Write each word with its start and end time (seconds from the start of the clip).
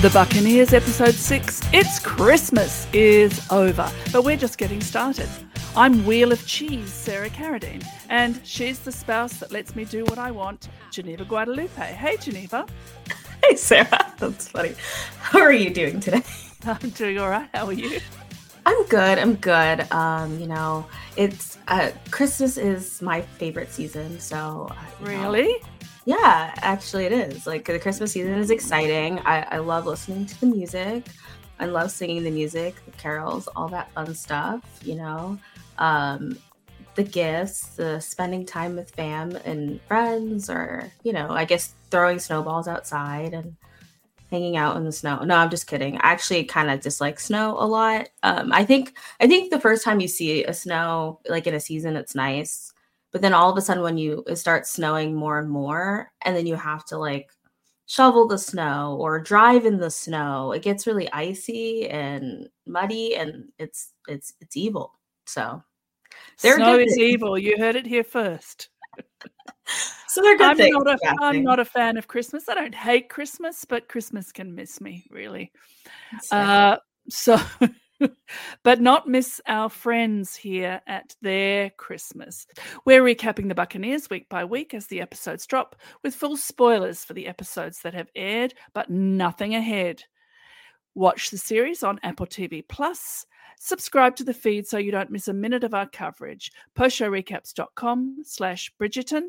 The 0.00 0.10
Buccaneers, 0.10 0.72
episode 0.72 1.16
6. 1.16 1.60
It's 1.72 1.98
Christmas 1.98 2.86
is 2.92 3.44
over, 3.50 3.90
but 4.12 4.22
we're 4.22 4.36
just 4.36 4.56
getting 4.56 4.80
started. 4.80 5.28
I'm 5.74 6.06
Wheel 6.06 6.30
of 6.30 6.46
Cheese, 6.46 6.92
Sarah 6.92 7.30
Carradine, 7.30 7.84
and 8.08 8.40
she's 8.44 8.78
the 8.78 8.92
spouse 8.92 9.38
that 9.40 9.50
lets 9.50 9.74
me 9.74 9.84
do 9.84 10.04
what 10.04 10.16
I 10.16 10.30
want, 10.30 10.68
Geneva 10.92 11.24
Guadalupe. 11.24 11.82
Hey, 11.82 12.16
Geneva. 12.16 12.64
Hey, 13.42 13.56
Sarah. 13.56 14.14
That's 14.18 14.46
funny. 14.46 14.74
How 15.18 15.40
are 15.40 15.52
you 15.52 15.70
doing 15.70 15.98
today? 15.98 16.22
I'm 16.64 16.90
doing 16.90 17.18
all 17.18 17.30
right. 17.30 17.48
How 17.52 17.66
are 17.66 17.72
you? 17.72 17.98
I'm 18.66 18.84
good. 18.84 19.18
I'm 19.18 19.34
good. 19.34 19.90
Um, 19.90 20.38
you 20.38 20.46
know, 20.46 20.86
it's 21.16 21.58
uh, 21.66 21.90
Christmas 22.12 22.56
is 22.56 23.02
my 23.02 23.22
favorite 23.22 23.72
season, 23.72 24.20
so 24.20 24.68
uh, 24.70 25.04
really. 25.04 25.48
Know, 25.48 25.77
yeah, 26.08 26.54
actually, 26.62 27.04
it 27.04 27.12
is. 27.12 27.46
Like 27.46 27.66
the 27.66 27.78
Christmas 27.78 28.12
season 28.12 28.32
is 28.32 28.50
exciting. 28.50 29.18
I, 29.26 29.42
I 29.42 29.58
love 29.58 29.84
listening 29.84 30.24
to 30.24 30.40
the 30.40 30.46
music. 30.46 31.04
I 31.60 31.66
love 31.66 31.90
singing 31.90 32.24
the 32.24 32.30
music, 32.30 32.82
the 32.86 32.92
carols, 32.92 33.46
all 33.54 33.68
that 33.68 33.92
fun 33.92 34.14
stuff. 34.14 34.62
You 34.82 34.94
know, 34.94 35.38
um, 35.76 36.38
the 36.94 37.02
gifts, 37.02 37.76
the 37.76 38.00
spending 38.00 38.46
time 38.46 38.74
with 38.74 38.90
fam 38.92 39.36
and 39.44 39.82
friends, 39.82 40.48
or 40.48 40.90
you 41.02 41.12
know, 41.12 41.28
I 41.28 41.44
guess 41.44 41.74
throwing 41.90 42.20
snowballs 42.20 42.68
outside 42.68 43.34
and 43.34 43.54
hanging 44.30 44.56
out 44.56 44.78
in 44.78 44.84
the 44.84 44.92
snow. 44.92 45.22
No, 45.24 45.36
I'm 45.36 45.50
just 45.50 45.66
kidding. 45.66 45.96
I 45.96 46.12
actually 46.12 46.44
kind 46.44 46.70
of 46.70 46.80
dislike 46.80 47.20
snow 47.20 47.54
a 47.58 47.66
lot. 47.66 48.08
Um, 48.22 48.50
I 48.50 48.64
think 48.64 48.96
I 49.20 49.26
think 49.26 49.50
the 49.50 49.60
first 49.60 49.84
time 49.84 50.00
you 50.00 50.08
see 50.08 50.42
a 50.42 50.54
snow 50.54 51.20
like 51.28 51.46
in 51.46 51.52
a 51.52 51.60
season, 51.60 51.96
it's 51.96 52.14
nice 52.14 52.72
but 53.18 53.22
then 53.22 53.34
all 53.34 53.50
of 53.50 53.58
a 53.58 53.60
sudden 53.60 53.82
when 53.82 53.98
you 53.98 54.22
it 54.28 54.36
starts 54.36 54.70
snowing 54.70 55.12
more 55.12 55.40
and 55.40 55.50
more 55.50 56.12
and 56.22 56.36
then 56.36 56.46
you 56.46 56.54
have 56.54 56.84
to 56.84 56.96
like 56.96 57.28
shovel 57.86 58.28
the 58.28 58.38
snow 58.38 58.96
or 59.00 59.18
drive 59.18 59.66
in 59.66 59.76
the 59.76 59.90
snow 59.90 60.52
it 60.52 60.62
gets 60.62 60.86
really 60.86 61.10
icy 61.10 61.88
and 61.88 62.48
muddy 62.64 63.16
and 63.16 63.48
it's 63.58 63.92
it's 64.06 64.34
it's 64.40 64.56
evil. 64.56 64.92
So 65.26 65.64
snow 66.36 66.78
is 66.78 66.96
evil. 66.96 67.36
You 67.36 67.58
heard 67.58 67.74
it 67.74 67.86
here 67.86 68.04
first. 68.04 68.68
So 70.10 70.22
they're 70.22 70.38
good 70.38 70.50
I'm 70.52 70.56
things, 70.56 70.74
not, 70.74 70.86
a, 70.86 71.14
I'm 71.20 71.44
not 71.44 71.60
a 71.60 71.66
fan 71.66 71.98
of 71.98 72.08
Christmas. 72.08 72.48
I 72.48 72.54
don't 72.54 72.74
hate 72.74 73.10
Christmas, 73.10 73.66
but 73.66 73.88
Christmas 73.88 74.32
can 74.32 74.54
miss 74.54 74.80
me, 74.80 75.06
really. 75.10 75.52
Uh, 76.32 76.78
so 77.10 77.38
but 78.62 78.80
not 78.80 79.08
miss 79.08 79.40
our 79.46 79.68
friends 79.68 80.36
here 80.36 80.80
at 80.86 81.14
their 81.22 81.70
Christmas. 81.70 82.46
We're 82.84 83.02
recapping 83.02 83.48
the 83.48 83.54
Buccaneers 83.54 84.10
week 84.10 84.28
by 84.28 84.44
week 84.44 84.74
as 84.74 84.86
the 84.86 85.00
episodes 85.00 85.46
drop, 85.46 85.76
with 86.02 86.14
full 86.14 86.36
spoilers 86.36 87.04
for 87.04 87.14
the 87.14 87.26
episodes 87.26 87.80
that 87.82 87.94
have 87.94 88.10
aired, 88.14 88.54
but 88.74 88.90
nothing 88.90 89.54
ahead. 89.54 90.04
Watch 90.94 91.30
the 91.30 91.38
series 91.38 91.82
on 91.82 92.00
Apple 92.02 92.26
TV 92.26 92.66
Plus. 92.66 93.24
Subscribe 93.60 94.16
to 94.16 94.24
the 94.24 94.34
feed 94.34 94.66
so 94.66 94.78
you 94.78 94.92
don't 94.92 95.10
miss 95.10 95.28
a 95.28 95.32
minute 95.32 95.64
of 95.64 95.74
our 95.74 95.88
coverage. 95.88 96.50
Postshowrecaps.com 96.76 98.18
slash 98.24 98.72
Bridgerton 98.80 99.28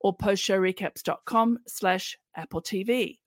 or 0.00 0.16
postshowrecaps.com 0.16 1.58
slash 1.66 2.18
Apple 2.34 2.62
TV. 2.62 3.18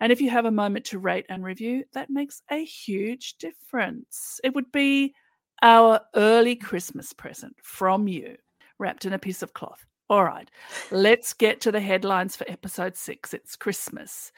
And 0.00 0.12
if 0.12 0.20
you 0.20 0.30
have 0.30 0.44
a 0.44 0.50
moment 0.50 0.84
to 0.86 0.98
rate 0.98 1.26
and 1.28 1.44
review, 1.44 1.84
that 1.92 2.10
makes 2.10 2.42
a 2.50 2.64
huge 2.64 3.36
difference. 3.38 4.40
It 4.44 4.54
would 4.54 4.70
be 4.72 5.14
our 5.62 6.00
early 6.14 6.56
Christmas 6.56 7.12
present 7.12 7.56
from 7.62 8.08
you, 8.08 8.36
wrapped 8.78 9.04
in 9.04 9.12
a 9.12 9.18
piece 9.18 9.42
of 9.42 9.54
cloth. 9.54 9.84
All 10.10 10.24
right, 10.24 10.50
let's 10.90 11.32
get 11.32 11.62
to 11.62 11.72
the 11.72 11.80
headlines 11.80 12.36
for 12.36 12.44
episode 12.48 12.94
six. 12.96 13.32
It's 13.32 13.56
Christmas. 13.56 14.32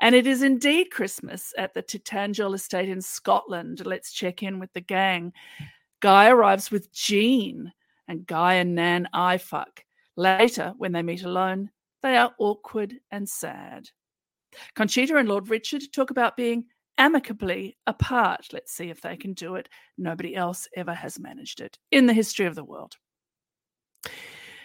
And 0.00 0.14
it 0.14 0.26
is 0.26 0.42
indeed 0.42 0.90
Christmas 0.90 1.54
at 1.56 1.72
the 1.72 1.82
Tintagel 1.82 2.54
estate 2.54 2.90
in 2.90 3.00
Scotland. 3.00 3.86
Let's 3.86 4.12
check 4.12 4.42
in 4.42 4.58
with 4.58 4.72
the 4.74 4.82
gang. 4.82 5.32
Guy 6.00 6.28
arrives 6.28 6.70
with 6.70 6.92
Jean, 6.92 7.72
and 8.08 8.26
Guy 8.26 8.54
and 8.54 8.74
Nan 8.74 9.08
eye 9.14 9.38
fuck. 9.38 9.82
Later, 10.16 10.74
when 10.76 10.92
they 10.92 11.02
meet 11.02 11.24
alone, 11.24 11.70
they 12.02 12.16
are 12.16 12.34
awkward 12.38 12.94
and 13.10 13.28
sad. 13.28 13.88
Conchita 14.74 15.16
and 15.16 15.28
Lord 15.28 15.48
Richard 15.48 15.82
talk 15.92 16.10
about 16.10 16.36
being 16.36 16.64
amicably 16.98 17.76
apart. 17.86 18.48
Let's 18.52 18.72
see 18.72 18.90
if 18.90 19.00
they 19.00 19.16
can 19.16 19.34
do 19.34 19.56
it. 19.56 19.68
Nobody 19.98 20.34
else 20.34 20.68
ever 20.76 20.94
has 20.94 21.18
managed 21.18 21.60
it 21.60 21.78
in 21.90 22.06
the 22.06 22.12
history 22.12 22.46
of 22.46 22.54
the 22.54 22.64
world. 22.64 22.96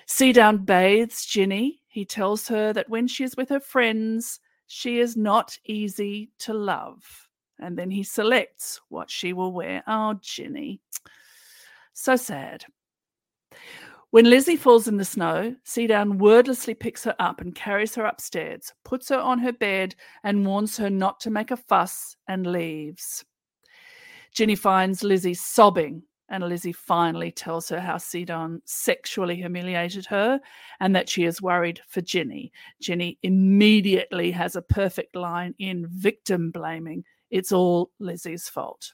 Seadown 0.07 0.65
bathes 0.65 1.25
Ginny. 1.25 1.81
He 1.87 2.05
tells 2.05 2.47
her 2.47 2.73
that 2.73 2.89
when 2.89 3.07
she 3.07 3.23
is 3.23 3.35
with 3.35 3.49
her 3.49 3.59
friends, 3.59 4.39
she 4.67 4.99
is 4.99 5.17
not 5.17 5.57
easy 5.65 6.31
to 6.39 6.53
love. 6.53 7.29
And 7.59 7.77
then 7.77 7.91
he 7.91 8.03
selects 8.03 8.81
what 8.89 9.09
she 9.09 9.33
will 9.33 9.51
wear. 9.51 9.83
Oh, 9.87 10.17
Ginny. 10.21 10.81
So 11.93 12.15
sad. 12.15 12.65
When 14.11 14.29
Lizzie 14.29 14.57
falls 14.57 14.89
in 14.89 14.97
the 14.97 15.05
snow, 15.05 15.55
Seadown 15.65 16.17
wordlessly 16.17 16.73
picks 16.73 17.05
her 17.05 17.15
up 17.17 17.39
and 17.39 17.55
carries 17.55 17.95
her 17.95 18.03
upstairs, 18.03 18.73
puts 18.83 19.07
her 19.07 19.17
on 19.17 19.39
her 19.39 19.53
bed, 19.53 19.95
and 20.25 20.45
warns 20.45 20.75
her 20.75 20.89
not 20.89 21.21
to 21.21 21.29
make 21.29 21.49
a 21.49 21.55
fuss 21.55 22.17
and 22.27 22.45
leaves. 22.45 23.23
Ginny 24.33 24.55
finds 24.55 25.01
Lizzie 25.01 25.33
sobbing, 25.33 26.03
and 26.27 26.43
Lizzie 26.43 26.73
finally 26.73 27.31
tells 27.31 27.69
her 27.69 27.79
how 27.79 27.95
Seadown 27.95 28.59
sexually 28.65 29.37
humiliated 29.37 30.05
her 30.07 30.41
and 30.81 30.93
that 30.93 31.07
she 31.07 31.23
is 31.23 31.41
worried 31.41 31.79
for 31.87 32.01
Ginny. 32.01 32.51
Ginny 32.81 33.17
immediately 33.23 34.29
has 34.31 34.57
a 34.57 34.61
perfect 34.61 35.15
line 35.15 35.55
in 35.57 35.87
victim 35.89 36.51
blaming. 36.51 37.05
It's 37.29 37.53
all 37.53 37.91
Lizzie's 37.99 38.49
fault. 38.49 38.91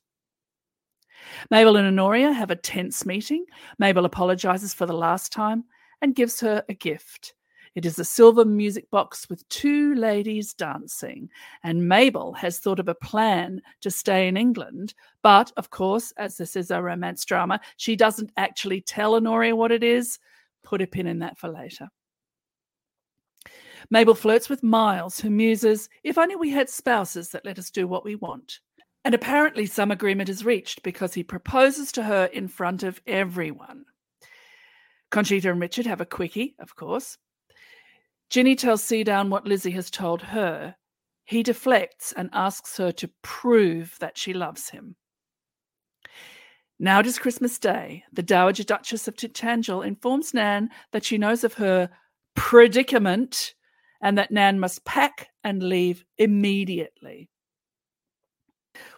Mabel 1.51 1.77
and 1.77 1.87
Honoria 1.87 2.31
have 2.31 2.51
a 2.51 2.55
tense 2.55 3.05
meeting. 3.05 3.45
Mabel 3.79 4.05
apologizes 4.05 4.73
for 4.73 4.85
the 4.85 4.93
last 4.93 5.31
time 5.31 5.63
and 6.01 6.15
gives 6.15 6.39
her 6.41 6.63
a 6.69 6.73
gift. 6.73 7.33
It 7.75 7.85
is 7.85 7.99
a 7.99 8.05
silver 8.05 8.43
music 8.43 8.89
box 8.89 9.29
with 9.29 9.47
two 9.49 9.93
ladies 9.93 10.53
dancing. 10.55 11.29
And 11.63 11.87
Mabel 11.87 12.33
has 12.33 12.57
thought 12.57 12.79
of 12.79 12.87
a 12.87 12.95
plan 12.95 13.61
to 13.81 13.91
stay 13.91 14.27
in 14.27 14.35
England. 14.35 14.95
But 15.21 15.51
of 15.57 15.69
course, 15.69 16.11
as 16.17 16.37
this 16.37 16.55
is 16.55 16.71
a 16.71 16.81
romance 16.81 17.23
drama, 17.23 17.59
she 17.75 17.95
doesn't 17.95 18.31
actually 18.35 18.81
tell 18.81 19.13
Honoria 19.13 19.55
what 19.55 19.71
it 19.71 19.83
is. 19.83 20.17
Put 20.63 20.81
a 20.81 20.87
pin 20.87 21.05
in 21.05 21.19
that 21.19 21.37
for 21.37 21.49
later. 21.49 21.87
Mabel 23.91 24.15
flirts 24.15 24.49
with 24.49 24.63
Miles, 24.63 25.19
who 25.19 25.29
muses, 25.29 25.87
If 26.03 26.17
only 26.17 26.35
we 26.35 26.49
had 26.49 26.69
spouses 26.69 27.29
that 27.29 27.45
let 27.45 27.59
us 27.59 27.69
do 27.69 27.87
what 27.87 28.03
we 28.03 28.15
want. 28.15 28.59
And 29.07 29.15
apparently, 29.15 29.67
some 29.67 29.89
agreement 29.89 30.27
is 30.27 30.43
reached 30.43 30.83
because 30.83 31.13
he 31.13 31.23
proposes 31.23 31.93
to 31.93 32.03
her 32.03 32.25
in 32.25 32.49
front 32.49 32.83
of 32.83 32.99
everyone. 33.07 33.85
Conchita 35.11 35.49
and 35.49 35.61
Richard 35.61 35.85
have 35.85 36.01
a 36.01 36.05
quickie, 36.05 36.57
of 36.59 36.75
course. 36.75 37.17
Ginny 38.29 38.53
tells 38.53 38.83
Seadown 38.83 39.29
what 39.29 39.47
Lizzie 39.47 39.71
has 39.71 39.89
told 39.89 40.21
her. 40.21 40.75
He 41.23 41.41
deflects 41.41 42.11
and 42.17 42.29
asks 42.33 42.75
her 42.75 42.91
to 42.91 43.09
prove 43.21 43.95
that 44.01 44.17
she 44.17 44.33
loves 44.33 44.71
him. 44.71 44.97
Now 46.77 46.99
it 46.99 47.07
is 47.07 47.17
Christmas 47.17 47.57
Day. 47.57 48.03
The 48.11 48.23
Dowager 48.23 48.65
Duchess 48.65 49.07
of 49.07 49.15
Tintagel 49.15 49.87
informs 49.87 50.33
Nan 50.33 50.69
that 50.91 51.05
she 51.05 51.17
knows 51.17 51.45
of 51.45 51.53
her 51.53 51.89
predicament 52.35 53.53
and 54.01 54.17
that 54.17 54.31
Nan 54.31 54.59
must 54.59 54.83
pack 54.83 55.29
and 55.45 55.63
leave 55.63 56.03
immediately. 56.17 57.29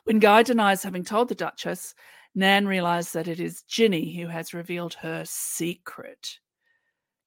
When 0.09 0.17
Guy 0.17 0.41
denies 0.41 0.81
having 0.81 1.03
told 1.03 1.29
the 1.29 1.35
Duchess, 1.35 1.93
Nan 2.33 2.65
realizes 2.65 3.11
that 3.11 3.27
it 3.27 3.39
is 3.39 3.61
Ginny 3.67 4.15
who 4.15 4.25
has 4.25 4.55
revealed 4.55 4.95
her 4.95 5.23
secret. 5.23 6.39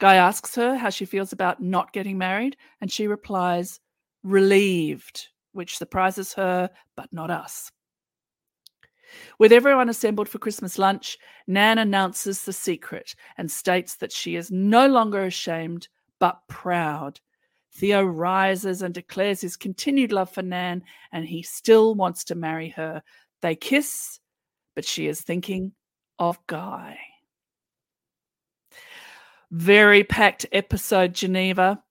Guy 0.01 0.17
asks 0.17 0.57
her 0.57 0.75
how 0.77 0.91
she 0.91 1.05
feels 1.05 1.33
about 1.33 1.63
not 1.63 1.93
getting 1.93 2.19
married, 2.19 2.57
and 2.81 2.91
she 2.91 3.07
replies, 3.07 3.79
relieved, 4.25 5.29
which 5.53 5.79
surprises 5.79 6.33
her, 6.33 6.69
but 6.97 7.13
not 7.13 7.31
us. 7.31 7.71
With 9.39 9.53
everyone 9.53 9.89
assembled 9.89 10.29
for 10.29 10.41
Christmas 10.41 10.77
lunch, 10.77 11.19
Nan 11.47 11.79
announces 11.79 12.43
the 12.43 12.53
secret 12.53 13.15
and 13.39 13.49
states 13.49 13.95
that 13.95 14.11
she 14.11 14.35
is 14.35 14.51
no 14.51 14.89
longer 14.89 15.23
ashamed, 15.23 15.87
but 16.19 16.41
proud 16.49 17.21
Theo 17.75 18.03
rises 18.03 18.83
and 18.83 18.93
declares 18.93 19.41
his 19.41 19.57
continued 19.57 20.13
love 20.13 20.31
for 20.31 20.43
Nan, 20.43 20.83
and 21.11 21.27
he 21.27 21.43
still 21.43 21.95
wants 21.95 22.25
to 22.25 22.35
marry 22.35 22.69
her. 22.71 23.03
They 23.41 23.55
kiss, 23.55 24.21
but 24.75 24.85
she 24.85 25.07
is 25.07 25.21
thinking 25.21 25.73
of 26.19 26.39
Guy. 26.47 26.99
Very 29.51 30.05
packed 30.05 30.47
episode, 30.53 31.15
Geneva. 31.15 31.83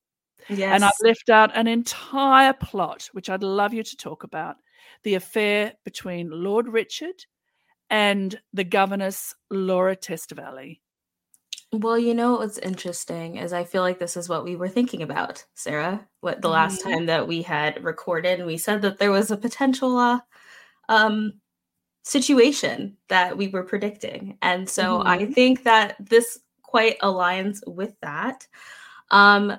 Yes. 0.49 0.71
And 0.73 0.83
I've 0.83 0.91
left 1.03 1.29
out 1.29 1.55
an 1.55 1.67
entire 1.67 2.53
plot, 2.53 3.09
which 3.13 3.29
I'd 3.29 3.43
love 3.43 3.73
you 3.73 3.83
to 3.83 3.97
talk 3.97 4.23
about 4.23 4.57
the 5.03 5.15
affair 5.15 5.73
between 5.83 6.29
Lord 6.29 6.67
Richard 6.67 7.25
and 7.89 8.39
the 8.53 8.63
governess 8.63 9.35
Laura 9.49 9.95
Testvalley. 9.95 10.79
Well, 11.73 11.97
you 11.97 12.13
know 12.13 12.33
what's 12.33 12.57
interesting 12.57 13.37
is 13.37 13.53
I 13.53 13.63
feel 13.63 13.81
like 13.81 13.97
this 13.97 14.17
is 14.17 14.27
what 14.27 14.43
we 14.43 14.57
were 14.57 14.67
thinking 14.67 15.01
about, 15.01 15.45
Sarah. 15.53 16.05
What 16.19 16.41
the 16.41 16.49
last 16.49 16.81
Mhm. 16.81 16.91
time 16.91 17.05
that 17.05 17.27
we 17.29 17.41
had 17.41 17.81
recorded, 17.83 18.39
and 18.39 18.47
we 18.47 18.57
said 18.57 18.81
that 18.81 18.97
there 18.99 19.11
was 19.11 19.31
a 19.31 19.37
potential 19.37 19.97
uh, 19.97 20.19
um, 20.89 21.33
situation 22.03 22.97
that 23.09 23.37
we 23.37 23.49
were 23.49 23.63
predicting, 23.63 24.37
and 24.41 24.69
so 24.69 25.03
I 25.05 25.25
Mhm. 25.25 25.35
think 25.35 25.63
that 25.63 25.97
this 25.99 26.39
quite 26.63 26.99
aligns 27.01 27.59
with 27.67 27.95
that. 28.01 28.47
Um, 29.11 29.53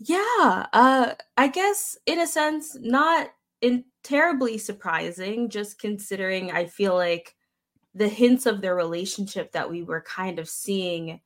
yeah, 0.00 0.66
uh, 0.74 1.14
I 1.38 1.48
guess 1.48 1.98
in 2.06 2.20
a 2.20 2.26
sense, 2.28 2.76
not 2.80 3.30
in 3.62 3.84
terribly 4.04 4.58
surprising, 4.58 5.50
just 5.50 5.78
considering 5.80 6.52
I 6.52 6.66
feel 6.66 6.94
like 6.96 7.36
the 7.94 8.08
hints 8.08 8.46
of 8.46 8.60
their 8.62 8.76
relationship 8.76 9.52
that 9.52 9.70
we 9.70 9.82
were 9.84 10.02
kind 10.02 10.38
of 10.40 10.48
seeing 10.48 11.20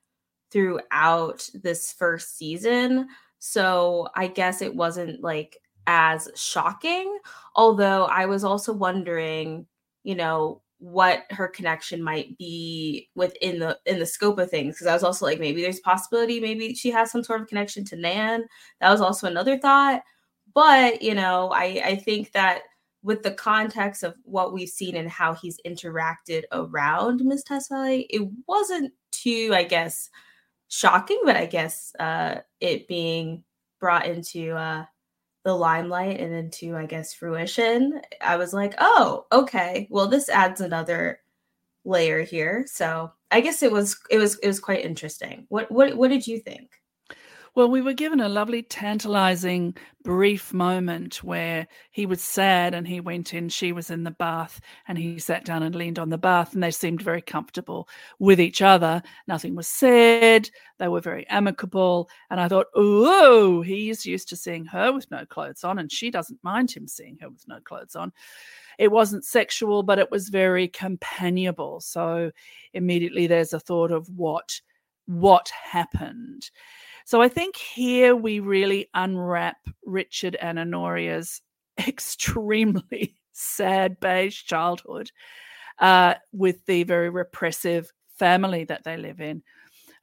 throughout 0.51 1.49
this 1.55 1.93
first 1.93 2.37
season. 2.37 3.09
So 3.39 4.09
I 4.15 4.27
guess 4.27 4.63
it 4.63 4.75
wasn't 4.75 5.23
like 5.23 5.59
as 5.87 6.29
shocking. 6.37 7.19
Although 7.57 8.05
I 8.07 8.27
was 8.27 8.45
also 8.45 8.73
wondering, 8.73 9.67
you 10.05 10.15
know, 10.15 10.63
what 10.79 11.25
her 11.31 11.47
connection 11.47 12.03
might 12.03 12.37
be 12.39 13.09
within 13.15 13.59
the 13.59 13.79
in 13.87 13.99
the 13.99 14.07
scope 14.07 14.39
of 14.39 14.51
things. 14.51 14.75
Because 14.75 14.87
I 14.87 14.95
was 14.95 15.05
also 15.05 15.27
like, 15.27 15.39
maybe 15.41 15.63
there's 15.63 15.81
possibility, 15.81 16.41
maybe 16.41 16.75
she 16.75 16.91
has 16.91 17.11
some 17.11 17.23
sort 17.23 17.43
of 17.43 17.49
connection 17.49 17.85
to 17.87 17.97
Nan. 17.97 18.45
That 18.81 18.91
was 18.91 19.01
also 19.01 19.27
another 19.27 19.59
thought. 19.59 20.03
But 20.55 21.03
you 21.03 21.15
know, 21.15 21.51
I 21.53 21.83
I 21.85 21.97
think 21.97 22.33
that 22.33 22.63
with 23.03 23.23
the 23.23 23.33
context 23.33 24.03
of 24.03 24.15
what 24.25 24.53
we've 24.53 24.69
seen 24.69 24.97
and 24.97 25.09
how 25.09 25.35
he's 25.35 25.59
interacted 25.67 26.43
around 26.53 27.23
Miss 27.25 27.43
Tessai, 27.45 28.07
it 28.11 28.29
wasn't 28.47 28.93
too, 29.11 29.53
I 29.55 29.65
guess, 29.65 30.11
shocking, 30.71 31.21
but 31.25 31.37
I 31.37 31.45
guess 31.47 31.93
uh, 32.01 32.37
it 32.61 32.89
being 32.89 33.45
brought 33.81 34.07
into 34.07 34.55
uh, 34.57 34.87
the 35.45 35.55
limelight 35.55 36.21
and 36.21 36.33
into, 36.35 36.77
I 36.77 36.87
guess, 36.87 37.13
fruition, 37.13 38.01
I 38.23 38.37
was 38.37 38.55
like, 38.55 38.75
oh, 38.79 39.27
okay. 39.33 39.87
Well, 39.91 40.07
this 40.07 40.29
adds 40.29 40.61
another 40.61 41.21
layer 41.85 42.23
here. 42.23 42.65
So 42.67 43.13
I 43.31 43.41
guess 43.41 43.63
it 43.63 43.73
was 43.73 43.99
it 44.11 44.19
was 44.19 44.39
it 44.39 44.47
was 44.47 44.61
quite 44.61 44.85
interesting. 44.85 45.47
What 45.49 45.71
what 45.71 45.97
what 45.97 46.09
did 46.09 46.27
you 46.27 46.39
think? 46.39 46.71
Well, 47.57 47.69
we 47.69 47.83
were 47.83 47.95
given 47.95 48.21
a 48.21 48.29
lovely, 48.29 48.63
tantalizing, 48.63 49.77
brief 50.05 50.53
moment 50.53 51.23
where 51.25 51.67
he 51.91 52.07
was 52.07 52.23
sad 52.23 52.75
and 52.75 52.87
he 52.87 53.01
went 53.01 53.35
in, 53.35 53.49
she 53.49 53.73
was 53.73 53.91
in 53.91 54.05
the 54.05 54.13
bath, 54.13 54.61
and 54.87 54.97
he 54.97 55.19
sat 55.19 55.45
down 55.45 55.65
and 55.65 55.75
leaned 55.75 55.99
on 55.99 56.11
the 56.11 56.17
bath, 56.17 56.55
and 56.55 56.63
they 56.63 56.71
seemed 56.71 57.03
very 57.03 57.21
comfortable 57.21 57.89
with 58.21 58.41
each 58.41 58.63
other. 58.63 59.03
Nothing 59.27 59.57
was 59.57 59.67
said. 59.67 60.49
They 60.79 60.87
were 60.87 61.01
very 61.01 61.27
amicable. 61.29 62.09
And 62.31 62.41
I 62.41 62.47
thought, 62.47 62.69
oh, 62.77 63.63
he's 63.63 64.07
used 64.07 64.29
to 64.29 64.37
seeing 64.37 64.65
her 64.67 64.93
with 64.93 65.11
no 65.11 65.27
clothes 65.27 65.65
on, 65.65 65.81
and 65.81 65.91
she 65.91 66.11
doesn't 66.11 66.43
mind 66.45 66.71
him 66.71 66.87
seeing 66.87 67.19
her 67.21 67.31
with 67.31 67.47
no 67.49 67.59
clothes 67.61 67.97
on. 67.97 68.13
It 68.79 68.93
wasn't 68.93 69.25
sexual, 69.25 69.83
but 69.83 69.99
it 69.99 70.11
was 70.11 70.29
very 70.29 70.69
companionable. 70.69 71.81
So 71.81 72.31
immediately 72.73 73.27
there's 73.27 73.53
a 73.53 73.61
thought 73.61 73.91
of 73.91 74.09
what 74.09 74.61
what 75.07 75.49
happened. 75.49 76.51
So 77.11 77.21
I 77.21 77.29
think 77.29 77.57
here 77.57 78.15
we 78.15 78.39
really 78.39 78.89
unwrap 78.95 79.57
Richard 79.85 80.37
and 80.37 80.61
Honoria's 80.61 81.43
extremely 81.89 83.17
sad 83.33 83.99
beige 83.99 84.45
childhood 84.45 85.11
uh, 85.81 86.15
with 86.31 86.65
the 86.67 86.85
very 86.85 87.11
repressive 87.11 87.91
family 88.17 88.63
that 88.63 88.85
they 88.85 88.97
live 88.97 89.21
in. 89.21 89.43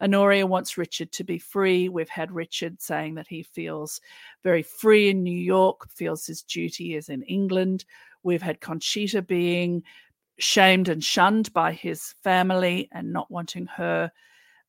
Honoria 0.02 0.46
wants 0.46 0.78
Richard 0.78 1.14
to 1.14 1.24
be 1.24 1.40
free. 1.40 1.88
We've 1.88 2.10
had 2.10 2.30
Richard 2.30 2.82
saying 2.82 3.16
that 3.16 3.30
he 3.30 3.42
feels 3.42 4.02
very 4.44 4.64
free 4.64 5.08
in 5.08 5.24
New 5.24 5.32
York, 5.32 5.90
feels 5.90 6.26
his 6.26 6.42
duty 6.42 6.96
is 6.96 7.08
in 7.08 7.24
England. 7.24 7.86
We've 8.24 8.42
had 8.42 8.60
Conchita 8.60 9.22
being 9.22 9.82
shamed 10.40 10.90
and 10.90 11.02
shunned 11.02 11.54
by 11.54 11.72
his 11.72 12.16
family 12.22 12.90
and 12.92 13.14
not 13.14 13.32
wanting 13.32 13.68
her 13.68 14.12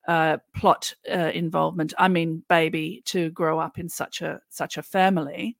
uh, 0.08 0.38
plot 0.54 0.94
uh, 1.12 1.30
involvement. 1.34 1.92
I 1.98 2.08
mean, 2.08 2.42
baby, 2.48 3.02
to 3.06 3.30
grow 3.30 3.58
up 3.58 3.78
in 3.78 3.88
such 3.88 4.22
a 4.22 4.40
such 4.48 4.78
a 4.78 4.82
family. 4.82 5.56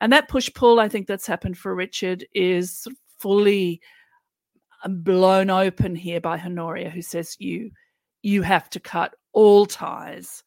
and 0.00 0.12
that 0.12 0.28
push 0.28 0.50
pull 0.54 0.78
I 0.78 0.88
think 0.88 1.06
that's 1.08 1.26
happened 1.26 1.58
for 1.58 1.74
Richard 1.74 2.24
is 2.34 2.86
fully 3.18 3.80
um, 4.84 5.00
blown 5.02 5.50
open 5.50 5.96
here 5.96 6.20
by 6.20 6.38
Honoria, 6.38 6.90
who 6.90 7.02
says 7.02 7.36
you 7.40 7.70
you 8.22 8.42
have 8.42 8.68
to 8.70 8.80
cut 8.80 9.14
all 9.32 9.64
ties, 9.64 10.44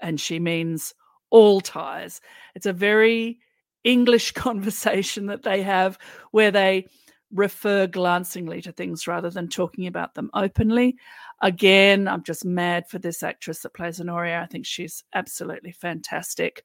and 0.00 0.20
she 0.20 0.40
means 0.40 0.92
all 1.30 1.60
ties. 1.60 2.20
It's 2.56 2.66
a 2.66 2.72
very 2.72 3.38
English 3.84 4.32
conversation 4.46 5.26
that 5.26 5.44
they 5.44 5.62
have 5.62 5.98
where 6.32 6.50
they 6.50 6.86
refer 7.32 7.86
glancingly 7.86 8.60
to 8.62 8.72
things 8.72 9.06
rather 9.06 9.30
than 9.30 9.48
talking 9.48 9.86
about 9.86 10.14
them 10.14 10.30
openly. 10.34 10.96
Again, 11.40 12.06
I'm 12.06 12.22
just 12.22 12.44
mad 12.44 12.88
for 12.88 12.98
this 12.98 13.22
actress 13.22 13.60
that 13.60 13.74
plays 13.74 14.00
Honoria. 14.00 14.40
I 14.40 14.46
think 14.46 14.66
she's 14.66 15.02
absolutely 15.14 15.72
fantastic. 15.72 16.64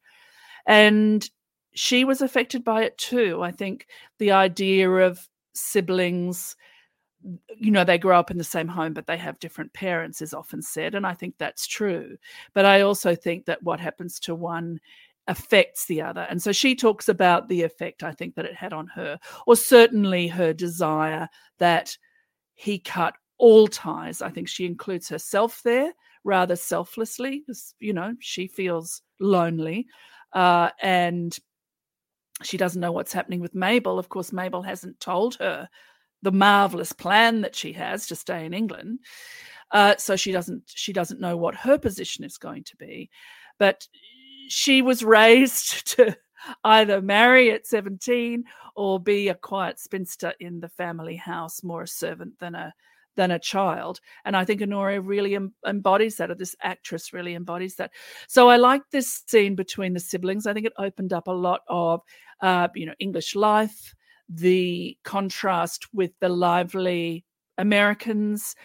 And 0.66 1.28
she 1.74 2.04
was 2.04 2.22
affected 2.22 2.64
by 2.64 2.84
it 2.84 2.98
too. 2.98 3.42
I 3.42 3.52
think 3.52 3.88
the 4.20 4.32
idea 4.32 4.90
of 4.90 5.28
siblings, 5.54 6.56
you 7.56 7.72
know, 7.72 7.84
they 7.84 7.98
grow 7.98 8.20
up 8.20 8.32
in 8.32 8.38
the 8.38 8.44
same 8.44 8.68
home, 8.68 8.94
but 8.94 9.08
they 9.08 9.18
have 9.18 9.40
different 9.40 9.74
parents, 9.74 10.22
is 10.22 10.34
often 10.34 10.62
said. 10.62 10.96
And 10.96 11.06
I 11.06 11.14
think 11.14 11.36
that's 11.38 11.66
true. 11.66 12.18
But 12.54 12.66
I 12.66 12.82
also 12.82 13.16
think 13.16 13.46
that 13.46 13.64
what 13.64 13.80
happens 13.80 14.20
to 14.22 14.36
one 14.36 14.80
affects 15.27 15.86
the 15.86 16.01
other. 16.01 16.27
And 16.29 16.41
so 16.41 16.51
she 16.51 16.75
talks 16.75 17.10
about 17.10 17.50
the 17.50 17.63
effect 17.63 18.03
I 18.03 18.12
think 18.12 18.36
that 18.36 18.46
it 18.46 18.55
had 18.55 18.74
on 18.74 18.88
her, 18.88 19.19
or 19.46 19.55
certainly 19.55 20.27
her 20.27 20.53
desire 20.53 21.27
that 21.60 21.98
he 22.55 22.79
cut 22.79 23.15
all 23.38 23.67
ties. 23.67 24.22
I 24.22 24.29
think 24.29 24.48
she 24.48 24.65
includes 24.65 25.10
herself 25.10 25.62
there 25.63 25.93
rather 26.24 26.55
selflessly, 26.55 27.43
because, 27.46 27.74
you 27.79 27.93
know, 27.93 28.13
she 28.19 28.48
feels 28.48 29.01
lonely. 29.19 29.88
Uh, 30.34 30.69
and 30.81 31.38
she 32.43 32.57
doesn't 32.57 32.81
know 32.81 32.91
what's 32.91 33.13
happening 33.13 33.39
with 33.39 33.55
Mabel. 33.55 33.98
Of 33.98 34.10
course, 34.10 34.34
Mabel 34.34 34.62
hasn't 34.62 35.00
told 35.00 35.36
her 35.36 35.69
the 36.22 36.31
marvelous 36.31 36.91
plan 36.91 37.41
that 37.41 37.55
she 37.55 37.74
has 37.74 38.07
to 38.07 38.15
stay 38.15 38.46
in 38.46 38.53
England. 38.53 39.00
Uh, 39.72 39.96
so 39.98 40.15
she 40.15 40.31
doesn't 40.31 40.63
she 40.65 40.93
doesn't 40.93 41.19
know 41.19 41.36
what 41.36 41.55
her 41.55 41.77
position 41.77 42.24
is 42.24 42.38
going 42.38 42.63
to 42.63 42.75
be. 42.77 43.10
But 43.60 43.88
she 44.48 44.82
was 44.82 45.04
raised 45.04 45.88
to 45.96 46.18
either 46.63 47.01
marry 47.01 47.51
at 47.51 47.68
17 47.68 48.44
or 48.75 49.00
be 49.00 49.30
a 49.30 49.36
quiet 49.36 49.80
spinster 49.80 50.34
in 50.39 50.60
the 50.60 50.70
family 50.70 51.16
house, 51.16 51.63
more 51.63 51.84
a 51.84 51.88
servant 51.88 52.39
than 52.39 52.56
a 52.56 52.74
than 53.16 53.32
a 53.32 53.39
child. 53.39 54.00
And 54.25 54.38
I 54.38 54.46
think 54.46 54.62
Honoria 54.62 55.01
really 55.01 55.36
em- 55.36 55.54
embodies 55.66 56.18
that, 56.18 56.30
or 56.30 56.36
this 56.36 56.56
actress 56.62 57.12
really 57.12 57.34
embodies 57.34 57.75
that. 57.77 57.92
So 58.27 58.48
I 58.48 58.58
like 58.58 58.84
this 58.92 59.24
scene 59.27 59.56
between 59.56 59.94
the 59.94 60.00
siblings. 60.00 60.46
I 60.46 60.54
think 60.54 60.68
it 60.68 60.74
opened 60.77 61.12
up 61.12 61.27
a 61.27 61.32
lot 61.32 61.62
of, 61.68 62.01
uh, 62.42 62.68
you 62.75 62.86
know, 62.86 62.94
English 63.00 63.36
life, 63.36 63.96
the 64.30 64.96
contrast 65.04 65.88
with 65.94 66.12
the 66.22 66.30
lively 66.30 67.25
Americans 67.58 68.56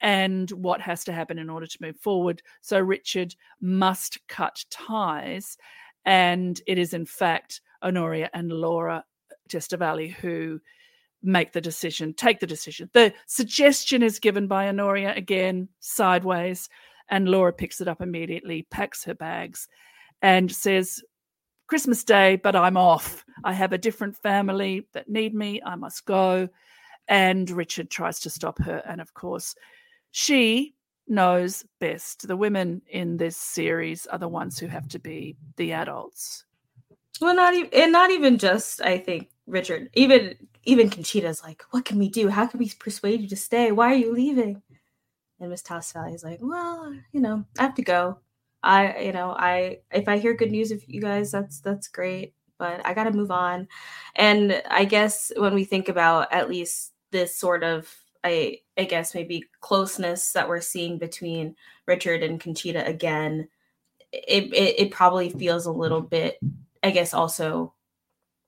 and 0.00 0.50
what 0.52 0.80
has 0.80 1.04
to 1.04 1.12
happen 1.12 1.38
in 1.38 1.50
order 1.50 1.66
to 1.66 1.78
move 1.80 1.96
forward. 1.96 2.42
So 2.60 2.78
Richard 2.78 3.34
must 3.60 4.18
cut 4.28 4.64
ties. 4.70 5.58
And 6.04 6.60
it 6.66 6.78
is, 6.78 6.94
in 6.94 7.04
fact, 7.04 7.60
Honoria 7.82 8.30
and 8.32 8.50
Laura 8.50 9.04
Testvalley 9.48 10.12
who 10.12 10.60
make 11.22 11.52
the 11.52 11.60
decision, 11.60 12.14
take 12.14 12.40
the 12.40 12.46
decision. 12.46 12.88
The 12.94 13.12
suggestion 13.26 14.02
is 14.02 14.18
given 14.18 14.46
by 14.46 14.68
Honoria 14.68 15.14
again, 15.14 15.68
sideways, 15.80 16.68
and 17.10 17.28
Laura 17.28 17.52
picks 17.52 17.80
it 17.80 17.88
up 17.88 18.00
immediately, 18.00 18.66
packs 18.70 19.04
her 19.04 19.14
bags, 19.14 19.68
and 20.22 20.50
says, 20.50 21.02
Christmas 21.66 22.02
Day, 22.04 22.36
but 22.36 22.56
I'm 22.56 22.76
off. 22.76 23.24
I 23.44 23.52
have 23.52 23.72
a 23.72 23.78
different 23.78 24.16
family 24.16 24.88
that 24.92 25.08
need 25.08 25.34
me. 25.34 25.60
I 25.64 25.76
must 25.76 26.04
go. 26.04 26.48
And 27.06 27.48
Richard 27.50 27.90
tries 27.90 28.18
to 28.20 28.30
stop 28.30 28.58
her. 28.62 28.82
And 28.86 29.00
of 29.00 29.14
course, 29.14 29.54
she 30.10 30.74
knows 31.08 31.64
best. 31.80 32.26
The 32.26 32.36
women 32.36 32.82
in 32.88 33.16
this 33.16 33.36
series 33.36 34.06
are 34.06 34.18
the 34.18 34.28
ones 34.28 34.58
who 34.58 34.66
have 34.68 34.88
to 34.88 34.98
be 34.98 35.36
the 35.56 35.72
adults. 35.72 36.44
Well, 37.20 37.34
not 37.34 37.54
even, 37.54 37.70
and 37.74 37.92
not 37.92 38.10
even 38.10 38.38
just. 38.38 38.80
I 38.80 38.98
think 38.98 39.28
Richard, 39.46 39.90
even 39.94 40.36
even 40.64 40.88
Conchita's 40.88 41.42
like, 41.42 41.62
"What 41.70 41.84
can 41.84 41.98
we 41.98 42.08
do? 42.08 42.28
How 42.28 42.46
can 42.46 42.58
we 42.58 42.70
persuade 42.78 43.20
you 43.20 43.28
to 43.28 43.36
stay? 43.36 43.72
Why 43.72 43.92
are 43.92 43.96
you 43.96 44.12
leaving?" 44.12 44.62
And 45.40 45.50
Miss 45.50 45.62
Testvalley 45.62 46.14
is 46.14 46.24
like, 46.24 46.38
"Well, 46.40 46.94
you 47.12 47.20
know, 47.20 47.44
I 47.58 47.62
have 47.62 47.74
to 47.74 47.82
go. 47.82 48.18
I, 48.62 48.98
you 49.00 49.12
know, 49.12 49.32
I 49.32 49.78
if 49.92 50.08
I 50.08 50.18
hear 50.18 50.34
good 50.34 50.50
news 50.50 50.70
of 50.70 50.82
you 50.86 51.00
guys, 51.00 51.30
that's 51.30 51.60
that's 51.60 51.88
great, 51.88 52.34
but 52.58 52.86
I 52.86 52.94
got 52.94 53.04
to 53.04 53.12
move 53.12 53.30
on." 53.30 53.68
And 54.16 54.62
I 54.70 54.84
guess 54.84 55.32
when 55.36 55.54
we 55.54 55.64
think 55.64 55.88
about 55.88 56.32
at 56.32 56.48
least 56.48 56.92
this 57.10 57.36
sort 57.36 57.64
of 57.64 57.92
I 58.24 58.58
I 58.80 58.84
guess 58.84 59.14
maybe 59.14 59.44
closeness 59.60 60.32
that 60.32 60.48
we're 60.48 60.62
seeing 60.62 60.96
between 60.96 61.54
Richard 61.84 62.22
and 62.22 62.40
Conchita 62.40 62.86
again, 62.86 63.46
it, 64.10 64.44
it, 64.54 64.80
it 64.80 64.90
probably 64.90 65.28
feels 65.28 65.66
a 65.66 65.70
little 65.70 66.00
bit, 66.00 66.38
I 66.82 66.90
guess, 66.90 67.12
also 67.12 67.74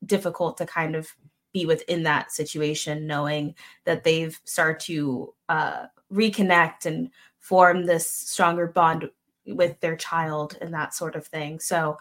difficult 0.07 0.57
to 0.57 0.65
kind 0.65 0.97
of 0.97 1.07
be 1.53 1.67
within 1.67 2.05
that 2.05 2.33
situation, 2.33 3.07
knowing 3.07 3.55
that 3.85 4.05
they've 4.05 4.41
started 4.45 4.81
to 4.87 5.35
uh, 5.51 5.85
reconnect 6.11 6.87
and 6.87 7.11
form 7.39 7.85
this 7.85 8.09
stronger 8.09 8.69
bond 8.69 9.11
with 9.47 9.79
their 9.81 9.97
child 9.97 10.57
and 10.63 10.73
that 10.73 10.95
sort 10.95 11.15
of 11.15 11.27
thing. 11.27 11.61
So 11.61 11.99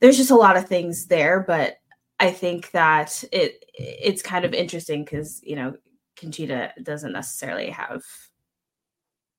there's 0.00 0.16
just 0.16 0.32
a 0.32 0.36
lot 0.36 0.56
of 0.56 0.66
things 0.66 1.06
there, 1.06 1.44
but 1.46 1.76
I 2.18 2.32
think 2.32 2.72
that 2.72 3.22
it 3.30 3.64
it's 3.72 4.20
kind 4.20 4.44
of 4.44 4.52
interesting 4.52 5.04
because 5.04 5.40
you 5.44 5.54
know 5.54 5.76
Conchita 6.20 6.72
doesn't 6.82 7.12
necessarily 7.12 7.70
have 7.70 8.04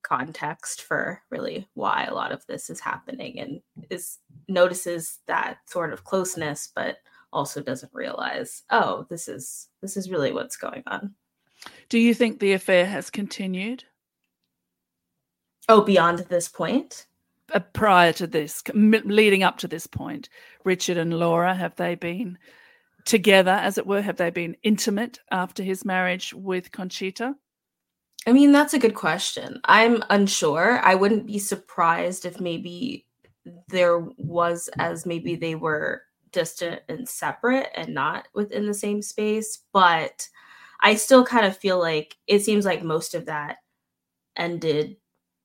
context 0.02 0.82
for 0.82 1.22
really 1.30 1.68
why 1.74 2.04
a 2.04 2.14
lot 2.14 2.32
of 2.32 2.44
this 2.46 2.68
is 2.68 2.80
happening 2.80 3.38
and 3.38 3.60
is 3.88 4.18
notices 4.48 5.20
that 5.26 5.58
sort 5.66 5.92
of 5.92 6.04
closeness 6.04 6.70
but 6.74 6.96
also 7.32 7.62
doesn't 7.62 7.94
realize 7.94 8.64
oh 8.70 9.06
this 9.08 9.28
is 9.28 9.68
this 9.80 9.96
is 9.96 10.10
really 10.10 10.32
what's 10.32 10.56
going 10.56 10.82
on. 10.88 11.14
Do 11.88 11.98
you 11.98 12.14
think 12.14 12.40
the 12.40 12.52
affair 12.52 12.84
has 12.84 13.10
continued? 13.10 13.84
Oh 15.68 15.82
beyond 15.82 16.18
this 16.28 16.48
point? 16.48 17.06
Uh, 17.54 17.60
prior 17.72 18.12
to 18.14 18.26
this 18.26 18.62
leading 18.74 19.42
up 19.42 19.58
to 19.58 19.68
this 19.68 19.86
point 19.86 20.28
richard 20.64 20.96
and 20.96 21.18
laura 21.18 21.54
have 21.54 21.76
they 21.76 21.94
been 21.94 22.38
together, 23.04 23.52
as 23.52 23.78
it 23.78 23.86
were? 23.86 24.02
Have 24.02 24.16
they 24.16 24.30
been 24.30 24.56
intimate 24.62 25.20
after 25.30 25.62
his 25.62 25.84
marriage 25.84 26.32
with 26.34 26.72
Conchita? 26.72 27.34
I 28.26 28.32
mean, 28.32 28.52
that's 28.52 28.74
a 28.74 28.78
good 28.78 28.94
question. 28.94 29.60
I'm 29.64 30.02
unsure. 30.10 30.78
I 30.82 30.94
wouldn't 30.94 31.26
be 31.26 31.38
surprised 31.38 32.24
if 32.24 32.40
maybe 32.40 33.06
there 33.68 33.98
was, 34.16 34.70
as 34.78 35.06
maybe 35.06 35.34
they 35.34 35.56
were 35.56 36.02
distant 36.30 36.80
and 36.88 37.08
separate 37.08 37.68
and 37.74 37.92
not 37.92 38.28
within 38.32 38.66
the 38.66 38.74
same 38.74 39.02
space. 39.02 39.64
But 39.72 40.28
I 40.80 40.94
still 40.94 41.24
kind 41.24 41.46
of 41.46 41.56
feel 41.56 41.80
like 41.80 42.16
it 42.26 42.40
seems 42.40 42.64
like 42.64 42.84
most 42.84 43.14
of 43.14 43.26
that 43.26 43.56
ended, 44.36 44.96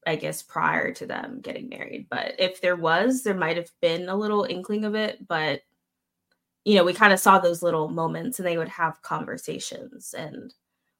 I 0.05 0.15
guess, 0.15 0.43
prior 0.43 0.93
to 0.93 1.05
them 1.07 1.41
getting 1.41 1.69
married. 1.69 2.07
But 2.09 2.35
if 2.37 2.61
there 2.61 2.75
was, 2.75 3.23
there 3.23 3.33
might 3.33 3.57
have 3.57 3.71
been 3.81 4.07
a 4.07 4.15
little 4.15 4.43
inkling 4.43 4.85
of 4.85 4.93
it. 4.93 5.27
But 5.27 5.61
you 6.67 6.75
know, 6.75 6.83
we 6.83 6.91
kind 6.91 7.13
of 7.13 7.19
saw 7.19 7.39
those 7.39 7.63
little 7.63 7.87
moments 7.87 8.39
and 8.39 8.45
they 8.45 8.57
would 8.57 8.67
have 8.67 9.01
conversations 9.01 10.13
and 10.13 10.53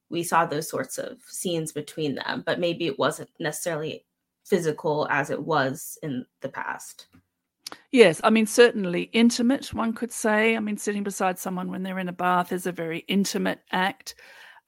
we 0.08 0.22
saw 0.22 0.46
those 0.46 0.66
sorts 0.66 0.96
of 0.96 1.18
scenes 1.28 1.72
between 1.72 2.14
them, 2.14 2.42
but 2.46 2.58
maybe 2.58 2.86
it 2.86 2.98
wasn't 2.98 3.28
necessarily 3.38 4.06
physical 4.46 5.06
as 5.10 5.28
it 5.28 5.42
was 5.42 5.98
in 6.02 6.24
the 6.40 6.48
past. 6.48 7.08
Yes, 7.92 8.18
I 8.24 8.30
mean, 8.30 8.46
certainly 8.46 9.10
intimate, 9.12 9.74
one 9.74 9.92
could 9.92 10.10
say. 10.10 10.56
I 10.56 10.60
mean, 10.60 10.78
sitting 10.78 11.02
beside 11.02 11.38
someone 11.38 11.70
when 11.70 11.82
they're 11.82 11.98
in 11.98 12.08
a 12.08 12.14
bath 12.14 12.50
is 12.50 12.66
a 12.66 12.72
very 12.72 13.00
intimate 13.00 13.60
act. 13.70 14.14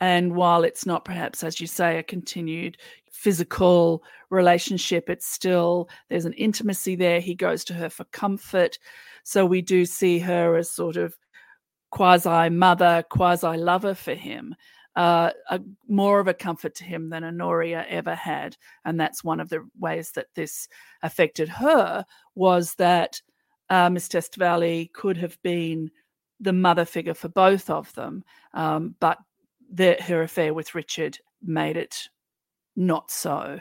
And 0.01 0.35
while 0.37 0.65
it's 0.65 0.85
not 0.85 1.07
perhaps, 1.07 1.43
as 1.43 1.63
you 1.63 1.67
say, 1.67 1.97
a 1.97 2.03
continued 2.03 2.77
physical 3.11 4.03
relationship, 4.29 5.09
it's 5.09 5.27
still, 5.27 5.89
there's 6.11 6.27
an 6.27 6.35
intimacy 6.35 6.95
there. 6.95 7.21
He 7.21 7.35
goes 7.35 7.65
to 7.65 7.73
her 7.73 7.89
for 7.89 8.05
comfort. 8.05 8.79
So 9.25 9.45
we 9.47 9.63
do 9.63 9.85
see 9.85 10.19
her 10.21 10.57
as 10.57 10.71
sort 10.71 10.97
of 10.97 11.17
quasi 11.91 12.51
mother, 12.51 13.05
quasi 13.11 13.57
lover 13.57 13.95
for 13.95 14.15
him. 14.15 14.55
Uh, 14.97 15.31
a, 15.51 15.61
more 15.89 16.19
of 16.19 16.27
a 16.27 16.35
comfort 16.35 16.75
to 16.75 16.85
him 16.85 17.11
than 17.11 17.23
Honoria 17.23 17.87
ever 17.89 18.15
had, 18.15 18.57
and 18.85 18.99
that's 18.99 19.23
one 19.23 19.39
of 19.39 19.49
the 19.49 19.67
ways 19.79 20.11
that 20.13 20.27
this 20.35 20.67
affected 21.03 21.49
her 21.49 22.05
was 22.35 22.75
that 22.75 23.23
uh, 23.71 23.89
Miss 23.89 24.09
Testvalley 24.09 24.93
could 24.93 25.17
have 25.17 25.41
been 25.43 25.91
the 26.41 26.53
mother 26.53 26.85
figure 26.85 27.15
for 27.15 27.29
both 27.29 27.71
of 27.71 27.95
them, 27.95 28.25
um, 28.53 28.97
but 28.99 29.19
the, 29.73 29.97
her 30.01 30.23
affair 30.23 30.53
with 30.53 30.75
Richard 30.75 31.19
made 31.41 31.77
it 31.77 32.09
not 32.77 33.11
so. 33.11 33.61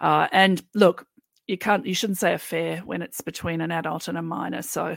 Uh, 0.00 0.28
and 0.32 0.62
look, 0.74 1.06
you 1.50 1.58
can't 1.58 1.84
you 1.84 1.94
shouldn't 1.94 2.18
say 2.18 2.32
affair 2.32 2.78
when 2.78 3.02
it's 3.02 3.20
between 3.20 3.60
an 3.60 3.70
adult 3.70 4.08
and 4.08 4.16
a 4.16 4.22
minor 4.22 4.62
so 4.62 4.96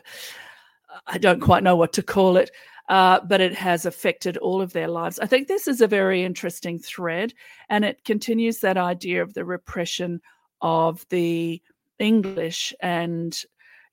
I 1.08 1.18
don't 1.18 1.42
quite 1.42 1.64
know 1.64 1.76
what 1.76 1.94
to 1.94 2.04
call 2.04 2.38
it, 2.38 2.52
uh, 2.90 3.20
but 3.28 3.42
it 3.42 3.54
has 3.56 3.86
affected 3.86 4.38
all 4.38 4.62
of 4.62 4.74
their 4.74 4.88
lives. 4.88 5.20
I 5.20 5.26
think 5.26 5.48
this 5.48 5.68
is 5.68 5.82
a 5.82 5.88
very 5.88 6.24
interesting 6.24 6.80
thread, 6.80 7.34
and 7.70 7.84
it 7.84 8.04
continues 8.04 8.60
that 8.60 8.78
idea 8.78 9.22
of 9.22 9.34
the 9.34 9.46
repression 9.46 10.22
of 10.62 11.06
the 11.10 11.62
English. 12.00 12.74
And, 12.82 13.38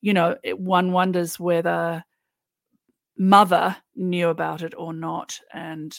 you 0.00 0.12
know, 0.12 0.36
it, 0.42 0.58
one 0.58 0.92
wonders 0.92 1.38
whether 1.38 2.04
mother 3.16 3.76
knew 3.96 4.28
about 4.28 4.62
it 4.62 4.74
or 4.76 4.92
not, 4.92 5.38
and 5.52 5.96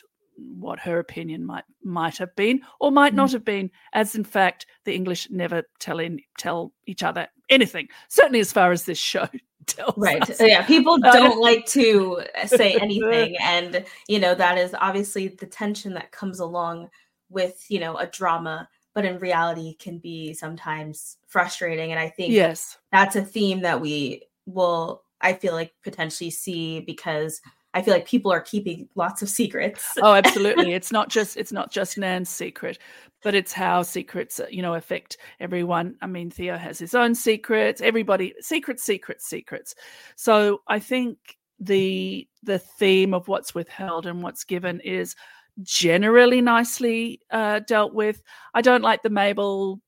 what 0.60 0.79
her 0.79 1.00
opinion 1.00 1.45
might 1.45 1.63
might 1.83 2.17
have 2.17 2.36
been 2.36 2.62
or 2.79 2.91
might 2.91 3.13
not 3.13 3.29
mm. 3.29 3.33
have 3.33 3.45
been 3.45 3.69
as 3.93 4.15
in 4.15 4.24
fact 4.24 4.65
the 4.86 4.93
english 4.93 5.29
never 5.29 5.63
tell 5.79 6.00
in, 6.00 6.19
tell 6.38 6.74
each 6.86 7.03
other 7.03 7.27
anything 7.50 7.88
certainly 8.07 8.39
as 8.39 8.51
far 8.51 8.71
as 8.71 8.86
this 8.86 8.98
show 8.98 9.27
tells. 9.65 9.93
right 9.98 10.29
us. 10.29 10.39
yeah 10.39 10.65
people 10.65 10.98
don't 10.98 11.39
like 11.39 11.65
to 11.65 12.21
say 12.45 12.75
anything 12.81 13.36
and 13.41 13.86
you 14.07 14.19
know 14.19 14.36
that 14.36 14.57
is 14.57 14.75
obviously 14.79 15.27
the 15.27 15.45
tension 15.45 15.93
that 15.93 16.12
comes 16.12 16.39
along 16.39 16.89
with 17.29 17.65
you 17.69 17.79
know 17.79 17.98
a 17.98 18.07
drama 18.07 18.67
but 18.93 19.05
in 19.05 19.19
reality 19.19 19.75
can 19.75 19.98
be 20.00 20.33
sometimes 20.33 21.17
frustrating 21.27 21.91
and 21.91 22.00
i 22.00 22.10
think 22.10 22.31
yes 22.31 22.77
that's 22.91 23.15
a 23.15 23.24
theme 23.24 23.62
that 23.62 23.79
we 23.79 24.24
will 24.45 25.03
i 25.21 25.31
feel 25.33 25.53
like 25.53 25.74
potentially 25.83 26.29
see 26.29 26.81
because 26.81 27.41
I 27.73 27.81
feel 27.81 27.93
like 27.93 28.05
people 28.05 28.31
are 28.31 28.41
keeping 28.41 28.89
lots 28.95 29.21
of 29.21 29.29
secrets. 29.29 29.85
oh, 30.01 30.13
absolutely. 30.15 30.73
It's 30.73 30.91
not 30.91 31.09
just 31.09 31.37
it's 31.37 31.51
not 31.51 31.71
just 31.71 31.97
Nan's 31.97 32.29
secret, 32.29 32.79
but 33.23 33.35
it's 33.35 33.53
how 33.53 33.83
secrets, 33.83 34.39
uh, 34.39 34.47
you 34.49 34.61
know, 34.61 34.73
affect 34.73 35.17
everyone. 35.39 35.95
I 36.01 36.07
mean, 36.07 36.29
Theo 36.29 36.57
has 36.57 36.79
his 36.79 36.95
own 36.95 37.15
secrets. 37.15 37.81
Everybody 37.81 38.33
secrets, 38.39 38.83
secrets, 38.83 39.25
secrets. 39.25 39.75
So 40.15 40.61
I 40.67 40.79
think 40.79 41.17
the 41.59 42.27
the 42.43 42.59
theme 42.59 43.13
of 43.13 43.27
what's 43.27 43.55
withheld 43.55 44.05
and 44.05 44.21
what's 44.23 44.43
given 44.43 44.79
is 44.81 45.15
generally 45.61 46.41
nicely 46.41 47.21
uh, 47.29 47.59
dealt 47.59 47.93
with. 47.93 48.21
I 48.53 48.61
don't 48.61 48.81
like 48.81 49.03
the 49.03 49.09
Mabel 49.09 49.79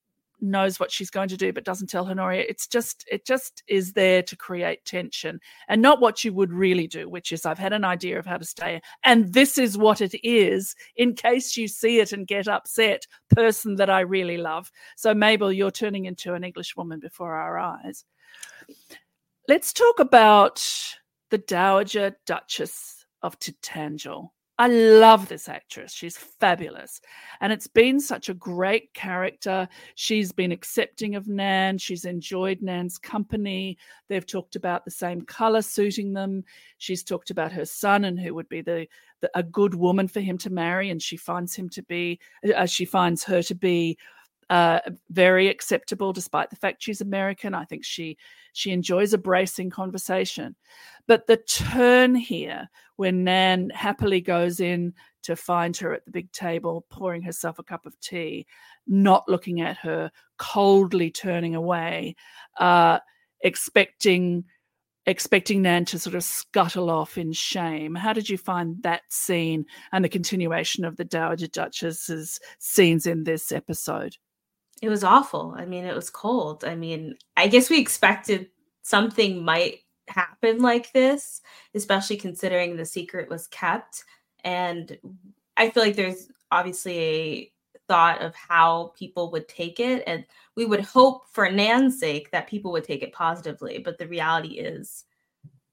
knows 0.44 0.80
what 0.80 0.92
she's 0.92 1.10
going 1.10 1.30
to 1.30 1.38
do 1.38 1.54
but 1.54 1.64
doesn't 1.64 1.90
tell 1.90 2.08
Honoria. 2.08 2.46
It's 2.48 2.68
just 2.68 3.06
it 3.10 3.26
just 3.26 3.64
is 3.68 3.94
there 3.94 4.22
to 4.24 4.36
create 4.36 4.86
tension 4.86 5.40
and 5.68 5.82
not 5.82 6.02
what 6.02 6.24
you 6.24 6.34
would 6.34 6.52
really 6.52 6.88
do, 6.88 7.10
which 7.10 7.32
is 7.32 7.46
I've 7.46 7.58
had 7.58 7.74
an 7.74 7.86
idea 7.86 8.20
of 8.20 8.26
how 8.26 8.38
to 8.38 8.46
stay 8.46 8.82
and 9.04 9.34
this 9.34 9.58
is 9.58 9.78
what 9.78 10.02
it 10.02 10.16
is 10.24 10.76
in 10.96 11.16
case 11.16 11.58
you 11.58 11.68
see 11.68 12.00
it 12.00 12.12
and 12.12 12.28
get 12.28 12.48
upset, 12.48 13.08
person 13.30 13.76
that 13.76 13.90
I 13.90 14.02
really 14.02 14.38
love. 14.38 14.72
So 14.98 15.14
Mabel, 15.14 15.52
you're 15.52 15.72
turning 15.72 16.06
into 16.06 16.34
an 16.34 16.44
English 16.44 16.76
woman 16.76 17.00
before 17.00 17.34
our 17.34 17.58
eyes. 17.58 18.06
Let's 19.48 19.74
talk 19.74 20.00
about 20.00 20.64
the 21.32 21.38
Dowager 21.38 22.16
Duchess 22.26 23.06
of 23.22 23.40
Tintagel. 23.40 24.30
I 24.60 24.68
love 24.68 25.28
this 25.30 25.50
actress. 25.50 25.92
She's 25.92 26.16
fabulous. 26.16 27.02
And 27.42 27.52
it's 27.52 27.68
been 27.68 28.00
such 28.00 28.30
a 28.30 28.36
great 28.36 28.94
character. 28.94 29.68
She's 29.96 30.32
been 30.32 30.52
accepting 30.52 31.16
of 31.16 31.28
Nan. 31.28 31.80
She's 31.80 32.06
enjoyed 32.06 32.62
Nan's 32.62 33.00
company. 33.00 33.78
They've 34.10 34.26
talked 34.26 34.56
about 34.56 34.86
the 34.86 34.92
same 34.92 35.22
color 35.22 35.64
suiting 35.64 36.14
them. 36.14 36.44
She's 36.78 37.04
talked 37.04 37.32
about 37.32 37.52
her 37.52 37.66
son 37.66 38.06
and 38.06 38.20
who 38.20 38.36
would 38.36 38.48
be 38.48 38.62
the, 38.62 38.88
the 39.22 39.32
a 39.34 39.42
good 39.42 39.74
woman 39.74 40.08
for 40.08 40.20
him 40.20 40.38
to 40.40 40.52
marry. 40.52 40.92
And 40.92 41.02
she 41.02 41.18
finds 41.18 41.56
him 41.56 41.68
to 41.70 41.82
be, 41.82 42.20
uh, 42.56 42.68
she 42.68 42.86
finds 42.86 43.24
her 43.24 43.42
to 43.42 43.56
be 43.56 43.98
uh, 44.50 44.80
very 45.10 45.48
acceptable 45.48 46.14
despite 46.14 46.50
the 46.50 46.56
fact 46.56 46.84
she's 46.84 47.02
American. 47.02 47.54
I 47.54 47.66
think 47.66 47.84
she 47.84 48.18
she 48.54 48.72
enjoys 48.72 49.14
a 49.14 49.18
bracing 49.18 49.70
conversation. 49.70 50.56
But 51.08 51.28
the 51.28 51.38
turn 51.38 52.16
here, 52.16 52.70
when 52.96 53.24
Nan 53.24 53.70
happily 53.72 54.22
goes 54.22 54.60
in 54.60 54.94
to 55.24 55.36
find 55.36 55.76
her 55.78 55.94
at 55.94 56.06
the 56.06 56.12
big 56.12 56.32
table, 56.32 56.86
pouring 56.90 57.22
herself 57.22 57.60
a 57.60 57.64
cup 57.64 57.86
of 57.86 58.00
tea, 58.00 58.46
not 58.88 59.28
looking 59.28 59.62
at 59.62 59.78
her, 59.78 60.12
coldly 60.38 61.12
turning 61.12 61.56
away, 61.56 62.16
uh, 62.60 63.00
expecting 63.42 64.46
expecting 65.06 65.62
Nan 65.62 65.86
to 65.86 66.00
sort 66.00 66.16
of 66.16 66.24
scuttle 66.24 66.90
off 66.90 67.18
in 67.18 67.34
shame. 67.34 67.94
How 67.94 68.14
did 68.14 68.30
you 68.30 68.38
find 68.38 68.82
that 68.84 69.02
scene 69.10 69.66
and 69.92 70.04
the 70.04 70.10
continuation 70.10 70.86
of 70.86 70.96
the 70.96 71.04
Dowager 71.04 71.48
Duchess's 71.48 72.40
scenes 72.60 73.06
in 73.06 73.26
this 73.26 73.52
episode? 73.52 74.16
It 74.84 74.90
was 74.90 75.06
awful. 75.06 75.56
I 75.58 75.64
mean, 75.64 75.86
it 75.86 75.96
was 75.96 76.10
cold. 76.10 76.66
I 76.66 76.76
mean, 76.76 77.16
I 77.38 77.48
guess 77.48 77.70
we 77.70 77.80
expected 77.80 78.50
something 78.82 79.42
might 79.42 79.78
happen 80.10 80.60
like 80.62 80.92
this, 80.92 81.42
especially 81.74 82.18
considering 82.18 82.76
the 82.76 82.86
secret 82.86 83.30
was 83.30 83.48
kept. 83.48 84.04
And 84.44 84.98
I 85.56 85.70
feel 85.70 85.84
like 85.84 85.96
there's 85.96 86.28
obviously 86.52 87.00
a 87.00 87.52
thought 87.88 88.22
of 88.22 88.36
how 88.36 88.92
people 89.00 89.32
would 89.32 89.48
take 89.48 89.80
it. 89.80 90.04
And 90.06 90.26
we 90.58 90.66
would 90.66 90.82
hope 90.82 91.30
for 91.32 91.50
Nan's 91.50 91.98
sake 91.98 92.30
that 92.32 92.50
people 92.50 92.74
would 92.74 92.84
take 92.84 93.04
it 93.04 93.14
positively. 93.14 93.78
But 93.78 93.98
the 93.98 94.08
reality 94.10 94.56
is, 94.56 95.06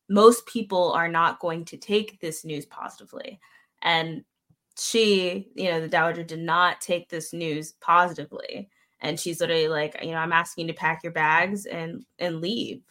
most 0.08 0.46
people 0.46 0.92
are 0.92 1.08
not 1.08 1.40
going 1.40 1.64
to 1.64 1.76
take 1.76 2.20
this 2.20 2.44
news 2.44 2.64
positively. 2.64 3.40
And 3.82 4.24
she, 4.78 5.50
you 5.56 5.68
know, 5.68 5.80
the 5.80 5.88
Dowager 5.88 6.22
did 6.22 6.38
not 6.38 6.80
take 6.80 7.08
this 7.08 7.32
news 7.32 7.72
positively 7.80 8.70
and 9.00 9.18
she's 9.18 9.40
literally 9.40 9.68
like 9.68 9.96
you 10.02 10.10
know 10.10 10.18
i'm 10.18 10.32
asking 10.32 10.66
you 10.66 10.72
to 10.72 10.78
pack 10.78 11.02
your 11.02 11.12
bags 11.12 11.66
and 11.66 12.04
and 12.18 12.40
leave. 12.40 12.82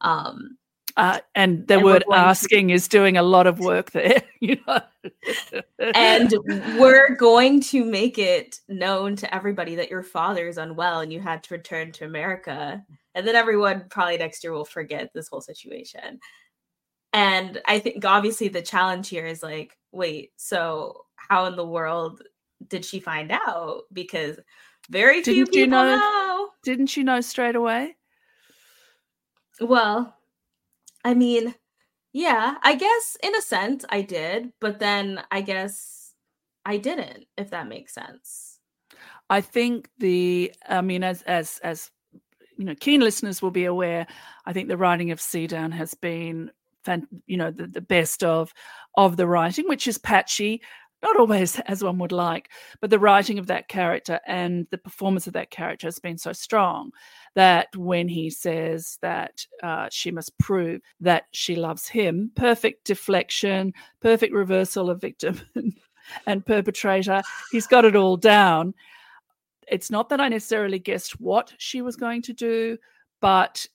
Um 0.00 0.58
uh, 0.94 1.20
and 1.34 1.66
the 1.68 1.76
and 1.76 1.84
word 1.84 2.04
asking 2.12 2.68
to, 2.68 2.74
is 2.74 2.86
doing 2.86 3.16
a 3.16 3.22
lot 3.22 3.46
of 3.46 3.58
work 3.60 3.92
there 3.92 4.22
you 4.40 4.58
know? 4.66 4.80
And 5.94 6.34
we're 6.78 7.16
going 7.16 7.62
to 7.62 7.82
make 7.82 8.18
it 8.18 8.60
known 8.68 9.16
to 9.16 9.34
everybody 9.34 9.74
that 9.76 9.88
your 9.88 10.02
father 10.02 10.46
is 10.48 10.58
unwell 10.58 11.00
and 11.00 11.10
you 11.10 11.18
had 11.18 11.42
to 11.44 11.54
return 11.54 11.92
to 11.92 12.04
america. 12.04 12.84
And 13.14 13.26
then 13.26 13.36
everyone 13.36 13.86
probably 13.88 14.18
next 14.18 14.44
year 14.44 14.52
will 14.52 14.66
forget 14.66 15.10
this 15.14 15.28
whole 15.28 15.40
situation. 15.40 16.20
And 17.14 17.60
i 17.66 17.78
think 17.78 18.04
obviously 18.04 18.48
the 18.48 18.62
challenge 18.62 19.08
here 19.08 19.26
is 19.26 19.42
like 19.42 19.78
wait 19.92 20.32
so 20.36 21.06
how 21.16 21.46
in 21.46 21.56
the 21.56 21.66
world 21.66 22.22
did 22.68 22.84
she 22.84 23.00
find 23.00 23.30
out? 23.30 23.82
Because 23.92 24.38
very 24.90 25.22
few 25.22 25.44
didn't 25.44 25.52
people 25.52 25.60
you 25.60 25.66
know, 25.66 25.96
know. 25.96 26.48
Didn't 26.64 26.96
you 26.96 27.04
know 27.04 27.20
straight 27.20 27.56
away? 27.56 27.96
Well, 29.60 30.16
I 31.04 31.14
mean, 31.14 31.54
yeah, 32.12 32.56
I 32.62 32.74
guess 32.74 33.16
in 33.22 33.34
a 33.34 33.42
sense 33.42 33.84
I 33.88 34.02
did, 34.02 34.52
but 34.60 34.78
then 34.78 35.22
I 35.30 35.40
guess 35.40 36.14
I 36.64 36.76
didn't, 36.76 37.26
if 37.36 37.50
that 37.50 37.68
makes 37.68 37.94
sense. 37.94 38.58
I 39.30 39.40
think 39.40 39.88
the 39.98 40.52
I 40.68 40.80
mean 40.82 41.02
as 41.02 41.22
as 41.22 41.58
as 41.62 41.90
you 42.58 42.64
know, 42.64 42.74
keen 42.78 43.00
listeners 43.00 43.40
will 43.40 43.50
be 43.50 43.64
aware, 43.64 44.06
I 44.44 44.52
think 44.52 44.68
the 44.68 44.76
writing 44.76 45.10
of 45.10 45.18
Seadown 45.18 45.72
has 45.72 45.94
been 45.94 46.50
you 47.26 47.36
know 47.36 47.50
the, 47.50 47.66
the 47.66 47.80
best 47.80 48.24
of 48.24 48.52
of 48.96 49.16
the 49.16 49.26
writing 49.26 49.68
which 49.68 49.86
is 49.86 49.98
patchy 49.98 50.60
not 51.02 51.16
always 51.16 51.58
as 51.66 51.82
one 51.82 51.98
would 51.98 52.12
like, 52.12 52.50
but 52.80 52.90
the 52.90 52.98
writing 52.98 53.38
of 53.38 53.46
that 53.48 53.68
character 53.68 54.20
and 54.26 54.66
the 54.70 54.78
performance 54.78 55.26
of 55.26 55.32
that 55.32 55.50
character 55.50 55.86
has 55.86 55.98
been 55.98 56.18
so 56.18 56.32
strong 56.32 56.90
that 57.34 57.74
when 57.76 58.08
he 58.08 58.30
says 58.30 58.98
that 59.02 59.46
uh, 59.62 59.88
she 59.90 60.10
must 60.10 60.36
prove 60.38 60.80
that 61.00 61.24
she 61.32 61.56
loves 61.56 61.88
him, 61.88 62.30
perfect 62.36 62.84
deflection, 62.84 63.72
perfect 64.00 64.34
reversal 64.34 64.90
of 64.90 65.00
victim 65.00 65.40
and 66.26 66.46
perpetrator, 66.46 67.22
he's 67.50 67.66
got 67.66 67.84
it 67.84 67.96
all 67.96 68.16
down. 68.16 68.74
It's 69.68 69.90
not 69.90 70.08
that 70.10 70.20
I 70.20 70.28
necessarily 70.28 70.78
guessed 70.78 71.20
what 71.20 71.54
she 71.58 71.82
was 71.82 71.96
going 71.96 72.22
to 72.22 72.32
do, 72.32 72.76
but 73.20 73.66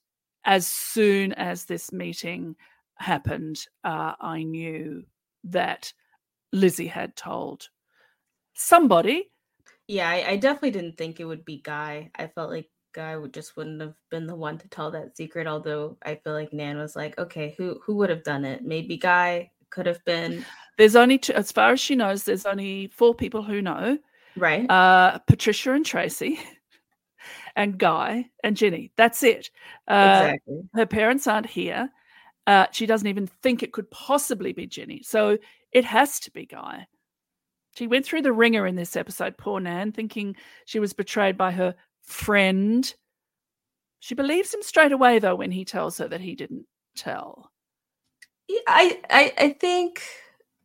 as 0.46 0.68
soon 0.68 1.34
as 1.34 1.66
this 1.66 1.92
meeting 1.92 2.56
happened, 2.96 3.66
uh, 3.84 4.13
I 4.20 4.44
knew 4.44 5.04
that 5.46 5.92
Lizzie 6.54 6.88
had 6.88 7.16
told 7.16 7.70
somebody. 8.54 9.32
Yeah, 9.88 10.10
I, 10.10 10.32
I, 10.32 10.36
definitely 10.38 10.72
didn't 10.72 10.98
think 10.98 11.20
it 11.20 11.26
would 11.26 11.46
be 11.46 11.62
Guy. 11.64 12.12
I 12.16 12.28
felt 12.28 12.50
like 12.50 12.70
Guy 12.94 13.16
would 13.16 13.34
just 13.34 13.56
wouldn't 13.56 13.82
have 13.82 13.94
been 14.10 14.28
the 14.28 14.36
one 14.36 14.58
to 14.58 14.68
tell 14.68 14.92
that 14.92 15.16
secret. 15.16 15.48
Although 15.48 15.98
I 16.04 16.16
feel 16.16 16.34
like 16.34 16.52
Nan 16.52 16.78
was 16.78 16.96
like, 16.96 17.18
okay, 17.18 17.56
who 17.58 17.80
who 17.86 17.96
would 17.96 18.10
have 18.10 18.24
done 18.24 18.44
it? 18.44 18.64
Maybe 18.64 18.98
Guy 18.98 19.52
could 19.70 19.86
have 19.86 20.04
been. 20.06 20.46
There's 20.78 20.96
only 20.96 21.18
two, 21.18 21.34
as 21.34 21.52
far 21.52 21.72
as 21.72 21.80
she 21.80 21.96
knows. 21.96 22.24
There's 22.24 22.46
only 22.46 22.88
four 22.88 23.16
people 23.16 23.44
who 23.44 23.62
know. 23.62 23.98
Right. 24.36 24.70
Uh, 24.70 25.20
Patricia 25.20 25.74
and 25.74 25.86
Tracy. 25.86 26.40
And 27.56 27.80
Guy 27.80 28.30
and 28.44 28.56
Ginny. 28.56 28.92
That's 28.98 29.24
it. 29.24 29.50
Uh, 29.88 30.28
exactly. 30.28 30.62
Her 30.76 30.86
parents 30.86 31.26
aren't 31.26 31.48
here. 31.48 31.90
Uh, 32.46 32.68
she 32.72 32.86
doesn't 32.86 33.08
even 33.08 33.26
think 33.26 33.64
it 33.64 33.74
could 33.74 33.90
possibly 33.90 34.54
be 34.54 34.68
Ginny. 34.68 35.02
So 35.04 35.40
it 35.78 35.86
has 35.86 36.20
to 36.22 36.32
be 36.32 36.46
Guy. 36.46 36.88
She 37.78 37.86
went 37.86 38.06
through 38.06 38.24
the 38.24 38.34
ringer 38.34 38.66
in 38.66 38.76
this 38.76 38.96
episode, 38.96 39.38
poor 39.38 39.60
Nan, 39.60 39.92
thinking 39.92 40.36
she 40.66 40.80
was 40.80 40.94
betrayed 40.94 41.38
by 41.38 41.52
her 41.52 41.76
friend. 42.02 42.92
She 44.00 44.16
believes 44.16 44.52
him 44.52 44.63
straight 44.63 44.92
away, 44.92 45.20
though, 45.20 45.36
when 45.36 45.52
he 45.52 45.63
tells 45.63 46.00
her 46.00 46.08
that 46.08 46.22
he 46.22 46.34
didn't 46.34 46.66
tell. 46.96 47.52
Yeah, 48.48 48.60
I 48.66 49.02
I 49.10 49.34
I 49.38 49.50
think 49.50 50.02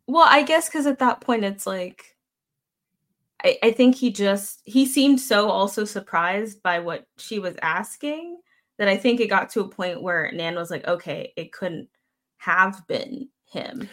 well, 0.07 0.27
I 0.27 0.43
guess 0.43 0.69
because 0.69 0.87
at 0.87 1.01
that 1.01 1.21
point 1.21 1.45
it's 1.45 1.67
like 1.67 2.17
I, 3.45 3.59
I 3.63 3.71
think 3.73 3.97
he 3.97 4.11
just 4.11 4.63
he 4.65 4.87
seemed 4.87 5.21
so 5.21 5.51
also 5.51 5.85
surprised 5.85 6.63
by 6.63 6.79
what 6.79 7.07
she 7.19 7.39
was 7.39 7.57
asking 7.61 8.39
that 8.79 8.89
I 8.89 8.97
think 8.97 9.21
it 9.21 9.29
got 9.29 9.51
to 9.51 9.61
a 9.61 9.69
point 9.69 10.03
where 10.03 10.33
Nan 10.33 10.55
was 10.55 10.71
like, 10.71 10.87
okay, 10.87 11.35
it 11.37 11.53
couldn't 11.53 11.89
have 12.39 12.87
been 12.87 13.29
him. 13.51 13.89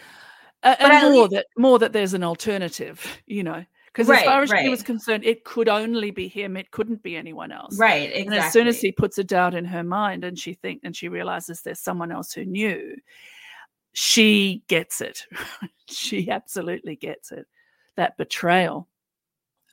Uh, 0.62 0.76
and 0.78 1.14
more 1.14 1.28
that 1.28 1.46
more 1.56 1.78
that 1.78 1.92
there's 1.92 2.14
an 2.14 2.22
alternative, 2.22 3.04
you 3.26 3.42
know. 3.42 3.64
Because 3.86 4.06
right, 4.06 4.20
as 4.20 4.24
far 4.24 4.42
as 4.42 4.50
right. 4.50 4.62
she 4.62 4.68
was 4.68 4.84
concerned, 4.84 5.24
it 5.24 5.44
could 5.44 5.68
only 5.68 6.12
be 6.12 6.28
him. 6.28 6.56
It 6.56 6.70
couldn't 6.70 7.02
be 7.02 7.16
anyone 7.16 7.50
else. 7.50 7.76
Right. 7.76 8.08
Exactly. 8.10 8.22
And 8.26 8.34
as 8.34 8.52
soon 8.52 8.68
as 8.68 8.80
he 8.80 8.92
puts 8.92 9.18
a 9.18 9.24
doubt 9.24 9.54
in 9.54 9.64
her 9.64 9.82
mind 9.82 10.22
and 10.22 10.38
she 10.38 10.54
think 10.54 10.82
and 10.84 10.94
she 10.94 11.08
realizes 11.08 11.62
there's 11.62 11.80
someone 11.80 12.12
else 12.12 12.32
who 12.32 12.44
knew, 12.44 12.96
she 13.92 14.62
gets 14.68 15.00
it. 15.00 15.26
she 15.88 16.30
absolutely 16.30 16.94
gets 16.94 17.32
it. 17.32 17.46
That 17.96 18.16
betrayal. 18.16 18.86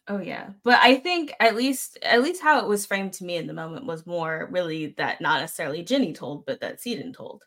Oh 0.08 0.20
yeah. 0.20 0.50
But 0.64 0.80
I 0.82 0.96
think 0.96 1.34
at 1.40 1.56
least 1.56 2.00
at 2.02 2.24
least 2.24 2.42
how 2.42 2.60
it 2.60 2.68
was 2.68 2.86
framed 2.86 3.14
to 3.14 3.26
me 3.26 3.36
in 3.36 3.46
the 3.46 3.54
moment 3.54 3.86
was 3.86 4.08
more 4.08 4.48
really 4.52 4.96
that 4.98 5.22
not 5.22 5.42
necessarily 5.42 5.84
Ginny 5.84 6.14
told, 6.14 6.46
but 6.46 6.62
that 6.62 6.80
Seadown 6.80 7.14
told. 7.14 7.44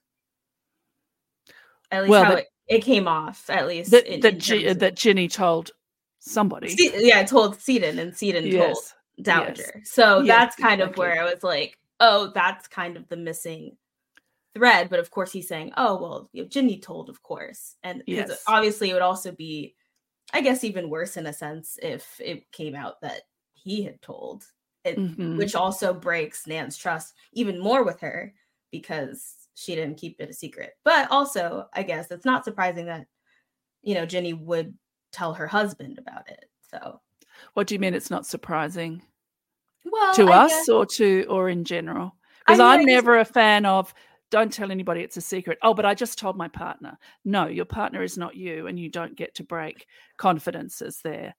At 1.90 2.02
least 2.02 2.10
well, 2.10 2.24
how 2.24 2.32
it, 2.34 2.46
it, 2.70 2.82
came 2.82 3.08
off, 3.08 3.48
at 3.50 3.66
least. 3.66 3.90
That 3.90 4.06
in, 4.06 4.20
that, 4.20 4.34
in 4.34 4.40
G- 4.40 4.72
that 4.72 4.94
Ginny 4.96 5.28
told 5.28 5.70
somebody. 6.20 6.68
C- 6.68 6.92
yeah, 6.96 7.22
told 7.24 7.58
Seadown 7.58 7.98
and 7.98 8.12
Seadown 8.12 8.50
yes. 8.50 8.64
told 8.64 9.24
Dowager. 9.24 9.72
Yes. 9.74 9.90
So 9.90 10.20
yes, 10.20 10.26
that's 10.26 10.56
kind 10.56 10.80
exactly. 10.80 10.92
of 10.92 10.98
where 10.98 11.22
I 11.22 11.32
was 11.32 11.42
like, 11.42 11.78
oh, 11.98 12.32
that's 12.34 12.68
kind 12.68 12.96
of 12.96 13.08
the 13.08 13.16
missing 13.16 13.76
thread. 14.54 14.88
But 14.88 15.00
of 15.00 15.10
course 15.10 15.32
he's 15.32 15.48
saying, 15.48 15.72
oh, 15.76 16.00
well, 16.00 16.28
you 16.32 16.42
know, 16.42 16.48
Ginny 16.48 16.78
told, 16.78 17.08
of 17.08 17.22
course. 17.22 17.76
And 17.82 18.02
yes. 18.06 18.42
obviously 18.46 18.90
it 18.90 18.94
would 18.94 19.02
also 19.02 19.32
be 19.32 19.74
I 20.32 20.40
guess 20.40 20.64
even 20.64 20.90
worse 20.90 21.16
in 21.16 21.26
a 21.26 21.32
sense 21.32 21.78
if 21.82 22.20
it 22.20 22.50
came 22.52 22.74
out 22.74 23.00
that 23.00 23.22
he 23.52 23.82
had 23.82 24.00
told 24.00 24.44
it, 24.84 24.96
mm-hmm. 24.96 25.36
which 25.36 25.54
also 25.54 25.92
breaks 25.92 26.46
Nan's 26.46 26.76
trust 26.76 27.14
even 27.32 27.58
more 27.58 27.84
with 27.84 28.00
her 28.00 28.32
because 28.70 29.39
she 29.54 29.74
didn't 29.74 29.98
keep 29.98 30.16
it 30.20 30.30
a 30.30 30.34
secret. 30.34 30.72
But 30.84 31.10
also, 31.10 31.66
I 31.74 31.82
guess 31.82 32.10
it's 32.10 32.24
not 32.24 32.44
surprising 32.44 32.86
that 32.86 33.06
you 33.82 33.94
know 33.94 34.06
Ginny 34.06 34.32
would 34.32 34.74
tell 35.12 35.34
her 35.34 35.46
husband 35.46 35.98
about 35.98 36.28
it. 36.28 36.44
So, 36.70 37.00
what 37.54 37.66
do 37.66 37.74
you 37.74 37.78
mean 37.78 37.94
it's 37.94 38.10
not 38.10 38.26
surprising? 38.26 39.02
Well, 39.84 40.14
to 40.14 40.30
I 40.30 40.44
us 40.44 40.50
guess, 40.50 40.68
or 40.68 40.86
to 40.86 41.24
or 41.28 41.48
in 41.48 41.64
general? 41.64 42.14
Because 42.46 42.60
I'm 42.60 42.84
never 42.84 43.18
a 43.18 43.24
fan 43.24 43.66
of 43.66 43.94
don't 44.30 44.52
tell 44.52 44.70
anybody 44.70 45.02
it's 45.02 45.16
a 45.16 45.20
secret. 45.20 45.58
Oh, 45.62 45.74
but 45.74 45.84
I 45.84 45.94
just 45.94 46.18
told 46.18 46.36
my 46.36 46.48
partner. 46.48 46.96
No, 47.24 47.46
your 47.46 47.64
partner 47.64 48.02
is 48.02 48.16
not 48.16 48.36
you, 48.36 48.66
and 48.66 48.78
you 48.78 48.88
don't 48.88 49.16
get 49.16 49.34
to 49.36 49.44
break 49.44 49.86
confidences 50.16 51.00
there. 51.02 51.34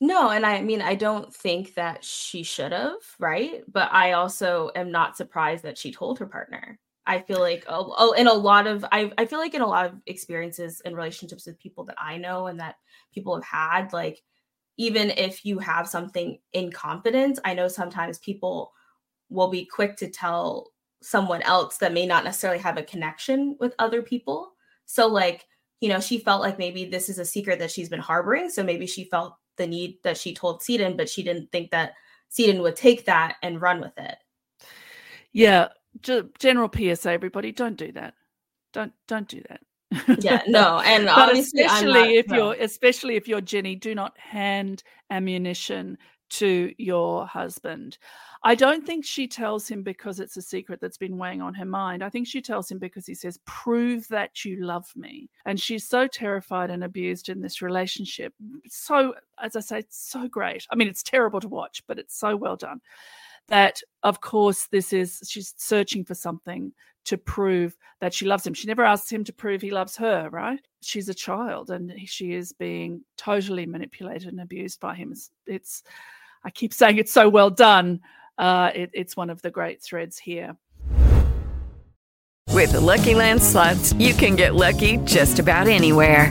No, 0.00 0.30
and 0.30 0.46
I 0.46 0.62
mean, 0.62 0.80
I 0.80 0.94
don't 0.94 1.34
think 1.34 1.74
that 1.74 2.04
she 2.04 2.42
should 2.42 2.72
have, 2.72 2.94
right? 3.18 3.62
But 3.66 3.92
I 3.92 4.12
also 4.12 4.70
am 4.76 4.92
not 4.92 5.16
surprised 5.16 5.64
that 5.64 5.76
she 5.76 5.92
told 5.92 6.18
her 6.18 6.26
partner. 6.26 6.78
I 7.08 7.20
feel 7.20 7.40
like 7.40 7.64
oh, 7.68 8.12
in 8.12 8.28
a 8.28 8.32
lot 8.32 8.66
of 8.66 8.84
I, 8.92 9.10
I 9.18 9.24
feel 9.24 9.38
like 9.40 9.54
in 9.54 9.62
a 9.62 9.66
lot 9.66 9.86
of 9.86 9.94
experiences 10.06 10.80
and 10.84 10.94
relationships 10.94 11.46
with 11.46 11.58
people 11.58 11.84
that 11.84 11.96
I 11.98 12.18
know 12.18 12.46
and 12.46 12.60
that 12.60 12.76
people 13.12 13.34
have 13.34 13.44
had, 13.44 13.92
like 13.92 14.22
even 14.76 15.10
if 15.10 15.44
you 15.44 15.58
have 15.58 15.88
something 15.88 16.38
in 16.52 16.70
confidence, 16.70 17.40
I 17.44 17.54
know 17.54 17.66
sometimes 17.66 18.18
people 18.18 18.72
will 19.28 19.48
be 19.48 19.64
quick 19.64 19.96
to 19.96 20.08
tell 20.08 20.70
someone 21.02 21.42
else 21.42 21.78
that 21.78 21.92
may 21.92 22.06
not 22.06 22.24
necessarily 22.24 22.60
have 22.60 22.76
a 22.76 22.82
connection 22.82 23.56
with 23.58 23.74
other 23.78 24.02
people. 24.02 24.52
So, 24.86 25.06
like, 25.06 25.46
you 25.80 25.88
know, 25.88 26.00
she 26.00 26.18
felt 26.18 26.42
like 26.42 26.58
maybe 26.58 26.84
this 26.84 27.08
is 27.08 27.18
a 27.18 27.24
secret 27.24 27.58
that 27.58 27.70
she's 27.70 27.88
been 27.88 28.00
harboring. 28.00 28.50
So 28.50 28.62
maybe 28.62 28.86
she 28.86 29.04
felt 29.04 29.36
the 29.56 29.66
need 29.66 29.98
that 30.04 30.16
she 30.16 30.34
told 30.34 30.60
Seadown, 30.60 30.96
but 30.96 31.08
she 31.08 31.22
didn't 31.22 31.50
think 31.50 31.70
that 31.70 31.94
Seadown 32.30 32.62
would 32.62 32.76
take 32.76 33.04
that 33.06 33.36
and 33.42 33.60
run 33.60 33.80
with 33.80 33.96
it. 33.96 34.16
Yeah. 35.32 35.68
General 36.02 36.70
PSA, 36.74 37.10
everybody, 37.10 37.52
don't 37.52 37.76
do 37.76 37.92
that. 37.92 38.14
Don't 38.72 38.92
don't 39.06 39.28
do 39.28 39.42
that. 39.48 39.60
yeah, 40.22 40.42
no, 40.46 40.78
and 40.84 41.08
especially 41.38 41.92
not, 41.92 42.10
if 42.10 42.28
no. 42.28 42.36
you're 42.36 42.62
especially 42.62 43.16
if 43.16 43.26
you're 43.26 43.40
Ginny, 43.40 43.74
do 43.74 43.94
not 43.94 44.18
hand 44.18 44.82
ammunition 45.10 45.96
to 46.30 46.72
your 46.76 47.26
husband. 47.26 47.98
I 48.44 48.54
don't 48.54 48.86
think 48.86 49.04
she 49.04 49.26
tells 49.26 49.66
him 49.66 49.82
because 49.82 50.20
it's 50.20 50.36
a 50.36 50.42
secret 50.42 50.80
that's 50.80 50.98
been 50.98 51.18
weighing 51.18 51.42
on 51.42 51.54
her 51.54 51.64
mind. 51.64 52.04
I 52.04 52.10
think 52.10 52.26
she 52.26 52.40
tells 52.40 52.70
him 52.70 52.78
because 52.78 53.06
he 53.06 53.14
says, 53.14 53.40
Prove 53.46 54.06
that 54.08 54.44
you 54.44 54.64
love 54.64 54.86
me. 54.94 55.28
And 55.44 55.58
she's 55.58 55.88
so 55.88 56.06
terrified 56.06 56.70
and 56.70 56.84
abused 56.84 57.28
in 57.28 57.40
this 57.40 57.62
relationship. 57.62 58.32
So, 58.68 59.14
as 59.42 59.56
I 59.56 59.60
say, 59.60 59.78
it's 59.80 59.98
so 60.08 60.28
great. 60.28 60.66
I 60.70 60.76
mean, 60.76 60.88
it's 60.88 61.02
terrible 61.02 61.40
to 61.40 61.48
watch, 61.48 61.82
but 61.88 61.98
it's 61.98 62.16
so 62.16 62.36
well 62.36 62.56
done. 62.56 62.80
That, 63.48 63.80
of 64.02 64.20
course, 64.20 64.68
this 64.70 64.92
is, 64.92 65.22
she's 65.28 65.54
searching 65.56 66.04
for 66.04 66.14
something 66.14 66.72
to 67.06 67.16
prove 67.16 67.76
that 68.00 68.12
she 68.12 68.26
loves 68.26 68.46
him. 68.46 68.52
She 68.52 68.66
never 68.66 68.84
asks 68.84 69.10
him 69.10 69.24
to 69.24 69.32
prove 69.32 69.62
he 69.62 69.70
loves 69.70 69.96
her, 69.96 70.28
right? 70.30 70.60
She's 70.82 71.08
a 71.08 71.14
child 71.14 71.70
and 71.70 71.92
she 72.06 72.32
is 72.32 72.52
being 72.52 73.02
totally 73.16 73.64
manipulated 73.64 74.28
and 74.28 74.40
abused 74.40 74.80
by 74.80 74.94
him. 74.94 75.12
It's, 75.12 75.30
it's 75.46 75.82
I 76.44 76.50
keep 76.50 76.74
saying 76.74 76.98
it's 76.98 77.12
so 77.12 77.28
well 77.28 77.50
done, 77.50 78.00
uh, 78.36 78.70
it, 78.74 78.90
it's 78.92 79.16
one 79.16 79.30
of 79.30 79.40
the 79.42 79.50
great 79.50 79.82
threads 79.82 80.18
here. 80.18 80.56
With 82.50 82.72
the 82.72 82.80
Lucky 82.80 83.14
Land 83.14 83.42
slots, 83.42 83.92
you 83.94 84.14
can 84.14 84.36
get 84.36 84.54
lucky 84.54 84.98
just 84.98 85.38
about 85.38 85.68
anywhere. 85.68 86.30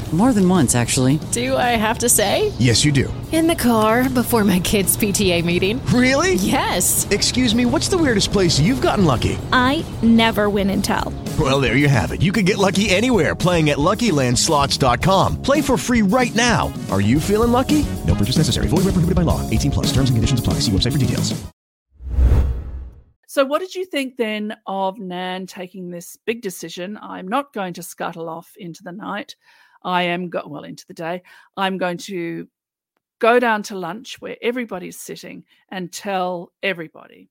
More 0.11 0.33
than 0.33 0.47
once, 0.49 0.75
actually. 0.75 1.19
Do 1.31 1.55
I 1.55 1.77
have 1.79 1.99
to 1.99 2.09
say? 2.09 2.51
Yes, 2.59 2.83
you 2.83 2.91
do. 2.91 3.11
In 3.31 3.47
the 3.47 3.55
car 3.55 4.09
before 4.09 4.43
my 4.43 4.59
kids' 4.59 4.97
PTA 4.97 5.45
meeting. 5.45 5.79
Really? 5.85 6.33
Yes. 6.33 7.07
Excuse 7.11 7.55
me, 7.55 7.65
what's 7.65 7.87
the 7.87 7.97
weirdest 7.97 8.33
place 8.33 8.59
you've 8.59 8.81
gotten 8.81 9.05
lucky? 9.05 9.37
I 9.53 9.85
never 10.03 10.49
win 10.49 10.69
and 10.69 10.83
tell. 10.83 11.13
Well, 11.39 11.61
there 11.61 11.77
you 11.77 11.87
have 11.87 12.11
it. 12.11 12.21
You 12.21 12.33
can 12.33 12.43
get 12.43 12.57
lucky 12.57 12.89
anywhere 12.89 13.35
playing 13.35 13.69
at 13.69 13.77
LuckyLandSlots.com. 13.77 15.41
Play 15.41 15.61
for 15.61 15.77
free 15.77 16.01
right 16.01 16.35
now. 16.35 16.73
Are 16.91 17.01
you 17.01 17.17
feeling 17.17 17.53
lucky? 17.53 17.85
No 18.05 18.13
purchase 18.13 18.35
necessary. 18.35 18.67
Void 18.67 18.83
where 18.83 18.91
prohibited 18.91 19.15
by 19.15 19.21
law. 19.21 19.49
18 19.49 19.71
plus. 19.71 19.87
Terms 19.93 20.09
and 20.09 20.17
conditions 20.17 20.41
apply. 20.41 20.55
See 20.55 20.71
website 20.73 20.91
for 20.91 20.97
details. 20.97 21.41
So, 23.27 23.45
what 23.45 23.59
did 23.59 23.73
you 23.73 23.85
think 23.85 24.17
then 24.17 24.57
of 24.67 24.99
Nan 24.99 25.47
taking 25.47 25.89
this 25.89 26.17
big 26.25 26.41
decision? 26.41 26.99
I'm 27.01 27.29
not 27.29 27.53
going 27.53 27.71
to 27.75 27.81
scuttle 27.81 28.27
off 28.27 28.51
into 28.57 28.83
the 28.83 28.91
night. 28.91 29.37
I 29.83 30.03
am 30.03 30.29
go- 30.29 30.47
well 30.47 30.63
into 30.63 30.85
the 30.87 30.93
day. 30.93 31.23
I'm 31.57 31.77
going 31.77 31.97
to 31.97 32.47
go 33.19 33.39
down 33.39 33.63
to 33.63 33.77
lunch 33.77 34.19
where 34.19 34.37
everybody's 34.41 34.99
sitting 34.99 35.43
and 35.69 35.91
tell 35.91 36.51
everybody. 36.63 37.29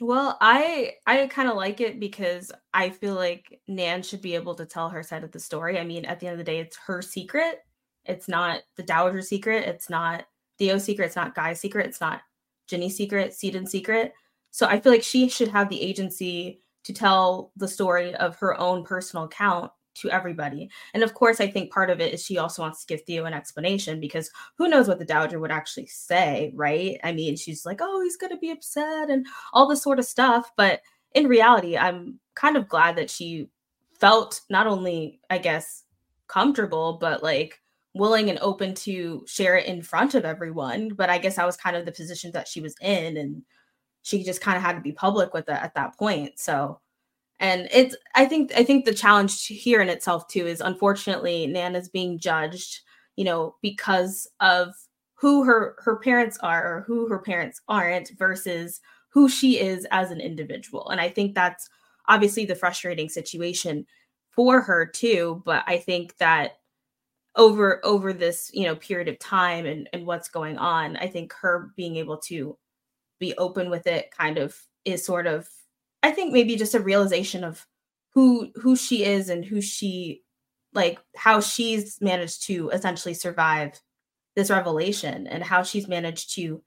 Well, 0.00 0.38
I 0.40 0.94
I 1.06 1.26
kind 1.26 1.48
of 1.48 1.56
like 1.56 1.80
it 1.80 1.98
because 1.98 2.52
I 2.72 2.90
feel 2.90 3.14
like 3.14 3.60
Nan 3.66 4.02
should 4.02 4.22
be 4.22 4.36
able 4.36 4.54
to 4.54 4.66
tell 4.66 4.88
her 4.88 5.02
side 5.02 5.24
of 5.24 5.32
the 5.32 5.40
story. 5.40 5.78
I 5.78 5.84
mean, 5.84 6.04
at 6.04 6.20
the 6.20 6.26
end 6.26 6.34
of 6.34 6.38
the 6.38 6.44
day, 6.44 6.60
it's 6.60 6.78
her 6.86 7.02
secret. 7.02 7.60
It's 8.04 8.28
not 8.28 8.62
the 8.76 8.84
Dowager 8.84 9.22
secret. 9.22 9.66
It's 9.66 9.90
not 9.90 10.24
Theo's 10.58 10.84
secret. 10.84 11.06
It's 11.06 11.16
not 11.16 11.34
Guy's 11.34 11.60
secret. 11.60 11.86
It's 11.86 12.00
not 12.00 12.22
Ginny's 12.68 12.96
secret. 12.96 13.32
Seadown's 13.32 13.72
secret. 13.72 14.12
So 14.50 14.66
I 14.66 14.78
feel 14.78 14.92
like 14.92 15.02
she 15.02 15.28
should 15.28 15.48
have 15.48 15.68
the 15.68 15.82
agency 15.82 16.62
to 16.84 16.92
tell 16.92 17.52
the 17.56 17.68
story 17.68 18.14
of 18.14 18.36
her 18.36 18.58
own 18.58 18.84
personal 18.84 19.24
account 19.24 19.72
to 20.00 20.10
everybody. 20.10 20.70
And 20.94 21.02
of 21.02 21.14
course, 21.14 21.40
I 21.40 21.48
think 21.48 21.72
part 21.72 21.90
of 21.90 22.00
it 22.00 22.14
is 22.14 22.24
she 22.24 22.38
also 22.38 22.62
wants 22.62 22.80
to 22.80 22.86
give 22.86 23.04
Theo 23.04 23.24
an 23.24 23.34
explanation 23.34 24.00
because 24.00 24.30
who 24.56 24.68
knows 24.68 24.88
what 24.88 24.98
the 24.98 25.04
Dowager 25.04 25.38
would 25.38 25.50
actually 25.50 25.86
say, 25.86 26.52
right? 26.54 26.98
I 27.04 27.12
mean, 27.12 27.36
she's 27.36 27.64
like, 27.66 27.78
oh, 27.80 28.00
he's 28.02 28.16
going 28.16 28.32
to 28.32 28.38
be 28.38 28.50
upset 28.50 29.10
and 29.10 29.26
all 29.52 29.68
this 29.68 29.82
sort 29.82 29.98
of 29.98 30.04
stuff. 30.04 30.50
But 30.56 30.80
in 31.14 31.26
reality, 31.26 31.76
I'm 31.76 32.18
kind 32.34 32.56
of 32.56 32.68
glad 32.68 32.96
that 32.96 33.10
she 33.10 33.48
felt 33.92 34.42
not 34.48 34.66
only, 34.66 35.20
I 35.30 35.38
guess, 35.38 35.84
comfortable, 36.26 36.98
but 37.00 37.22
like 37.22 37.60
willing 37.94 38.30
and 38.30 38.38
open 38.40 38.74
to 38.74 39.24
share 39.26 39.56
it 39.56 39.66
in 39.66 39.82
front 39.82 40.14
of 40.14 40.24
everyone. 40.24 40.90
But 40.90 41.10
I 41.10 41.18
guess 41.18 41.38
I 41.38 41.46
was 41.46 41.56
kind 41.56 41.76
of 41.76 41.84
the 41.84 41.92
position 41.92 42.30
that 42.32 42.46
she 42.46 42.60
was 42.60 42.74
in. 42.80 43.16
And 43.16 43.42
she 44.02 44.24
just 44.24 44.40
kind 44.40 44.56
of 44.56 44.62
had 44.62 44.74
to 44.74 44.80
be 44.80 44.92
public 44.92 45.34
with 45.34 45.48
it 45.48 45.58
at 45.60 45.74
that 45.74 45.96
point. 45.98 46.38
So 46.38 46.80
and 47.40 47.68
it's 47.72 47.96
I 48.14 48.26
think 48.26 48.52
I 48.56 48.64
think 48.64 48.84
the 48.84 48.94
challenge 48.94 49.46
here 49.46 49.80
in 49.80 49.88
itself 49.88 50.28
too 50.28 50.46
is 50.46 50.60
unfortunately 50.60 51.46
Nana's 51.46 51.88
being 51.88 52.18
judged, 52.18 52.80
you 53.16 53.24
know, 53.24 53.56
because 53.62 54.28
of 54.40 54.74
who 55.14 55.44
her 55.44 55.76
her 55.80 55.96
parents 55.98 56.38
are 56.42 56.78
or 56.78 56.80
who 56.82 57.08
her 57.08 57.18
parents 57.18 57.60
aren't 57.68 58.10
versus 58.18 58.80
who 59.10 59.28
she 59.28 59.58
is 59.60 59.86
as 59.90 60.10
an 60.10 60.20
individual. 60.20 60.88
And 60.90 61.00
I 61.00 61.08
think 61.08 61.34
that's 61.34 61.68
obviously 62.08 62.44
the 62.44 62.54
frustrating 62.54 63.08
situation 63.08 63.86
for 64.30 64.60
her 64.60 64.86
too, 64.86 65.42
but 65.44 65.64
I 65.66 65.78
think 65.78 66.16
that 66.18 66.58
over 67.36 67.80
over 67.84 68.12
this, 68.12 68.50
you 68.54 68.64
know, 68.66 68.76
period 68.76 69.08
of 69.08 69.18
time 69.18 69.66
and 69.66 69.88
and 69.92 70.06
what's 70.06 70.28
going 70.28 70.58
on, 70.58 70.96
I 70.96 71.08
think 71.08 71.32
her 71.34 71.70
being 71.76 71.96
able 71.96 72.18
to 72.28 72.58
be 73.20 73.34
open 73.38 73.70
with 73.70 73.86
it 73.86 74.10
kind 74.10 74.38
of 74.38 74.56
is 74.84 75.04
sort 75.04 75.26
of 75.26 75.48
I 76.02 76.10
think 76.10 76.32
maybe 76.32 76.56
just 76.56 76.74
a 76.74 76.80
realization 76.80 77.44
of 77.44 77.66
who 78.14 78.50
who 78.54 78.76
she 78.76 79.04
is 79.04 79.28
and 79.28 79.44
who 79.44 79.60
she 79.60 80.22
like 80.74 80.98
how 81.16 81.40
she's 81.40 82.00
managed 82.00 82.44
to 82.44 82.70
essentially 82.70 83.14
survive 83.14 83.80
this 84.36 84.50
revelation 84.50 85.26
and 85.26 85.42
how 85.42 85.62
she's 85.62 85.88
managed 85.88 86.34
to 86.34 86.62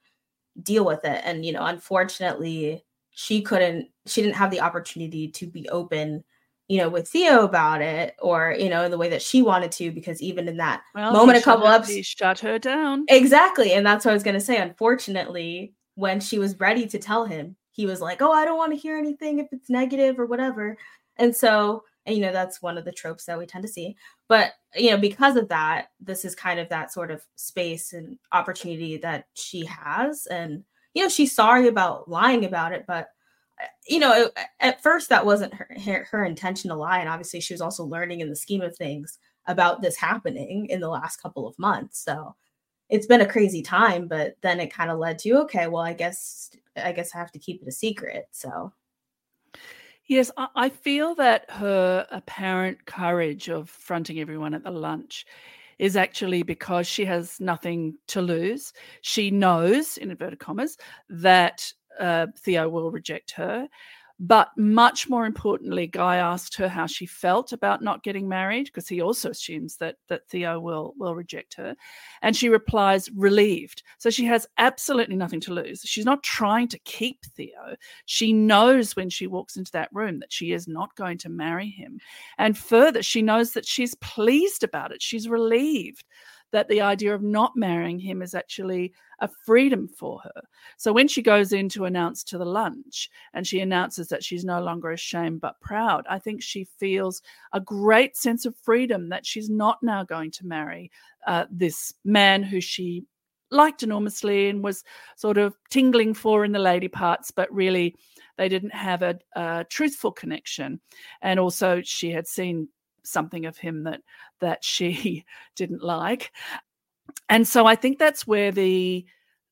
deal 0.61 0.85
with 0.85 1.03
it. 1.05 1.21
And 1.23 1.45
you 1.45 1.53
know 1.53 1.65
unfortunately 1.65 2.83
she 3.11 3.41
couldn't 3.41 3.89
she 4.05 4.21
didn't 4.21 4.35
have 4.35 4.51
the 4.51 4.61
opportunity 4.61 5.27
to 5.27 5.47
be 5.47 5.67
open 5.69 6.23
you 6.67 6.77
know 6.77 6.87
with 6.87 7.07
theo 7.07 7.43
about 7.43 7.81
it 7.81 8.15
or 8.21 8.55
you 8.57 8.69
know 8.69 8.85
in 8.85 8.91
the 8.91 8.97
way 8.97 9.09
that 9.09 9.21
she 9.21 9.41
wanted 9.41 9.71
to 9.73 9.91
because 9.91 10.21
even 10.21 10.47
in 10.47 10.57
that 10.57 10.81
well, 10.95 11.11
moment 11.11 11.37
a 11.37 11.41
couple 11.41 11.67
ups 11.67 11.91
shut 12.05 12.39
her 12.39 12.57
down. 12.57 13.05
Exactly 13.09 13.73
and 13.73 13.85
that's 13.85 14.05
what 14.05 14.11
i 14.11 14.13
was 14.13 14.23
going 14.23 14.33
to 14.33 14.39
say. 14.39 14.57
Unfortunately 14.57 15.73
when 15.95 16.19
she 16.21 16.39
was 16.39 16.57
ready 16.59 16.87
to 16.87 16.97
tell 16.97 17.25
him 17.25 17.57
he 17.81 17.87
was 17.87 17.99
like 17.99 18.21
oh 18.21 18.31
i 18.31 18.45
don't 18.45 18.59
want 18.59 18.71
to 18.71 18.77
hear 18.77 18.95
anything 18.95 19.39
if 19.39 19.47
it's 19.51 19.69
negative 19.69 20.19
or 20.19 20.27
whatever. 20.27 20.77
And 21.17 21.35
so 21.35 21.83
and 22.05 22.15
you 22.15 22.21
know 22.21 22.31
that's 22.31 22.61
one 22.61 22.77
of 22.77 22.85
the 22.85 22.91
tropes 22.91 23.25
that 23.25 23.39
we 23.39 23.45
tend 23.47 23.63
to 23.63 23.67
see. 23.67 23.95
But 24.27 24.53
you 24.75 24.91
know 24.91 24.97
because 24.97 25.35
of 25.35 25.49
that 25.49 25.87
this 25.99 26.23
is 26.25 26.35
kind 26.35 26.59
of 26.59 26.69
that 26.69 26.93
sort 26.93 27.09
of 27.09 27.23
space 27.35 27.93
and 27.93 28.17
opportunity 28.31 28.97
that 28.97 29.25
she 29.33 29.65
has. 29.65 30.27
And 30.27 30.63
you 30.93 31.01
know 31.01 31.09
she's 31.09 31.35
sorry 31.35 31.67
about 31.67 32.07
lying 32.09 32.45
about 32.45 32.73
it 32.73 32.85
but 32.87 33.09
uh, 33.61 33.65
you 33.87 33.99
know 33.99 34.13
it, 34.13 34.37
at 34.59 34.83
first 34.83 35.09
that 35.09 35.25
wasn't 35.25 35.53
her, 35.55 35.67
her, 35.83 36.07
her 36.11 36.23
intention 36.23 36.69
to 36.69 36.75
lie. 36.75 36.99
And 36.99 37.09
obviously 37.09 37.41
she 37.41 37.53
was 37.53 37.61
also 37.61 37.83
learning 37.83 38.19
in 38.21 38.29
the 38.29 38.35
scheme 38.35 38.61
of 38.61 38.75
things 38.75 39.17
about 39.47 39.81
this 39.81 39.97
happening 39.97 40.67
in 40.69 40.81
the 40.81 40.89
last 40.89 41.17
couple 41.17 41.47
of 41.47 41.57
months. 41.57 42.03
So 42.03 42.35
it's 42.91 43.07
been 43.07 43.21
a 43.21 43.25
crazy 43.25 43.61
time 43.61 44.07
but 44.07 44.35
then 44.41 44.59
it 44.59 44.71
kind 44.71 44.91
of 44.91 44.99
led 44.99 45.17
to 45.17 45.31
okay 45.31 45.67
well 45.67 45.81
i 45.81 45.93
guess 45.93 46.51
i 46.77 46.91
guess 46.91 47.13
i 47.15 47.17
have 47.17 47.31
to 47.31 47.39
keep 47.39 47.61
it 47.61 47.67
a 47.67 47.71
secret 47.71 48.25
so 48.31 48.71
Yes, 50.07 50.29
I 50.37 50.67
feel 50.67 51.15
that 51.15 51.49
her 51.51 52.05
apparent 52.11 52.85
courage 52.85 53.49
of 53.49 53.69
fronting 53.69 54.19
everyone 54.19 54.53
at 54.53 54.63
the 54.63 54.71
lunch 54.71 55.25
is 55.79 55.95
actually 55.95 56.43
because 56.43 56.85
she 56.85 57.05
has 57.05 57.39
nothing 57.39 57.97
to 58.07 58.21
lose. 58.21 58.73
She 59.01 59.31
knows, 59.31 59.97
in 59.97 60.11
inverted 60.11 60.39
commas, 60.39 60.77
that 61.09 61.71
uh, 61.99 62.27
Theo 62.37 62.67
will 62.67 62.91
reject 62.91 63.31
her. 63.31 63.67
But 64.23 64.55
much 64.55 65.09
more 65.09 65.25
importantly, 65.25 65.87
Guy 65.87 66.17
asked 66.17 66.55
her 66.57 66.69
how 66.69 66.85
she 66.85 67.07
felt 67.07 67.53
about 67.53 67.81
not 67.81 68.03
getting 68.03 68.29
married 68.29 68.65
because 68.65 68.87
he 68.87 69.01
also 69.01 69.31
assumes 69.31 69.77
that 69.77 69.95
that 70.09 70.27
Theo 70.29 70.59
will 70.59 70.93
will 70.95 71.15
reject 71.15 71.55
her, 71.55 71.75
and 72.21 72.35
she 72.35 72.47
replies 72.47 73.09
relieved. 73.15 73.81
So 73.97 74.11
she 74.11 74.25
has 74.25 74.45
absolutely 74.59 75.15
nothing 75.15 75.39
to 75.41 75.53
lose. 75.55 75.81
She's 75.83 76.05
not 76.05 76.21
trying 76.21 76.67
to 76.67 76.77
keep 76.79 77.25
Theo. 77.35 77.75
She 78.05 78.31
knows 78.31 78.95
when 78.95 79.09
she 79.09 79.25
walks 79.25 79.57
into 79.57 79.71
that 79.71 79.89
room 79.91 80.19
that 80.19 80.31
she 80.31 80.51
is 80.51 80.67
not 80.67 80.95
going 80.95 81.17
to 81.17 81.29
marry 81.29 81.69
him, 81.69 81.99
and 82.37 82.55
further, 82.55 83.01
she 83.01 83.23
knows 83.23 83.53
that 83.53 83.65
she's 83.65 83.95
pleased 83.95 84.63
about 84.63 84.91
it. 84.91 85.01
She's 85.01 85.27
relieved 85.27 86.05
that 86.51 86.67
the 86.67 86.81
idea 86.81 87.13
of 87.13 87.21
not 87.21 87.55
marrying 87.55 87.99
him 87.99 88.21
is 88.21 88.35
actually 88.35 88.93
a 89.19 89.29
freedom 89.45 89.87
for 89.87 90.19
her. 90.23 90.41
So 90.77 90.91
when 90.91 91.07
she 91.07 91.21
goes 91.21 91.53
in 91.53 91.69
to 91.69 91.85
announce 91.85 92.23
to 92.25 92.37
the 92.37 92.45
lunch 92.45 93.09
and 93.33 93.45
she 93.45 93.59
announces 93.59 94.07
that 94.09 94.23
she's 94.23 94.43
no 94.43 94.61
longer 94.61 94.91
ashamed 94.91 95.41
but 95.41 95.59
proud, 95.61 96.05
I 96.09 96.19
think 96.19 96.41
she 96.41 96.65
feels 96.79 97.21
a 97.53 97.59
great 97.59 98.17
sense 98.17 98.45
of 98.45 98.55
freedom 98.55 99.09
that 99.09 99.25
she's 99.25 99.49
not 99.49 99.81
now 99.81 100.03
going 100.03 100.31
to 100.31 100.47
marry 100.47 100.91
uh, 101.27 101.45
this 101.49 101.93
man 102.03 102.43
who 102.43 102.59
she 102.61 103.05
liked 103.51 103.83
enormously 103.83 104.49
and 104.49 104.63
was 104.63 104.83
sort 105.15 105.37
of 105.37 105.55
tingling 105.69 106.13
for 106.13 106.45
in 106.45 106.51
the 106.51 106.59
lady 106.59 106.87
parts, 106.87 107.31
but 107.31 107.53
really 107.53 107.95
they 108.37 108.49
didn't 108.49 108.73
have 108.73 109.01
a, 109.01 109.19
a 109.35 109.65
truthful 109.69 110.11
connection. 110.11 110.79
And 111.21 111.39
also, 111.39 111.81
she 111.83 112.11
had 112.11 112.27
seen 112.27 112.69
something 113.03 113.45
of 113.45 113.57
him 113.57 113.83
that 113.83 114.01
that 114.39 114.63
she 114.63 115.25
didn't 115.55 115.83
like. 115.83 116.31
And 117.29 117.47
so 117.47 117.65
i 117.65 117.75
think 117.75 117.99
that's 117.99 118.25
where 118.25 118.51
the 118.51 119.05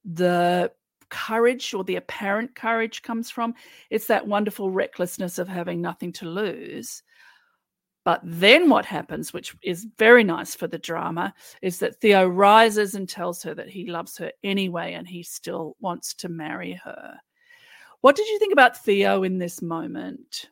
the 0.05 0.71
courage 1.09 1.73
or 1.73 1.83
the 1.83 1.97
apparent 1.97 2.55
courage 2.55 3.01
comes 3.01 3.29
from. 3.29 3.53
It's 3.89 4.07
that 4.07 4.27
wonderful 4.27 4.71
recklessness 4.71 5.39
of 5.39 5.47
having 5.47 5.81
nothing 5.81 6.13
to 6.13 6.25
lose. 6.25 7.03
But 8.05 8.21
then 8.23 8.69
what 8.69 8.85
happens 8.85 9.33
which 9.33 9.55
is 9.61 9.85
very 9.97 10.23
nice 10.23 10.55
for 10.55 10.67
the 10.67 10.77
drama 10.79 11.33
is 11.61 11.79
that 11.79 11.99
theo 11.99 12.25
rises 12.25 12.95
and 12.95 13.07
tells 13.07 13.43
her 13.43 13.53
that 13.53 13.69
he 13.69 13.87
loves 13.87 14.17
her 14.17 14.31
anyway 14.43 14.93
and 14.93 15.07
he 15.07 15.21
still 15.21 15.75
wants 15.79 16.13
to 16.15 16.29
marry 16.29 16.73
her. 16.83 17.17
What 18.01 18.15
did 18.15 18.27
you 18.29 18.39
think 18.39 18.53
about 18.53 18.83
theo 18.83 19.23
in 19.23 19.37
this 19.37 19.61
moment? 19.61 20.49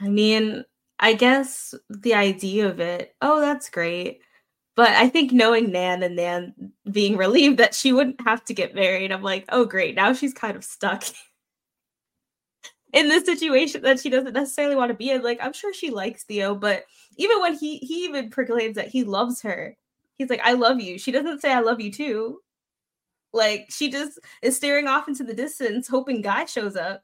I 0.00 0.08
mean 0.08 0.64
I 1.00 1.14
guess 1.14 1.74
the 1.88 2.14
idea 2.14 2.68
of 2.68 2.78
it, 2.78 3.14
oh, 3.22 3.40
that's 3.40 3.70
great. 3.70 4.20
But 4.76 4.90
I 4.90 5.08
think 5.08 5.32
knowing 5.32 5.72
Nan 5.72 6.02
and 6.02 6.16
Nan 6.16 6.72
being 6.90 7.16
relieved 7.18 7.58
that 7.58 7.74
she 7.74 7.92
wouldn't 7.92 8.20
have 8.22 8.44
to 8.46 8.54
get 8.54 8.74
married, 8.74 9.10
I'm 9.10 9.22
like, 9.22 9.46
oh, 9.48 9.64
great. 9.64 9.96
Now 9.96 10.12
she's 10.12 10.34
kind 10.34 10.56
of 10.56 10.64
stuck 10.64 11.04
in 12.92 13.08
this 13.08 13.24
situation 13.24 13.82
that 13.82 14.00
she 14.00 14.10
doesn't 14.10 14.34
necessarily 14.34 14.76
want 14.76 14.90
to 14.90 14.94
be 14.94 15.10
in. 15.10 15.22
Like, 15.22 15.38
I'm 15.42 15.54
sure 15.54 15.72
she 15.72 15.90
likes 15.90 16.24
Theo, 16.24 16.54
but 16.54 16.84
even 17.16 17.40
when 17.40 17.54
he 17.54 17.78
he 17.78 18.04
even 18.04 18.30
proclaims 18.30 18.76
that 18.76 18.88
he 18.88 19.04
loves 19.04 19.42
her, 19.42 19.76
he's 20.16 20.30
like, 20.30 20.40
I 20.44 20.52
love 20.52 20.80
you. 20.80 20.98
She 20.98 21.12
doesn't 21.12 21.40
say 21.40 21.52
I 21.52 21.60
love 21.60 21.80
you 21.80 21.92
too. 21.92 22.40
Like 23.32 23.66
she 23.70 23.90
just 23.90 24.18
is 24.42 24.56
staring 24.56 24.88
off 24.88 25.08
into 25.08 25.24
the 25.24 25.34
distance, 25.34 25.88
hoping 25.88 26.20
Guy 26.22 26.44
shows 26.46 26.76
up. 26.76 27.02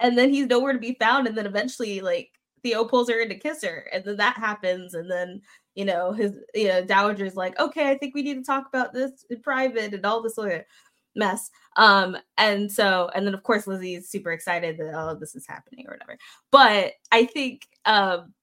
And 0.00 0.16
then 0.16 0.30
he's 0.30 0.46
nowhere 0.46 0.72
to 0.72 0.78
be 0.78 0.96
found. 1.00 1.26
And 1.26 1.36
then 1.36 1.46
eventually, 1.46 2.00
like, 2.00 2.30
Theo 2.62 2.84
pulls 2.84 3.08
her 3.08 3.20
in 3.20 3.28
to 3.28 3.34
kiss 3.34 3.62
her, 3.62 3.88
and 3.92 4.04
then 4.04 4.16
that 4.16 4.36
happens, 4.36 4.94
and 4.94 5.10
then 5.10 5.40
you 5.74 5.84
know 5.84 6.12
his 6.12 6.32
you 6.54 6.68
know 6.68 6.84
dowager's 6.84 7.36
like, 7.36 7.58
okay, 7.58 7.90
I 7.90 7.98
think 7.98 8.14
we 8.14 8.22
need 8.22 8.34
to 8.34 8.42
talk 8.42 8.66
about 8.68 8.92
this 8.92 9.24
in 9.30 9.40
private 9.40 9.94
and 9.94 10.04
all 10.04 10.22
this 10.22 10.38
other 10.38 10.66
mess. 11.14 11.50
Um, 11.76 12.16
and 12.38 12.70
so 12.70 13.10
and 13.14 13.26
then 13.26 13.34
of 13.34 13.42
course 13.42 13.66
Lizzie's 13.66 14.08
super 14.08 14.32
excited 14.32 14.78
that 14.78 14.94
all 14.94 15.10
oh 15.10 15.14
this 15.14 15.34
is 15.34 15.46
happening 15.46 15.86
or 15.86 15.92
whatever. 15.92 16.18
But 16.50 16.92
I 17.12 17.26
think 17.26 17.66
um 17.84 18.34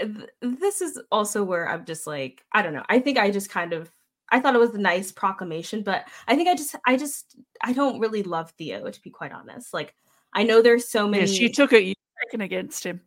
th- 0.00 0.30
this 0.40 0.80
is 0.80 1.00
also 1.10 1.44
where 1.44 1.68
I'm 1.68 1.84
just 1.84 2.06
like 2.06 2.44
I 2.52 2.62
don't 2.62 2.74
know. 2.74 2.84
I 2.88 2.98
think 2.98 3.18
I 3.18 3.30
just 3.30 3.50
kind 3.50 3.72
of 3.72 3.90
I 4.30 4.40
thought 4.40 4.54
it 4.54 4.60
was 4.60 4.74
a 4.74 4.78
nice 4.78 5.12
proclamation, 5.12 5.82
but 5.82 6.08
I 6.26 6.34
think 6.36 6.48
I 6.48 6.54
just 6.54 6.74
I 6.86 6.96
just 6.96 7.36
I 7.62 7.72
don't 7.72 8.00
really 8.00 8.22
love 8.22 8.52
Theo 8.52 8.90
to 8.90 9.02
be 9.02 9.10
quite 9.10 9.32
honest. 9.32 9.72
Like 9.72 9.94
I 10.32 10.42
know 10.42 10.62
there's 10.62 10.88
so 10.88 11.08
many. 11.08 11.22
Yes, 11.22 11.38
you 11.38 11.52
took 11.52 11.72
it 11.72 11.96
taken 12.22 12.40
against 12.40 12.84
him. 12.84 13.00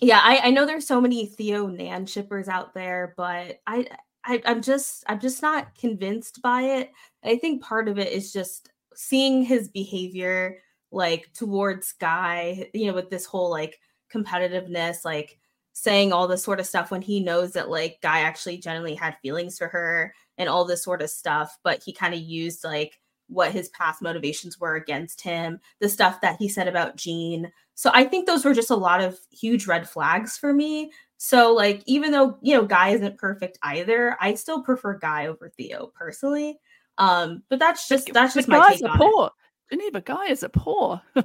Yeah, 0.00 0.20
I, 0.22 0.40
I 0.44 0.50
know 0.50 0.64
there's 0.64 0.86
so 0.86 1.00
many 1.00 1.26
Theo 1.26 1.66
Nan 1.66 2.06
shippers 2.06 2.48
out 2.48 2.72
there, 2.74 3.14
but 3.16 3.60
I, 3.66 3.86
I 4.24 4.40
I'm 4.46 4.62
just 4.62 5.04
I'm 5.06 5.20
just 5.20 5.42
not 5.42 5.74
convinced 5.74 6.40
by 6.42 6.62
it. 6.62 6.90
I 7.22 7.36
think 7.36 7.62
part 7.62 7.88
of 7.88 7.98
it 7.98 8.12
is 8.12 8.32
just 8.32 8.70
seeing 8.94 9.42
his 9.42 9.68
behavior 9.68 10.58
like 10.90 11.32
towards 11.34 11.92
Guy, 11.92 12.68
you 12.74 12.86
know, 12.86 12.94
with 12.94 13.10
this 13.10 13.26
whole 13.26 13.50
like 13.50 13.78
competitiveness, 14.12 15.04
like 15.04 15.38
saying 15.72 16.12
all 16.12 16.26
this 16.26 16.42
sort 16.42 16.60
of 16.60 16.66
stuff 16.66 16.90
when 16.90 17.02
he 17.02 17.20
knows 17.20 17.52
that 17.52 17.70
like 17.70 17.98
Guy 18.02 18.20
actually 18.20 18.58
generally 18.58 18.94
had 18.94 19.16
feelings 19.22 19.58
for 19.58 19.68
her 19.68 20.14
and 20.36 20.48
all 20.48 20.64
this 20.64 20.82
sort 20.82 21.02
of 21.02 21.10
stuff, 21.10 21.58
but 21.62 21.82
he 21.82 21.92
kind 21.92 22.14
of 22.14 22.20
used 22.20 22.64
like 22.64 22.98
what 23.28 23.52
his 23.52 23.68
past 23.70 24.02
motivations 24.02 24.58
were 24.58 24.74
against 24.74 25.20
him, 25.20 25.60
the 25.80 25.88
stuff 25.88 26.20
that 26.20 26.36
he 26.38 26.48
said 26.48 26.68
about 26.68 26.96
Jean. 26.96 27.50
So 27.80 27.90
I 27.94 28.04
think 28.04 28.26
those 28.26 28.44
were 28.44 28.52
just 28.52 28.68
a 28.68 28.76
lot 28.76 29.00
of 29.00 29.18
huge 29.30 29.66
red 29.66 29.88
flags 29.88 30.36
for 30.36 30.52
me. 30.52 30.92
So 31.16 31.54
like 31.54 31.82
even 31.86 32.12
though, 32.12 32.36
you 32.42 32.54
know, 32.54 32.66
Guy 32.66 32.90
isn't 32.90 33.16
perfect 33.16 33.58
either, 33.62 34.18
I 34.20 34.34
still 34.34 34.62
prefer 34.62 34.98
Guy 34.98 35.28
over 35.28 35.48
Theo 35.48 35.90
personally. 35.98 36.58
Um, 36.98 37.42
but 37.48 37.58
that's 37.58 37.88
just 37.88 38.12
that's 38.12 38.34
just 38.34 38.48
my 38.48 38.68
take 38.68 38.84
on 38.84 38.98
poor. 38.98 39.30
it. 39.70 39.74
Geneva 39.74 40.02
Guy 40.02 40.26
is 40.26 40.42
a 40.42 40.50
poor. 40.50 41.00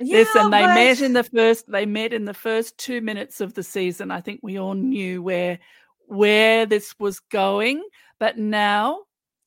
Yeah, 0.00 0.18
Listen, 0.18 0.50
they 0.50 0.60
but... 0.60 0.74
met 0.74 1.00
in 1.00 1.12
the 1.12 1.22
first. 1.22 1.70
They 1.70 1.86
met 1.86 2.12
in 2.12 2.24
the 2.24 2.34
first 2.34 2.76
two 2.78 3.00
minutes 3.00 3.40
of 3.40 3.54
the 3.54 3.62
season. 3.62 4.10
I 4.10 4.20
think 4.20 4.40
we 4.42 4.58
all 4.58 4.74
knew 4.74 5.22
where 5.22 5.60
where 6.08 6.66
this 6.66 6.98
was 6.98 7.20
going. 7.20 7.80
But 8.18 8.36
now 8.36 9.02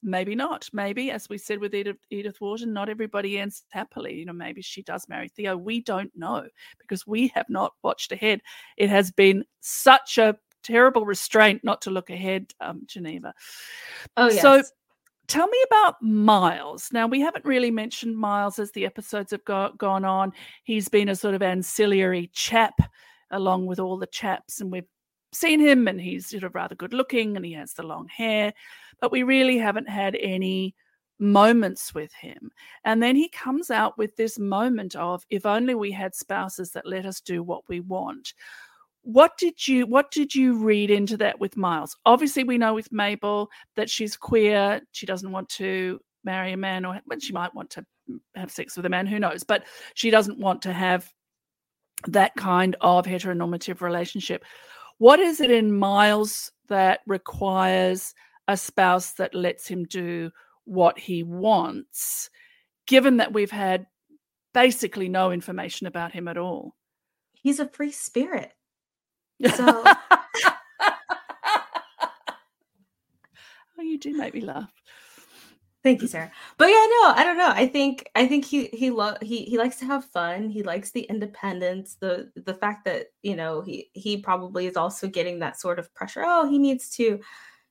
maybe 0.08 0.36
not. 0.36 0.68
Maybe, 0.74 1.12
as 1.12 1.30
we 1.30 1.38
said 1.38 1.60
with 1.60 1.76
Edith, 1.76 1.98
Edith 2.10 2.40
Wharton, 2.42 2.74
not 2.74 2.90
everybody 2.90 3.38
ends 3.38 3.64
happily. 3.70 4.16
You 4.16 4.26
know, 4.26 4.34
maybe 4.34 4.62
she 4.62 4.82
does 4.82 5.08
marry 5.08 5.28
Theo. 5.28 5.56
We 5.56 5.82
don't 5.82 6.12
know 6.16 6.48
because 6.80 7.06
we 7.06 7.28
have 7.36 7.50
not 7.50 7.74
watched 7.84 8.12
ahead. 8.12 8.42
It 8.78 8.90
has 8.90 9.12
been 9.12 9.46
such 9.60 10.18
a 10.18 10.38
terrible 10.64 11.06
restraint 11.06 11.64
not 11.64 11.82
to 11.84 11.92
look 11.92 12.10
ahead, 12.10 12.54
um, 12.60 12.82
Geneva. 12.86 13.34
Oh, 14.16 14.30
yes. 14.30 14.42
So 14.42 14.64
tell 15.28 15.48
me 15.48 15.58
about 15.68 16.02
Miles. 16.02 16.90
Now, 16.92 17.08
we 17.08 17.22
haven't 17.22 17.46
really 17.46 17.72
mentioned 17.72 18.18
Miles 18.18 18.60
as 18.60 18.72
the 18.72 18.86
episodes 18.86 19.32
have 19.32 19.46
go- 19.46 19.74
gone 19.78 20.06
on. 20.06 20.34
He's 20.64 20.90
been 20.90 21.10
a 21.10 21.16
sort 21.16 21.36
of 21.36 21.42
ancillary 21.42 22.30
chap 22.34 22.80
along 23.32 23.66
with 23.66 23.80
all 23.80 23.98
the 23.98 24.08
chaps, 24.08 24.62
and 24.62 24.72
we've 24.72 24.88
seen 25.34 25.60
him, 25.60 25.88
and 25.88 26.00
he's 26.00 26.28
sort 26.28 26.44
of 26.44 26.56
rather 26.56 26.76
good 26.76 26.94
looking, 26.94 27.36
and 27.36 27.46
he 27.46 27.54
has 27.54 27.74
the 27.74 27.84
long 27.84 28.08
hair, 28.08 28.54
but 29.02 29.12
we 29.12 29.24
really 29.24 29.58
haven't 29.58 29.90
had 29.90 30.16
any 30.16 30.76
moments 31.20 31.94
with 31.94 32.14
him. 32.14 32.52
And 32.86 33.02
then 33.02 33.16
he 33.16 33.30
comes 33.30 33.72
out 33.72 33.98
with 33.98 34.16
this 34.16 34.38
moment 34.38 34.96
of 34.96 35.26
if 35.30 35.46
only 35.46 35.76
we 35.76 35.92
had 35.92 36.16
spouses 36.16 36.72
that 36.72 36.86
let 36.86 37.06
us 37.06 37.22
do 37.22 37.44
what 37.44 37.64
we 37.68 37.80
want. 37.80 38.34
What 39.02 39.38
did 39.38 39.68
you 39.68 39.88
what 39.88 40.12
did 40.12 40.36
you 40.36 40.58
read 40.58 40.92
into 40.92 41.18
that 41.18 41.40
with 41.40 41.58
Miles? 41.58 41.96
Obviously 42.06 42.44
we 42.44 42.58
know 42.58 42.74
with 42.74 42.92
Mabel 42.92 43.50
that 43.76 43.90
she's 43.90 44.18
queer, 44.18 44.82
she 44.92 45.06
doesn't 45.06 45.32
want 45.32 45.50
to 45.50 46.00
marry 46.24 46.52
a 46.52 46.58
man 46.58 46.86
or 46.86 47.00
well, 47.08 47.20
she 47.20 47.34
might 47.34 47.56
want 47.56 47.70
to 47.72 47.86
have 48.36 48.52
sex 48.52 48.76
with 48.76 48.86
a 48.86 48.90
man, 48.90 49.08
who 49.08 49.20
knows, 49.20 49.44
but 49.44 49.64
she 49.94 50.10
doesn't 50.10 50.40
want 50.40 50.62
to 50.64 50.74
have 50.74 51.12
that 52.06 52.36
kind 52.36 52.76
of 52.82 53.06
heteronormative 53.06 53.82
relationship. 53.82 54.44
What 54.98 55.20
is 55.20 55.40
it 55.40 55.52
in 55.52 55.78
Miles 55.78 56.52
that 56.70 57.02
requires 57.06 58.14
a 58.48 58.58
spouse 58.58 59.14
that 59.14 59.36
lets 59.36 59.68
him 59.68 59.84
do 59.86 60.32
what 60.66 60.98
he 60.98 61.24
wants, 61.24 62.30
given 62.88 63.18
that 63.18 63.34
we've 63.34 63.52
had 63.52 63.86
basically 64.54 65.10
no 65.10 65.32
information 65.32 65.88
about 65.88 66.14
him 66.14 66.28
at 66.28 66.38
all? 66.38 66.76
He's 67.34 67.60
a 67.60 67.68
free 67.68 67.92
spirit. 67.92 68.54
So 69.56 69.84
Oh, 73.80 73.84
you 73.84 74.00
do 74.00 74.18
make 74.18 74.34
me 74.34 74.42
laugh. 74.42 74.72
Thank 75.88 76.02
you, 76.02 76.10
Sarah. 76.10 76.30
But 76.58 76.66
yeah, 76.66 76.74
no, 76.74 77.14
I 77.16 77.24
don't 77.24 77.38
know. 77.38 77.48
I 77.48 77.66
think 77.66 78.10
I 78.14 78.28
think 78.28 78.44
he 78.44 78.66
he 78.74 78.92
lo- 78.92 79.16
he 79.22 79.44
he 79.46 79.58
likes 79.58 79.78
to 79.78 79.86
have 79.86 80.04
fun. 80.04 80.50
He 80.50 80.62
likes 80.62 80.92
the 80.92 81.04
independence. 81.04 81.96
The 81.96 82.30
the 82.36 82.54
fact 82.54 82.84
that 82.84 83.06
you 83.22 83.38
know 83.38 83.62
he 83.62 83.90
he 83.94 84.18
probably 84.18 84.66
is 84.66 84.76
also 84.76 85.08
getting 85.08 85.40
that 85.40 85.58
sort 85.58 85.80
of 85.80 85.94
pressure. 85.94 86.24
Oh, 86.26 86.46
he 86.46 86.60
needs 86.60 86.90
to, 86.98 87.22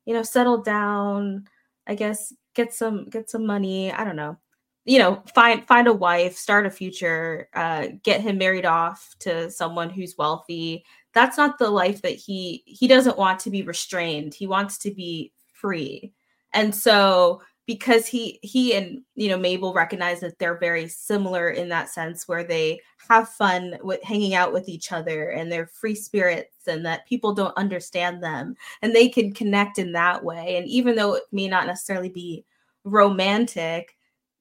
you 0.06 0.14
know, 0.14 0.22
settle 0.22 0.62
down. 0.62 1.44
I 1.86 1.94
guess 1.94 2.32
get 2.54 2.72
some 2.72 3.04
get 3.10 3.28
some 3.28 3.44
money. 3.44 3.92
I 3.92 4.02
don't 4.02 4.16
know. 4.16 4.38
You 4.86 4.98
know, 4.98 5.22
find 5.34 5.66
find 5.66 5.86
a 5.86 5.92
wife, 5.92 6.36
start 6.38 6.64
a 6.64 6.70
future, 6.70 7.50
uh, 7.52 7.88
get 8.02 8.22
him 8.22 8.38
married 8.38 8.64
off 8.64 9.14
to 9.20 9.50
someone 9.50 9.90
who's 9.90 10.16
wealthy. 10.16 10.86
That's 11.12 11.36
not 11.36 11.58
the 11.58 11.68
life 11.68 12.00
that 12.00 12.14
he 12.14 12.62
he 12.64 12.88
doesn't 12.88 13.18
want 13.18 13.40
to 13.40 13.50
be 13.50 13.60
restrained. 13.60 14.32
He 14.32 14.46
wants 14.46 14.78
to 14.78 14.90
be 14.90 15.34
free. 15.52 16.14
And 16.54 16.74
so 16.74 17.42
because 17.66 18.06
he 18.06 18.38
he 18.42 18.74
and 18.74 19.02
you 19.14 19.28
know 19.28 19.38
Mabel 19.38 19.74
recognize 19.74 20.20
that 20.20 20.38
they're 20.38 20.58
very 20.58 20.88
similar 20.88 21.50
in 21.50 21.68
that 21.68 21.88
sense 21.88 22.28
where 22.28 22.44
they 22.44 22.80
have 23.08 23.28
fun 23.28 23.76
with 23.82 24.02
hanging 24.02 24.34
out 24.34 24.52
with 24.52 24.68
each 24.68 24.92
other 24.92 25.30
and 25.30 25.50
they're 25.50 25.66
free 25.66 25.94
spirits 25.94 26.66
and 26.66 26.84
that 26.86 27.06
people 27.06 27.34
don't 27.34 27.56
understand 27.56 28.22
them 28.22 28.54
and 28.82 28.94
they 28.94 29.08
can 29.08 29.32
connect 29.32 29.78
in 29.78 29.92
that 29.92 30.24
way. 30.24 30.56
And 30.56 30.66
even 30.68 30.96
though 30.96 31.14
it 31.14 31.24
may 31.32 31.48
not 31.48 31.66
necessarily 31.66 32.08
be 32.08 32.44
romantic 32.84 33.96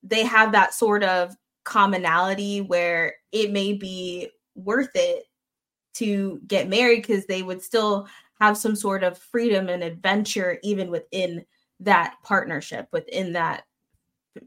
they 0.06 0.24
have 0.24 0.52
that 0.52 0.74
sort 0.74 1.04
of 1.04 1.36
commonality 1.64 2.62
where 2.62 3.16
it 3.32 3.52
may 3.52 3.74
be 3.74 4.30
worth 4.54 4.92
it 4.94 5.26
to 5.96 6.40
get 6.48 6.70
married 6.70 7.02
because 7.02 7.26
they 7.26 7.42
would 7.42 7.62
still 7.62 8.08
have 8.40 8.58
some 8.58 8.76
sort 8.76 9.04
of 9.04 9.18
freedom 9.18 9.68
and 9.68 9.84
adventure 9.84 10.60
even 10.62 10.90
within 10.90 11.44
that 11.82 12.16
partnership 12.24 12.88
within 12.92 13.34
that 13.34 13.64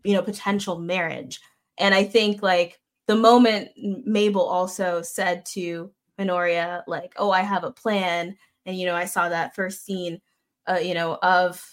you 0.04 0.14
know 0.14 0.22
potential 0.22 0.78
marriage. 0.78 1.40
And 1.78 1.94
i 1.94 2.02
think 2.04 2.42
like 2.42 2.80
the 3.06 3.16
moment 3.16 3.70
mabel 4.04 4.42
also 4.42 5.00
said 5.02 5.46
to 5.46 5.90
Honoria 6.18 6.82
like 6.88 7.12
oh 7.16 7.30
i 7.30 7.40
have 7.42 7.62
a 7.64 7.70
plan 7.70 8.36
and 8.66 8.76
you 8.76 8.84
know 8.84 8.94
i 8.96 9.04
saw 9.04 9.28
that 9.28 9.54
first 9.54 9.84
scene 9.84 10.20
uh, 10.68 10.78
you 10.82 10.92
know 10.94 11.18
of 11.22 11.64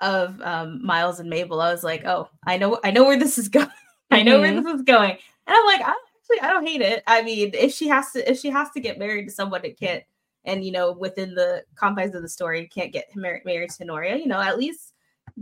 of 0.00 0.40
um, 0.42 0.84
miles 0.84 1.20
and 1.20 1.30
mabel 1.30 1.60
i 1.60 1.70
was 1.72 1.84
like 1.84 2.04
oh 2.04 2.28
i 2.44 2.56
know 2.58 2.78
i 2.82 2.90
know 2.90 3.04
where 3.04 3.18
this 3.18 3.38
is 3.38 3.48
going 3.56 3.68
i 4.10 4.22
know 4.22 4.40
where 4.40 4.52
Mhm. 4.52 4.64
this 4.64 4.74
is 4.74 4.82
going. 4.82 5.12
And 5.12 5.56
i'm 5.56 5.66
like 5.66 5.80
I, 5.80 5.94
actually 6.18 6.40
i 6.42 6.50
don't 6.50 6.66
hate 6.66 6.80
it. 6.82 7.02
I 7.06 7.22
mean 7.22 7.52
if 7.54 7.72
she 7.72 7.86
has 7.88 8.10
to 8.12 8.28
if 8.30 8.38
she 8.38 8.50
has 8.50 8.68
to 8.72 8.80
get 8.80 8.98
married 8.98 9.26
to 9.26 9.32
someone 9.32 9.62
that 9.62 9.78
can't 9.78 10.02
and 10.44 10.64
you 10.64 10.72
know 10.72 10.92
within 10.92 11.34
the 11.34 11.64
confines 11.76 12.14
of 12.16 12.22
the 12.22 12.28
story 12.28 12.66
can't 12.66 12.92
get 12.92 13.06
mar- 13.14 13.42
married 13.44 13.70
to 13.70 13.82
Honoria, 13.84 14.16
you 14.16 14.26
know 14.26 14.40
at 14.40 14.58
least 14.58 14.91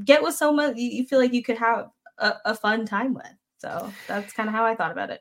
get 0.05 0.23
with 0.23 0.35
someone 0.35 0.77
you, 0.77 1.07
feel 1.07 1.19
like 1.19 1.33
you 1.33 1.43
could 1.43 1.59
have 1.59 1.91
a, 2.19 2.35
a 2.47 2.55
fun 2.55 2.87
time 2.87 3.15
with. 3.15 3.33
So 3.59 3.93
that's 4.09 4.33
kind 4.33 4.49
of 4.49 4.55
how 4.55 4.65
I 4.65 4.75
thought 4.75 4.93
about 4.93 5.11
it. 5.11 5.21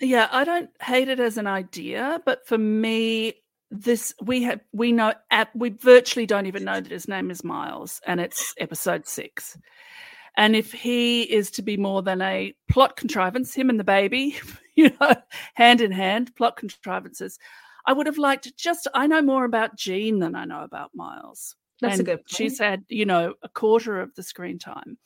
Yeah, 0.00 0.28
I 0.32 0.44
don't 0.44 0.70
hate 0.80 1.08
it 1.08 1.20
as 1.20 1.38
an 1.38 1.46
idea, 1.46 2.20
but 2.24 2.46
for 2.46 2.58
me, 2.58 3.34
this 3.70 4.14
we 4.22 4.42
have 4.42 4.60
we 4.72 4.92
know 4.92 5.14
at 5.30 5.54
we 5.54 5.70
virtually 5.70 6.26
don't 6.26 6.46
even 6.46 6.64
know 6.64 6.80
that 6.80 6.92
his 6.92 7.08
name 7.08 7.30
is 7.30 7.44
Miles, 7.44 8.00
and 8.06 8.20
it's 8.20 8.54
episode 8.58 9.06
six. 9.06 9.56
And 10.36 10.56
if 10.56 10.72
he 10.72 11.22
is 11.22 11.50
to 11.52 11.62
be 11.62 11.76
more 11.76 12.02
than 12.02 12.20
a 12.20 12.54
plot 12.68 12.96
contrivance, 12.96 13.54
him 13.54 13.70
and 13.70 13.78
the 13.78 13.84
baby, 13.84 14.36
you 14.74 14.90
know, 15.00 15.14
hand 15.54 15.80
in 15.80 15.92
hand, 15.92 16.34
plot 16.34 16.56
contrivances, 16.56 17.38
I 17.86 17.92
would 17.92 18.06
have 18.06 18.18
liked 18.18 18.56
just 18.56 18.88
I 18.94 19.06
know 19.06 19.22
more 19.22 19.44
about 19.44 19.76
Jean 19.76 20.18
than 20.18 20.34
I 20.34 20.44
know 20.44 20.64
about 20.64 20.90
Miles. 20.94 21.54
That's 21.80 21.96
a 21.96 21.98
And 21.98 22.06
good 22.06 22.20
She's 22.26 22.58
had, 22.58 22.84
you 22.88 23.04
know, 23.04 23.34
a 23.42 23.48
quarter 23.48 24.00
of 24.00 24.14
the 24.14 24.22
screen 24.22 24.58
time. 24.58 24.98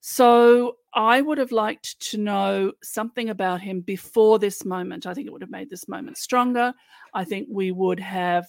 So 0.00 0.78
I 0.94 1.20
would 1.20 1.38
have 1.38 1.52
liked 1.52 2.00
to 2.10 2.18
know 2.18 2.72
something 2.82 3.30
about 3.30 3.60
him 3.60 3.80
before 3.80 4.38
this 4.40 4.64
moment. 4.64 5.06
I 5.06 5.14
think 5.14 5.26
it 5.26 5.32
would 5.32 5.42
have 5.42 5.50
made 5.50 5.70
this 5.70 5.86
moment 5.86 6.18
stronger. 6.18 6.74
I 7.14 7.24
think 7.24 7.46
we 7.50 7.70
would 7.70 8.00
have 8.00 8.46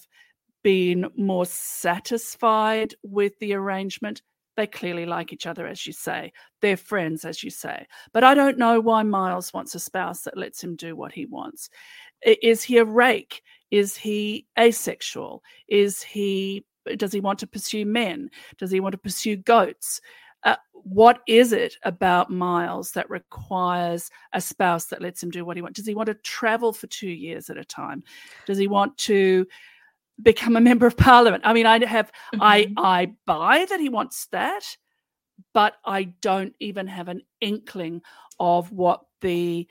been 0.64 1.06
more 1.16 1.46
satisfied 1.46 2.94
with 3.04 3.38
the 3.38 3.54
arrangement. 3.54 4.22
They 4.56 4.66
clearly 4.66 5.06
like 5.06 5.32
each 5.32 5.46
other, 5.46 5.66
as 5.66 5.86
you 5.86 5.92
say. 5.92 6.32
They're 6.60 6.76
friends, 6.76 7.24
as 7.24 7.44
you 7.44 7.50
say. 7.50 7.86
But 8.12 8.24
I 8.24 8.34
don't 8.34 8.58
know 8.58 8.80
why 8.80 9.04
Miles 9.04 9.52
wants 9.52 9.74
a 9.74 9.80
spouse 9.80 10.22
that 10.22 10.36
lets 10.36 10.62
him 10.62 10.74
do 10.74 10.96
what 10.96 11.12
he 11.12 11.26
wants. 11.26 11.70
Is 12.22 12.62
he 12.62 12.78
a 12.78 12.84
rake? 12.84 13.42
Is 13.70 13.96
he 13.96 14.46
asexual? 14.58 15.42
Is 15.68 16.02
he 16.02 16.64
does 16.96 17.12
he 17.12 17.20
want 17.20 17.38
to 17.40 17.46
pursue 17.46 17.86
men? 17.86 18.30
Does 18.58 18.70
he 18.70 18.80
want 18.80 18.92
to 18.92 18.98
pursue 18.98 19.36
goats? 19.36 20.00
Uh, 20.42 20.56
what 20.72 21.20
is 21.26 21.52
it 21.52 21.76
about 21.84 22.30
Miles 22.30 22.92
that 22.92 23.08
requires 23.08 24.10
a 24.32 24.40
spouse 24.40 24.86
that 24.86 25.00
lets 25.00 25.22
him 25.22 25.30
do 25.30 25.44
what 25.44 25.56
he 25.56 25.62
wants? 25.62 25.78
Does 25.78 25.86
he 25.86 25.94
want 25.94 26.08
to 26.08 26.14
travel 26.14 26.72
for 26.72 26.86
two 26.86 27.08
years 27.08 27.48
at 27.48 27.56
a 27.56 27.64
time? 27.64 28.02
Does 28.46 28.58
he 28.58 28.66
want 28.66 28.96
to 28.98 29.46
become 30.22 30.56
a 30.56 30.60
member 30.60 30.86
of 30.86 30.96
parliament? 30.96 31.42
I 31.46 31.52
mean, 31.54 31.66
I 31.66 31.84
have 31.86 32.12
I 32.40 32.72
I 32.76 33.14
buy 33.26 33.66
that 33.68 33.80
he 33.80 33.88
wants 33.88 34.26
that, 34.26 34.76
but 35.52 35.74
I 35.84 36.04
don't 36.20 36.54
even 36.60 36.86
have 36.86 37.08
an 37.08 37.22
inkling 37.40 38.02
of 38.38 38.70
what 38.70 39.00
the 39.22 39.66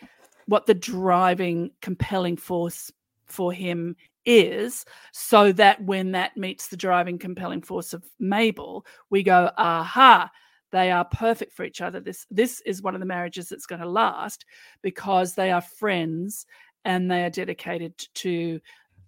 what 0.48 0.66
the 0.66 0.74
driving 0.74 1.72
compelling 1.82 2.38
force 2.38 2.92
for 3.26 3.54
him 3.54 3.96
is 4.26 4.86
so 5.12 5.52
that 5.52 5.84
when 5.84 6.12
that 6.12 6.38
meets 6.38 6.68
the 6.68 6.78
driving 6.78 7.18
compelling 7.18 7.62
force 7.62 7.94
of 7.94 8.04
Mabel 8.20 8.86
we 9.10 9.24
go 9.24 9.52
aha 9.58 10.30
they 10.74 10.90
are 10.90 11.06
perfect 11.06 11.54
for 11.54 11.64
each 11.64 11.82
other. 11.82 12.00
This 12.00 12.26
this 12.32 12.60
is 12.66 12.82
one 12.82 12.96
of 12.96 13.00
the 13.00 13.06
marriages 13.06 13.48
that's 13.48 13.68
going 13.68 13.82
to 13.82 13.88
last 13.88 14.44
because 14.82 15.36
they 15.36 15.52
are 15.52 15.62
friends 15.62 16.48
and 16.84 17.10
they 17.10 17.24
are 17.24 17.30
dedicated 17.30 17.96
to 18.16 18.60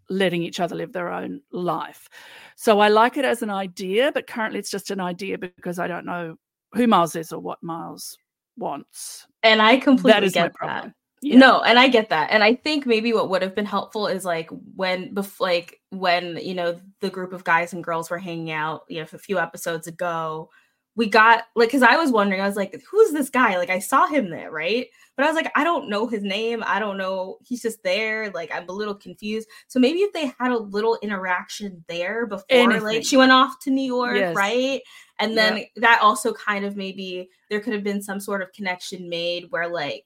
letting 0.07 0.43
each 0.43 0.59
other 0.59 0.75
live 0.75 0.93
their 0.93 1.11
own 1.11 1.41
life. 1.51 2.07
So 2.55 2.79
i 2.79 2.87
like 2.87 3.17
it 3.17 3.25
as 3.25 3.41
an 3.41 3.49
idea 3.49 4.11
but 4.13 4.27
currently 4.27 4.59
it's 4.59 4.69
just 4.69 4.91
an 4.91 5.01
idea 5.01 5.37
because 5.37 5.79
i 5.79 5.87
don't 5.87 6.05
know 6.05 6.35
who 6.73 6.87
miles 6.87 7.15
is 7.15 7.33
or 7.33 7.39
what 7.39 7.63
miles 7.63 8.15
wants. 8.57 9.25
And 9.43 9.61
I 9.61 9.77
completely 9.77 10.11
that 10.11 10.23
is 10.23 10.35
my 10.35 10.41
get 10.43 10.53
that. 10.61 10.93
Yeah. 11.25 11.37
No, 11.39 11.61
and 11.61 11.79
I 11.79 11.87
get 11.87 12.09
that. 12.09 12.29
And 12.29 12.43
I 12.43 12.53
think 12.53 12.85
maybe 12.85 13.11
what 13.11 13.29
would 13.31 13.41
have 13.41 13.55
been 13.55 13.65
helpful 13.65 14.05
is 14.05 14.23
like 14.25 14.47
when 14.75 15.13
bef- 15.15 15.39
like 15.39 15.79
when, 15.89 16.37
you 16.37 16.53
know, 16.53 16.79
the 17.01 17.09
group 17.09 17.33
of 17.33 17.43
guys 17.43 17.73
and 17.73 17.83
girls 17.83 18.11
were 18.11 18.19
hanging 18.19 18.51
out, 18.51 18.83
you 18.89 18.99
know, 19.01 19.07
a 19.11 19.17
few 19.17 19.39
episodes 19.39 19.87
ago 19.87 20.49
we 20.97 21.09
got 21.09 21.43
like 21.55 21.67
because 21.69 21.83
I 21.83 21.97
was 21.97 22.11
wondering, 22.11 22.39
I 22.41 22.47
was 22.47 22.55
like, 22.55 22.81
who's 22.89 23.11
this 23.11 23.29
guy? 23.29 23.57
Like 23.57 23.69
I 23.69 23.79
saw 23.79 24.07
him 24.07 24.29
there, 24.29 24.49
right? 24.49 24.87
But 25.17 25.25
I 25.25 25.27
was 25.27 25.35
like, 25.35 25.51
I 25.55 25.63
don't 25.63 25.89
know 25.89 26.07
his 26.07 26.23
name. 26.23 26.63
I 26.65 26.79
don't 26.79 26.97
know. 26.97 27.37
He's 27.43 27.61
just 27.61 27.83
there. 27.83 28.29
Like 28.31 28.49
I'm 28.53 28.69
a 28.69 28.71
little 28.71 28.95
confused. 28.95 29.47
So 29.67 29.79
maybe 29.79 29.99
if 29.99 30.13
they 30.13 30.31
had 30.39 30.51
a 30.51 30.57
little 30.57 30.97
interaction 31.01 31.83
there 31.87 32.25
before, 32.27 32.45
Anything. 32.49 32.83
like 32.83 33.03
she 33.03 33.17
went 33.17 33.31
off 33.33 33.59
to 33.63 33.71
New 33.71 33.85
York, 33.85 34.15
Yes. 34.15 34.35
right? 34.35 34.79
And 35.19 35.37
then 35.37 35.57
Yep. 35.57 35.67
that 35.77 35.99
also 36.01 36.31
kind 36.33 36.63
of 36.63 36.77
maybe 36.77 37.29
there 37.49 37.59
could 37.59 37.73
have 37.73 37.83
been 37.83 38.01
some 38.01 38.19
sort 38.21 38.41
of 38.41 38.53
connection 38.53 39.09
made 39.09 39.47
where 39.49 39.67
like 39.67 40.05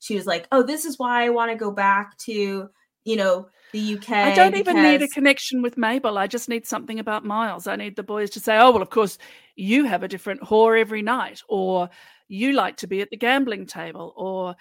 she 0.00 0.16
was 0.16 0.26
like, 0.26 0.48
oh, 0.50 0.62
this 0.62 0.84
is 0.84 0.98
why 0.98 1.24
I 1.24 1.28
want 1.28 1.50
to 1.52 1.56
go 1.56 1.70
back 1.70 2.16
to 2.18 2.68
you 3.04 3.16
know 3.16 3.48
the 3.72 3.94
UK. 3.96 4.10
I 4.10 4.34
don't 4.34 4.56
even 4.56 4.82
need 4.82 5.02
a 5.02 5.08
connection 5.08 5.62
with 5.62 5.78
Mabel. 5.78 6.18
I 6.18 6.26
just 6.26 6.48
need 6.48 6.66
something 6.66 6.98
about 6.98 7.24
Miles. 7.24 7.66
I 7.66 7.76
need 7.76 7.96
the 7.96 8.02
boys 8.02 8.30
to 8.30 8.40
say, 8.40 8.58
"Oh, 8.58 8.72
well, 8.72 8.82
of 8.82 8.90
course, 8.90 9.16
you 9.56 9.84
have 9.84 10.02
a 10.02 10.08
different 10.08 10.40
whore 10.42 10.78
every 10.78 11.02
night," 11.02 11.42
or 11.48 11.88
"You 12.28 12.52
like 12.52 12.76
to 12.78 12.86
be 12.86 13.00
at 13.00 13.10
the 13.10 13.16
gambling 13.16 13.66
table," 13.66 14.12
or 14.16 14.56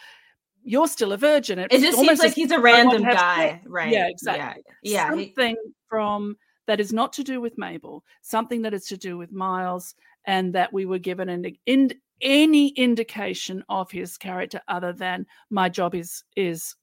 "You're 0.64 0.88
still 0.88 1.12
a 1.12 1.18
virgin." 1.18 1.60
It 1.60 1.70
just 1.72 2.00
seems 2.00 2.20
like 2.20 2.34
he's 2.34 2.52
a 2.52 2.56
if 2.56 2.60
I 2.66 2.84
want 2.86 3.00
random 3.00 3.04
guy, 3.16 3.62
right? 3.66 3.92
Yeah, 3.92 4.06
Yeah, 4.06 4.08
exactly. 4.10 4.64
yeah, 4.84 5.16
he- 5.16 5.34
something 5.34 5.56
from 5.90 6.38
that 6.68 6.80
is 6.80 6.94
not 6.94 7.14
to 7.14 7.24
do 7.24 7.42
with 7.42 7.58
Mabel, 7.58 8.04
something 8.22 8.62
that 8.62 8.74
is 8.76 8.86
to 8.88 8.98
do 8.98 9.18
with 9.18 9.32
Miles, 9.32 9.96
and 10.26 10.54
that 10.54 10.72
we 10.72 10.86
were 10.86 11.00
given 11.00 11.28
an 11.30 11.58
in, 11.66 11.92
any 12.22 12.70
indication 12.70 13.64
of 13.70 13.92
his 13.92 14.18
character 14.18 14.62
other 14.68 14.94
than 14.94 15.26
my 15.50 15.70
job 15.70 15.96
is 15.96 16.24
is 16.36 16.76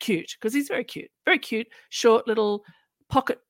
cute 0.00 0.36
because 0.38 0.54
he's 0.54 0.68
very 0.68 0.84
cute, 0.84 1.10
very 1.24 1.38
cute, 1.38 1.68
short 1.90 2.26
little 2.26 2.64
pocket 3.08 3.40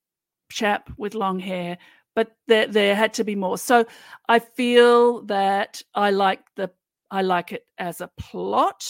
chap 0.51 0.91
with 0.97 1.15
long 1.15 1.39
hair. 1.39 1.79
But 2.15 2.37
there, 2.49 2.67
there 2.67 2.95
had 2.97 3.15
to 3.15 3.25
be 3.25 3.37
more. 3.37 3.59
So 3.59 3.85
I 4.29 4.41
feel 4.41 5.23
that 5.27 5.83
I 5.95 6.11
like 6.11 6.41
the, 6.57 6.71
I 7.11 7.23
like 7.23 7.53
it 7.53 7.65
as 7.79 8.01
a 8.01 8.11
plot, 8.19 8.85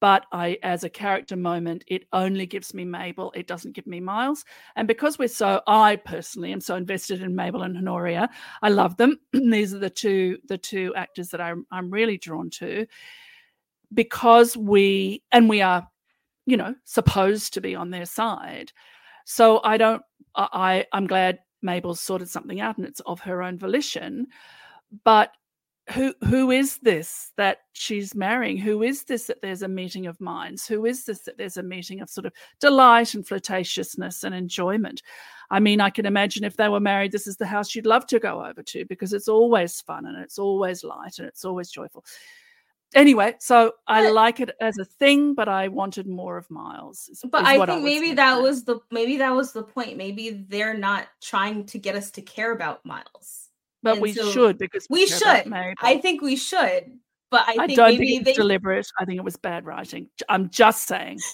but 0.00 0.26
I, 0.32 0.58
as 0.62 0.84
a 0.84 0.90
character 0.90 1.36
moment, 1.36 1.84
it 1.86 2.04
only 2.12 2.46
gives 2.46 2.72
me 2.74 2.84
Mabel. 2.84 3.32
It 3.34 3.46
doesn't 3.46 3.74
give 3.74 3.86
me 3.86 4.00
Miles. 4.00 4.44
And 4.76 4.86
because 4.86 5.18
we're 5.18 5.28
so, 5.28 5.60
I 5.66 5.96
personally 5.96 6.52
am 6.52 6.60
so 6.60 6.76
invested 6.76 7.22
in 7.22 7.34
Mabel 7.34 7.62
and 7.62 7.76
Honoria. 7.76 8.28
I 8.62 8.68
love 8.68 8.96
them. 8.96 9.18
These 9.32 9.74
are 9.74 9.78
the 9.78 9.90
two, 9.90 10.38
the 10.46 10.58
two 10.58 10.94
actors 10.94 11.30
that 11.30 11.40
I'm, 11.40 11.66
I'm 11.70 11.90
really 11.90 12.18
drawn 12.18 12.50
to 12.50 12.86
because 13.92 14.56
we, 14.56 15.22
and 15.32 15.48
we 15.48 15.62
are 15.62 15.88
you 16.48 16.56
know 16.56 16.74
supposed 16.84 17.52
to 17.52 17.60
be 17.60 17.74
on 17.74 17.90
their 17.90 18.06
side 18.06 18.72
so 19.26 19.60
i 19.62 19.76
don't 19.76 20.02
i 20.34 20.84
i'm 20.94 21.06
glad 21.06 21.38
mabel's 21.60 22.00
sorted 22.00 22.28
something 22.28 22.58
out 22.58 22.78
and 22.78 22.86
it's 22.86 23.00
of 23.00 23.20
her 23.20 23.42
own 23.42 23.58
volition 23.58 24.26
but 25.04 25.30
who 25.92 26.14
who 26.24 26.50
is 26.50 26.78
this 26.78 27.32
that 27.36 27.58
she's 27.72 28.14
marrying 28.14 28.56
who 28.58 28.82
is 28.82 29.04
this 29.04 29.26
that 29.26 29.40
there's 29.42 29.62
a 29.62 29.68
meeting 29.68 30.06
of 30.06 30.20
minds 30.20 30.66
who 30.66 30.84
is 30.84 31.04
this 31.04 31.20
that 31.20 31.38
there's 31.38 31.56
a 31.56 31.62
meeting 31.62 32.00
of 32.00 32.10
sort 32.10 32.26
of 32.26 32.32
delight 32.60 33.14
and 33.14 33.24
flirtatiousness 33.26 34.22
and 34.24 34.34
enjoyment 34.34 35.02
i 35.50 35.58
mean 35.58 35.80
i 35.80 35.88
can 35.90 36.04
imagine 36.06 36.44
if 36.44 36.56
they 36.56 36.68
were 36.68 36.80
married 36.80 37.10
this 37.12 37.26
is 37.26 37.36
the 37.38 37.46
house 37.46 37.74
you'd 37.74 37.86
love 37.86 38.06
to 38.06 38.18
go 38.18 38.44
over 38.44 38.62
to 38.62 38.84
because 38.86 39.12
it's 39.12 39.28
always 39.28 39.80
fun 39.80 40.04
and 40.06 40.16
it's 40.18 40.38
always 40.38 40.84
light 40.84 41.18
and 41.18 41.26
it's 41.28 41.44
always 41.44 41.70
joyful 41.70 42.04
anyway 42.94 43.34
so 43.38 43.72
i 43.86 44.10
like 44.10 44.40
it 44.40 44.50
as 44.60 44.78
a 44.78 44.84
thing 44.84 45.34
but 45.34 45.48
i 45.48 45.68
wanted 45.68 46.06
more 46.06 46.36
of 46.38 46.50
miles 46.50 47.08
is- 47.10 47.22
But 47.30 47.42
is 47.42 47.48
I 47.48 47.52
think 47.66 47.68
was 47.68 47.82
maybe 47.82 48.12
that 48.14 48.36
at. 48.38 48.42
was 48.42 48.64
the 48.64 48.80
maybe 48.90 49.16
that 49.18 49.34
was 49.34 49.52
the 49.52 49.62
point. 49.62 49.96
Maybe 49.96 50.44
they're 50.48 50.76
not 50.76 51.06
trying 51.22 51.66
to 51.66 51.78
get 51.78 51.94
us 51.96 52.10
to 52.12 52.22
care 52.22 52.52
about 52.52 52.84
Miles. 52.86 53.47
But 53.82 53.94
And 53.94 54.02
we 54.02 54.12
so- 54.12 54.30
should 54.30 54.58
because 54.58 54.86
we 54.90 55.06
should. 55.06 55.52
I 55.80 55.98
think 56.02 56.22
we 56.22 56.36
should. 56.36 56.98
But 57.30 57.46
I, 57.46 57.52
I, 57.52 57.66
think 57.66 57.76
don't 57.76 57.90
maybe 57.90 58.08
think 58.08 58.24
they 58.24 58.32
deliberate. 58.32 58.86
I 58.98 59.04
think 59.04 59.18
it 59.18 59.24
was 59.24 59.36
bad 59.36 59.66
writing. 59.66 60.08
I'm 60.28 60.48
just 60.50 60.86
saying. 60.86 61.18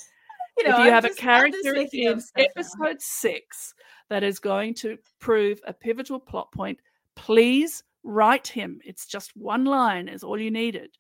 You 0.57 0.69
know, 0.69 0.75
if 0.75 0.79
you 0.79 0.85
I'm 0.85 0.93
have 0.93 1.05
just- 1.05 1.19
a 1.19 1.21
character 1.21 1.75
in 1.75 1.89
now. 2.05 2.21
episode 2.37 3.03
six 3.03 3.75
that 4.09 4.23
is 4.23 4.39
going 4.39 4.75
to 4.75 4.97
prove 5.19 5.59
a 5.67 5.73
pivotal 5.73 6.21
plot 6.21 6.53
point, 6.53 6.79
please 7.17 7.83
write 8.05 8.47
him. 8.47 8.79
It's 8.85 9.07
just 9.07 9.33
one 9.37 9.65
line 9.65 10.07
is 10.07 10.23
all 10.23 10.39
you 10.39 10.53
needed 10.53 10.91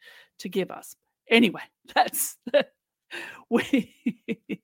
to 0.41 0.49
give 0.49 0.73
us. 0.73 0.97
Anyway, 1.31 1.61
that's 1.95 2.37
we. 3.49 3.95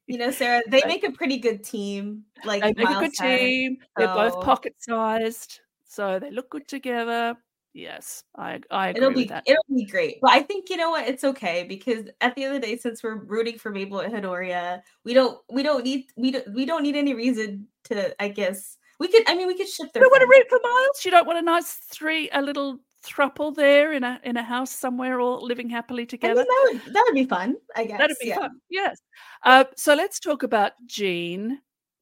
you 0.08 0.18
know, 0.18 0.32
Sarah, 0.32 0.62
they 0.68 0.82
make 0.86 1.04
a 1.04 1.12
pretty 1.12 1.38
good 1.38 1.62
team. 1.62 2.24
Like 2.44 2.62
They 2.62 2.72
make 2.72 2.88
a 2.88 2.90
Miles 2.90 3.00
good 3.16 3.24
had, 3.24 3.38
team. 3.38 3.76
They're 3.96 4.08
both 4.08 4.42
pocket 4.42 4.74
sized, 4.80 5.60
so 5.90 6.20
they 6.20 6.30
look 6.30 6.50
good 6.50 6.68
together. 6.68 7.36
Yes, 7.74 8.22
I 8.36 8.60
I 8.70 8.88
agree 8.88 8.98
It'll 9.02 9.08
with 9.10 9.16
be 9.16 9.24
that. 9.26 9.42
it'll 9.46 9.64
be 9.74 9.84
great. 9.84 10.18
But 10.22 10.30
I 10.30 10.40
think 10.42 10.70
you 10.70 10.76
know 10.76 10.90
what? 10.90 11.06
It's 11.08 11.24
okay 11.24 11.64
because 11.68 12.06
at 12.20 12.34
the 12.34 12.44
end 12.44 12.54
of 12.54 12.60
the 12.60 12.66
day, 12.66 12.76
since 12.76 13.02
we're 13.02 13.16
rooting 13.24 13.58
for 13.58 13.70
Mabel 13.70 14.00
and 14.00 14.14
Honoria, 14.14 14.82
we 15.04 15.14
don't 15.14 15.38
we 15.50 15.62
don't 15.62 15.84
need 15.84 16.06
we 16.16 16.30
don't 16.30 16.54
we 16.54 16.64
don't 16.64 16.82
need 16.82 16.96
any 16.96 17.14
reason 17.14 17.66
to. 17.84 18.14
I 18.22 18.28
guess 18.28 18.76
we 19.00 19.08
could. 19.08 19.22
I 19.28 19.34
mean, 19.34 19.46
we 19.48 19.56
could 19.56 19.68
ship 19.68 19.92
their. 19.92 20.02
You 20.02 20.10
don't 20.10 20.20
want 20.20 20.22
to 20.22 20.38
root 20.38 20.46
for 20.48 20.60
Miles. 20.62 21.04
You 21.04 21.10
don't 21.10 21.26
want 21.26 21.38
a 21.38 21.42
nice 21.42 21.74
three, 21.90 22.30
a 22.32 22.40
little 22.42 22.78
thruple 23.04 23.54
there 23.54 23.92
in 23.92 24.04
a 24.04 24.20
in 24.24 24.36
a 24.36 24.42
house 24.42 24.70
somewhere, 24.72 25.20
all 25.20 25.44
living 25.44 25.70
happily 25.70 26.02
I 26.02 26.06
together. 26.06 26.34
mean, 26.34 26.46
that 26.46 26.70
would 26.86 26.94
that 26.94 27.04
would 27.06 27.14
be 27.14 27.24
fun. 27.26 27.56
I 27.76 27.84
guess 27.84 27.98
That'd 27.98 28.16
be 28.20 28.28
yeah. 28.28 28.36
fun. 28.36 28.60
Yes. 28.68 28.98
Uh, 29.44 29.64
so 29.76 29.94
let's 29.94 30.20
talk 30.20 30.42
about 30.42 30.72
Jean, 30.86 31.60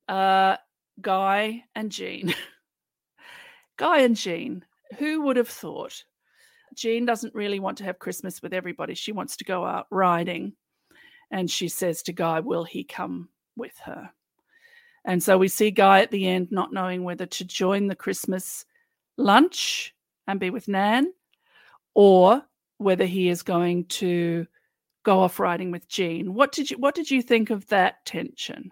uh, 0.09 0.57
Guy, 1.01 1.65
and 1.75 1.91
Jean. 1.91 2.35
Guy 3.79 4.01
and 4.01 4.17
Jean. 4.17 4.65
Who 4.99 5.23
would 5.23 5.37
have 5.37 5.49
thought? 5.49 6.05
Jean 6.75 7.07
doesn't 7.07 7.35
really 7.35 7.61
want 7.61 7.79
to 7.79 7.85
have 7.85 7.99
Christmas 7.99 8.43
with 8.43 8.53
everybody. 8.53 8.95
She 8.95 9.13
wants 9.13 9.37
to 9.37 9.45
go 9.45 9.65
out 9.65 9.87
riding, 9.91 10.53
and 11.31 11.51
she 11.51 11.69
says 11.69 12.03
to 12.03 12.13
Guy, 12.13 12.41
"Will 12.41 12.65
he 12.65 12.85
come 12.85 13.31
with 13.57 13.79
her?" 13.79 14.11
And 15.05 15.23
so 15.23 15.39
we 15.39 15.49
see 15.49 15.71
Guy 15.71 16.01
at 16.01 16.11
the 16.11 16.27
end 16.27 16.49
not 16.51 16.73
knowing 16.73 17.05
whether 17.05 17.25
to 17.25 17.45
join 17.45 17.87
the 17.87 17.97
Christmas 17.97 18.67
lunch 19.17 19.95
and 20.27 20.39
be 20.39 20.51
with 20.51 20.69
Nan, 20.69 21.13
or 21.95 22.45
whether 22.77 23.07
he 23.07 23.29
is 23.29 23.43
going 23.43 23.87
to 23.87 24.47
go 25.05 25.21
off 25.21 25.41
riding 25.41 25.71
with 25.71 25.89
Jean. 25.89 26.35
What 26.35 26.53
did 26.53 26.71
you 26.71 26.79
what 26.79 26.95
did 26.95 27.11
you 27.11 27.23
think 27.23 27.51
of 27.51 27.67
that 27.69 28.05
tension? 28.05 28.71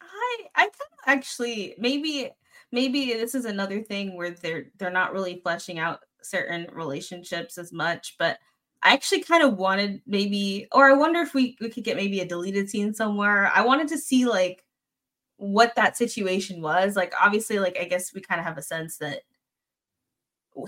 I 0.00 0.38
I 0.54 0.66
of 0.66 0.72
actually 1.06 1.74
maybe 1.78 2.30
maybe 2.72 3.12
this 3.12 3.34
is 3.34 3.44
another 3.44 3.82
thing 3.82 4.16
where 4.16 4.30
they're 4.30 4.66
they're 4.78 4.90
not 4.90 5.12
really 5.12 5.40
fleshing 5.42 5.78
out 5.78 6.00
certain 6.22 6.66
relationships 6.72 7.58
as 7.58 7.72
much, 7.72 8.16
but 8.18 8.38
I 8.82 8.92
actually 8.94 9.22
kind 9.22 9.42
of 9.44 9.56
wanted 9.58 10.02
maybe 10.06 10.66
or 10.72 10.90
I 10.90 10.94
wonder 10.94 11.20
if 11.20 11.34
we 11.34 11.56
we 11.60 11.68
could 11.70 11.84
get 11.84 11.96
maybe 11.96 12.20
a 12.20 12.26
deleted 12.26 12.68
scene 12.70 12.94
somewhere. 12.94 13.50
I 13.54 13.62
wanted 13.62 13.88
to 13.88 13.98
see 13.98 14.26
like 14.26 14.64
what 15.36 15.74
that 15.76 15.96
situation 15.96 16.62
was. 16.62 16.96
Like 16.96 17.12
obviously 17.20 17.58
like 17.58 17.76
I 17.80 17.84
guess 17.84 18.14
we 18.14 18.20
kind 18.20 18.40
of 18.40 18.46
have 18.46 18.58
a 18.58 18.62
sense 18.62 18.98
that 18.98 19.20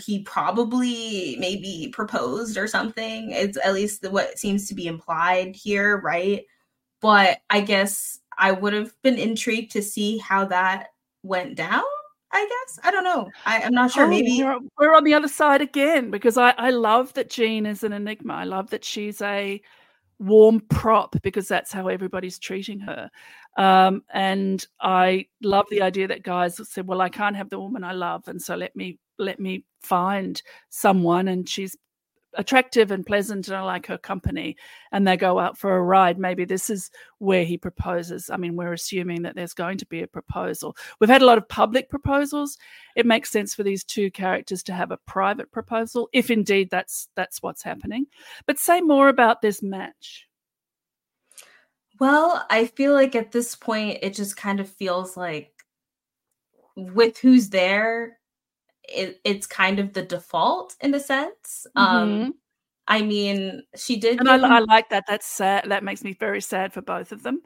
he 0.00 0.22
probably 0.22 1.36
maybe 1.38 1.90
proposed 1.92 2.56
or 2.56 2.66
something. 2.66 3.30
It's 3.32 3.58
at 3.64 3.74
least 3.74 4.08
what 4.10 4.38
seems 4.38 4.68
to 4.68 4.74
be 4.74 4.86
implied 4.86 5.54
here, 5.56 5.98
right? 6.00 6.44
But 7.00 7.38
I 7.50 7.60
guess 7.60 8.20
I 8.38 8.52
would 8.52 8.72
have 8.72 8.94
been 9.02 9.18
intrigued 9.18 9.72
to 9.72 9.82
see 9.82 10.18
how 10.18 10.46
that 10.46 10.88
went 11.22 11.56
down. 11.56 11.82
I 12.34 12.48
guess 12.48 12.80
I 12.82 12.90
don't 12.90 13.04
know. 13.04 13.30
I, 13.46 13.62
I'm 13.62 13.72
not 13.72 13.92
sure. 13.92 14.04
Oh, 14.04 14.08
Maybe 14.08 14.42
we're, 14.42 14.58
we're 14.78 14.94
on 14.94 15.04
the 15.04 15.14
other 15.14 15.28
side 15.28 15.62
again 15.62 16.10
because 16.10 16.36
I, 16.36 16.50
I 16.58 16.70
love 16.70 17.12
that 17.14 17.30
Jean 17.30 17.64
is 17.64 17.84
an 17.84 17.92
enigma. 17.92 18.34
I 18.34 18.44
love 18.44 18.70
that 18.70 18.84
she's 18.84 19.22
a 19.22 19.62
warm 20.18 20.60
prop 20.68 21.14
because 21.22 21.46
that's 21.46 21.72
how 21.72 21.86
everybody's 21.86 22.40
treating 22.40 22.80
her. 22.80 23.08
Um, 23.56 24.02
and 24.12 24.66
I 24.80 25.26
love 25.44 25.66
the 25.70 25.82
idea 25.82 26.08
that 26.08 26.24
guys 26.24 26.60
said, 26.68 26.88
"Well, 26.88 27.00
I 27.00 27.08
can't 27.08 27.36
have 27.36 27.50
the 27.50 27.60
woman 27.60 27.84
I 27.84 27.92
love, 27.92 28.26
and 28.26 28.42
so 28.42 28.56
let 28.56 28.74
me 28.74 28.98
let 29.16 29.38
me 29.38 29.64
find 29.80 30.42
someone." 30.70 31.28
And 31.28 31.48
she's 31.48 31.76
attractive 32.36 32.90
and 32.90 33.06
pleasant, 33.06 33.48
and 33.48 33.56
I 33.56 33.62
like 33.62 33.86
her 33.86 33.98
company. 33.98 34.56
And 34.92 35.06
they 35.06 35.16
go 35.16 35.38
out 35.38 35.58
for 35.58 35.76
a 35.76 35.82
ride. 35.82 36.18
Maybe 36.18 36.44
this 36.44 36.70
is 36.70 36.90
where 37.18 37.44
he 37.44 37.56
proposes. 37.56 38.30
I 38.30 38.36
mean, 38.36 38.56
we're 38.56 38.72
assuming 38.72 39.22
that 39.22 39.34
there's 39.34 39.54
going 39.54 39.78
to 39.78 39.86
be 39.86 40.02
a 40.02 40.06
proposal. 40.06 40.76
We've 41.00 41.10
had 41.10 41.22
a 41.22 41.26
lot 41.26 41.38
of 41.38 41.48
public 41.48 41.88
proposals. 41.88 42.58
It 42.96 43.06
makes 43.06 43.30
sense 43.30 43.54
for 43.54 43.62
these 43.62 43.84
two 43.84 44.10
characters 44.10 44.62
to 44.64 44.72
have 44.72 44.90
a 44.90 44.98
private 44.98 45.50
proposal, 45.52 46.08
if 46.12 46.30
indeed 46.30 46.70
that's 46.70 47.08
that's 47.14 47.42
what's 47.42 47.62
happening. 47.62 48.06
But 48.46 48.58
say 48.58 48.80
more 48.80 49.08
about 49.08 49.42
this 49.42 49.62
match. 49.62 50.28
Well, 52.00 52.44
I 52.50 52.66
feel 52.66 52.92
like 52.92 53.14
at 53.14 53.30
this 53.30 53.54
point, 53.54 53.98
it 54.02 54.14
just 54.14 54.36
kind 54.36 54.58
of 54.58 54.68
feels 54.68 55.16
like 55.16 55.52
with 56.76 57.18
who's 57.18 57.50
there, 57.50 58.18
it, 58.88 59.20
it's 59.24 59.46
kind 59.46 59.78
of 59.78 59.92
the 59.92 60.02
default 60.02 60.76
in 60.80 60.94
a 60.94 61.00
sense. 61.00 61.66
Mhm. 61.76 61.82
Um, 61.82 62.34
I 62.86 63.02
mean, 63.02 63.62
she 63.76 63.96
did. 63.96 64.18
And 64.20 64.28
I, 64.28 64.36
I 64.36 64.58
like 64.60 64.90
that. 64.90 65.04
That's 65.08 65.26
sad. 65.26 65.64
That 65.70 65.82
makes 65.84 66.04
me 66.04 66.12
very 66.12 66.40
sad 66.40 66.72
for 66.72 66.82
both 66.82 67.12
of 67.12 67.22
them. 67.22 67.40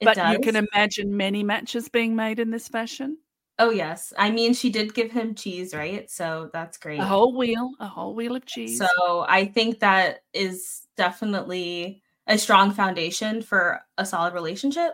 But 0.00 0.16
you 0.28 0.38
can 0.38 0.56
imagine 0.56 1.16
many 1.16 1.42
matches 1.42 1.88
being 1.88 2.16
made 2.16 2.38
in 2.38 2.50
this 2.50 2.68
fashion. 2.68 3.18
Oh 3.58 3.70
yes, 3.70 4.12
I 4.16 4.30
mean 4.30 4.54
she 4.54 4.70
did 4.70 4.94
give 4.94 5.10
him 5.10 5.34
cheese, 5.34 5.74
right? 5.74 6.08
So 6.10 6.48
that's 6.52 6.78
great. 6.78 7.00
A 7.00 7.04
whole 7.04 7.36
wheel, 7.36 7.70
a 7.80 7.88
whole 7.88 8.14
wheel 8.14 8.36
of 8.36 8.46
cheese. 8.46 8.78
So 8.78 9.26
I 9.28 9.46
think 9.46 9.80
that 9.80 10.20
is 10.32 10.86
definitely 10.96 12.02
a 12.28 12.38
strong 12.38 12.70
foundation 12.72 13.42
for 13.42 13.80
a 13.96 14.06
solid 14.06 14.32
relationship. 14.34 14.92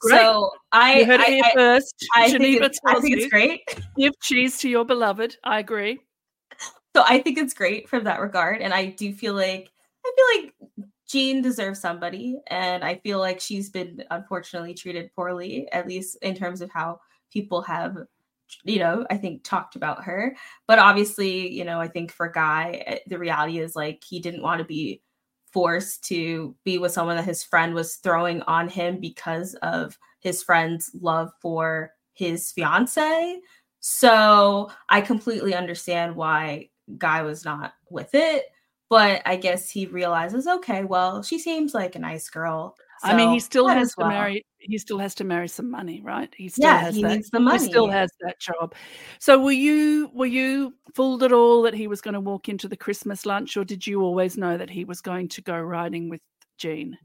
Great. 0.00 0.18
So 0.18 0.50
I 0.72 1.00
you 1.00 1.06
heard 1.06 1.20
it 1.20 1.28
I, 1.28 1.30
here 1.30 1.44
first. 1.54 1.94
I 2.14 2.28
think, 2.28 2.42
Geneva 2.42 2.64
it's, 2.66 2.78
I 2.84 3.00
think 3.00 3.16
it's 3.16 3.30
great. 3.30 3.62
Give 3.96 4.12
cheese 4.20 4.58
to 4.58 4.68
your 4.68 4.84
beloved. 4.84 5.36
I 5.42 5.58
agree. 5.58 6.00
So 6.94 7.02
I 7.06 7.18
think 7.20 7.38
it's 7.38 7.54
great 7.54 7.88
from 7.88 8.04
that 8.04 8.20
regard, 8.20 8.62
and 8.62 8.72
I 8.72 8.86
do 8.86 9.12
feel 9.12 9.34
like 9.34 9.70
I 10.04 10.12
feel 10.16 10.42
like 10.42 10.54
Jean 11.08 11.42
deserves 11.42 11.80
somebody, 11.80 12.38
and 12.48 12.84
I 12.84 12.96
feel 12.96 13.18
like 13.18 13.40
she's 13.40 13.70
been 13.70 14.04
unfortunately 14.10 14.74
treated 14.74 15.10
poorly, 15.14 15.68
at 15.72 15.86
least 15.86 16.18
in 16.22 16.34
terms 16.34 16.60
of 16.60 16.70
how 16.70 17.00
people 17.32 17.62
have, 17.62 17.96
you 18.64 18.78
know, 18.78 19.06
I 19.10 19.16
think 19.16 19.44
talked 19.44 19.76
about 19.76 20.04
her. 20.04 20.36
But 20.66 20.78
obviously, 20.78 21.52
you 21.52 21.64
know, 21.64 21.80
I 21.80 21.88
think 21.88 22.12
for 22.12 22.28
Guy, 22.28 22.82
eh, 22.86 22.98
the 23.06 23.18
reality 23.18 23.58
is 23.58 23.76
like 23.76 24.02
he 24.04 24.20
didn't 24.20 24.42
want 24.42 24.58
to 24.58 24.64
be 24.64 25.02
forced 25.56 26.04
to 26.04 26.54
be 26.64 26.76
with 26.76 26.92
someone 26.92 27.16
that 27.16 27.24
his 27.24 27.42
friend 27.42 27.72
was 27.72 27.94
throwing 27.94 28.42
on 28.42 28.68
him 28.68 29.00
because 29.00 29.54
of 29.62 29.96
his 30.20 30.42
friend's 30.42 30.90
love 31.00 31.30
for 31.40 31.92
his 32.12 32.52
fiance. 32.52 33.40
So 33.80 34.70
I 34.90 35.00
completely 35.00 35.54
understand 35.54 36.14
why 36.14 36.68
Guy 36.98 37.22
was 37.22 37.46
not 37.46 37.72
with 37.88 38.14
it. 38.14 38.44
But 38.90 39.22
I 39.24 39.36
guess 39.36 39.70
he 39.70 39.86
realizes, 39.86 40.46
okay, 40.46 40.84
well, 40.84 41.22
she 41.22 41.38
seems 41.38 41.72
like 41.72 41.94
a 41.94 42.00
nice 42.00 42.28
girl. 42.28 42.76
I 43.02 43.14
mean, 43.14 43.30
he 43.30 43.40
still 43.40 43.68
has 43.68 43.88
as 43.88 43.94
to 43.98 44.04
marry. 44.04 44.44
He 44.58 44.78
still 44.78 44.98
has 44.98 45.14
to 45.16 45.24
marry 45.24 45.48
some 45.48 45.70
money, 45.70 46.00
right? 46.02 46.32
He 46.36 46.48
still 46.48 46.70
Yeah, 46.70 46.78
has 46.78 46.94
he 46.94 47.02
that. 47.02 47.18
needs 47.18 47.30
the 47.30 47.40
He 47.50 47.58
still 47.58 47.88
has 47.90 48.10
that 48.22 48.40
job. 48.40 48.74
So, 49.20 49.38
were 49.42 49.52
you 49.52 50.10
were 50.14 50.26
you 50.26 50.74
fooled 50.94 51.22
at 51.22 51.32
all 51.32 51.62
that 51.62 51.74
he 51.74 51.86
was 51.88 52.00
going 52.00 52.14
to 52.14 52.20
walk 52.20 52.48
into 52.48 52.68
the 52.68 52.76
Christmas 52.76 53.26
lunch, 53.26 53.56
or 53.56 53.64
did 53.64 53.86
you 53.86 54.00
always 54.02 54.36
know 54.36 54.56
that 54.56 54.70
he 54.70 54.84
was 54.84 55.00
going 55.00 55.28
to 55.28 55.42
go 55.42 55.58
riding 55.60 56.08
with 56.08 56.20
Jean? 56.58 56.98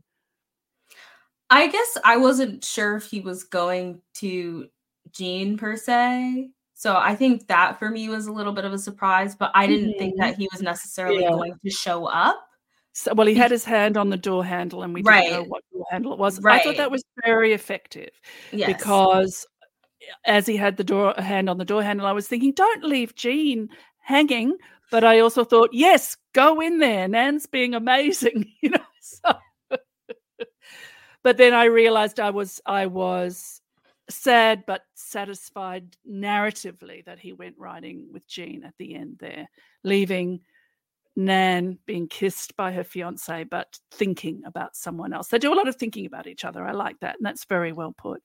I 1.49 1.67
guess 1.67 1.97
I 2.05 2.17
wasn't 2.17 2.63
sure 2.63 2.95
if 2.95 3.05
he 3.05 3.19
was 3.19 3.43
going 3.43 4.01
to 4.15 4.69
Jean 5.11 5.57
per 5.57 5.75
se. 5.75 6.51
So 6.73 6.95
I 6.95 7.15
think 7.15 7.47
that 7.47 7.77
for 7.77 7.89
me 7.89 8.09
was 8.09 8.27
a 8.27 8.31
little 8.31 8.53
bit 8.53 8.65
of 8.65 8.73
a 8.73 8.77
surprise, 8.79 9.35
but 9.35 9.51
I 9.53 9.67
didn't 9.67 9.97
think 9.97 10.15
Mhm. 10.15 10.17
that 10.17 10.35
he 10.35 10.47
was 10.51 10.61
necessarily 10.61 11.23
Yeah. 11.23 11.29
going 11.31 11.53
to 11.63 11.69
show 11.69 12.05
up. 12.05 12.47
So, 12.93 13.13
well, 13.13 13.27
he 13.27 13.35
had 13.35 13.51
his 13.51 13.63
hand 13.63 13.95
on 13.95 14.09
the 14.09 14.17
door 14.17 14.43
handle, 14.43 14.83
and 14.83 14.93
we 14.93 15.01
didn't 15.01 15.31
know 15.31 15.43
what 15.43 15.63
door 15.71 15.85
handle 15.89 16.13
it 16.13 16.19
was. 16.19 16.43
I 16.45 16.59
thought 16.59 16.77
that 16.77 16.91
was 16.91 17.03
very 17.25 17.53
effective 17.53 18.09
Yes. 18.51 18.67
because 18.67 19.47
eh, 20.01 20.05
as 20.25 20.45
he 20.45 20.57
had 20.57 20.75
the 20.77 20.83
door 20.83 21.13
hand 21.17 21.49
on 21.49 21.57
the 21.57 21.65
door 21.65 21.83
handle, 21.83 22.05
I 22.05 22.11
was 22.11 22.27
thinking, 22.27 22.51
"Don't 22.51 22.83
leave 22.83 23.15
Jean 23.15 23.69
hanging." 23.99 24.57
But 24.91 25.05
I 25.05 25.19
also 25.19 25.45
thought, 25.45 25.69
"Yes, 25.71 26.17
go 26.33 26.59
in 26.59 26.79
there." 26.79 27.07
Nan's 27.07 27.45
being 27.45 27.73
amazing, 27.73 28.51
you 28.61 28.71
know. 28.71 28.85
So, 28.99 29.37
but 31.23 31.37
then 31.37 31.53
I 31.53 31.65
realized 31.65 32.19
I 32.19 32.31
was 32.31 32.59
I 32.65 32.87
was 32.87 33.61
sad 34.09 34.65
but 34.67 34.81
satisfied 34.95 35.95
narratively 36.09 37.05
that 37.05 37.19
he 37.19 37.31
went 37.31 37.55
riding 37.57 38.09
with 38.11 38.27
Jean 38.27 38.65
at 38.65 38.73
the 38.77 38.95
end 38.95 39.15
there, 39.19 39.47
leaving 39.83 40.41
Nan 41.15 41.77
being 41.85 42.07
kissed 42.07 42.55
by 42.55 42.71
her 42.71 42.83
fiance, 42.83 43.43
but 43.45 43.79
thinking 43.91 44.43
about 44.45 44.75
someone 44.75 45.13
else. 45.13 45.27
They 45.27 45.39
do 45.39 45.53
a 45.53 45.55
lot 45.55 45.67
of 45.67 45.75
thinking 45.75 46.05
about 46.05 46.27
each 46.27 46.45
other. 46.45 46.65
I 46.65 46.71
like 46.71 46.99
that. 47.01 47.17
And 47.17 47.25
that's 47.25 47.45
very 47.45 47.73
well 47.73 47.93
put. 47.97 48.21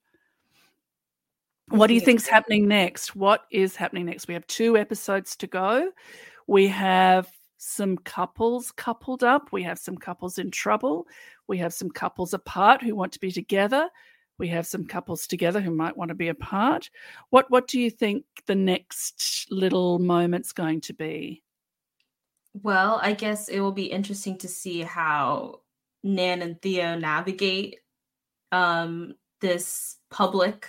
What 1.68 1.88
do 1.88 1.94
you 1.94 2.00
think 2.00 2.20
think's 2.20 2.28
happening 2.28 2.68
next? 2.68 3.16
What 3.16 3.42
is 3.50 3.74
happening 3.74 4.06
next? 4.06 4.28
We 4.28 4.34
have 4.34 4.46
two 4.46 4.76
episodes 4.76 5.34
to 5.36 5.48
go. 5.48 5.90
We 6.46 6.68
have 6.68 7.28
some 7.58 7.98
couples 7.98 8.70
coupled 8.70 9.24
up. 9.24 9.48
We 9.50 9.64
have 9.64 9.78
some 9.78 9.96
couples 9.96 10.38
in 10.38 10.52
trouble. 10.52 11.08
We 11.48 11.58
have 11.58 11.74
some 11.74 11.90
couples 11.90 12.34
apart 12.34 12.82
who 12.82 12.94
want 12.94 13.12
to 13.12 13.20
be 13.20 13.32
together. 13.32 13.88
We 14.38 14.48
have 14.48 14.66
some 14.66 14.86
couples 14.86 15.26
together 15.26 15.60
who 15.60 15.70
might 15.70 15.96
want 15.96 16.10
to 16.10 16.14
be 16.14 16.28
apart. 16.28 16.90
What 17.30 17.50
what 17.50 17.66
do 17.66 17.80
you 17.80 17.90
think 17.90 18.24
the 18.46 18.54
next 18.54 19.46
little 19.50 19.98
moment's 19.98 20.52
going 20.52 20.82
to 20.82 20.94
be? 20.94 21.42
Well, 22.62 22.98
I 23.02 23.12
guess 23.12 23.48
it 23.48 23.60
will 23.60 23.72
be 23.72 23.86
interesting 23.86 24.38
to 24.38 24.48
see 24.48 24.82
how 24.82 25.60
Nan 26.02 26.42
and 26.42 26.60
Theo 26.62 26.96
navigate 26.98 27.80
um, 28.52 29.14
this 29.40 29.98
public 30.10 30.68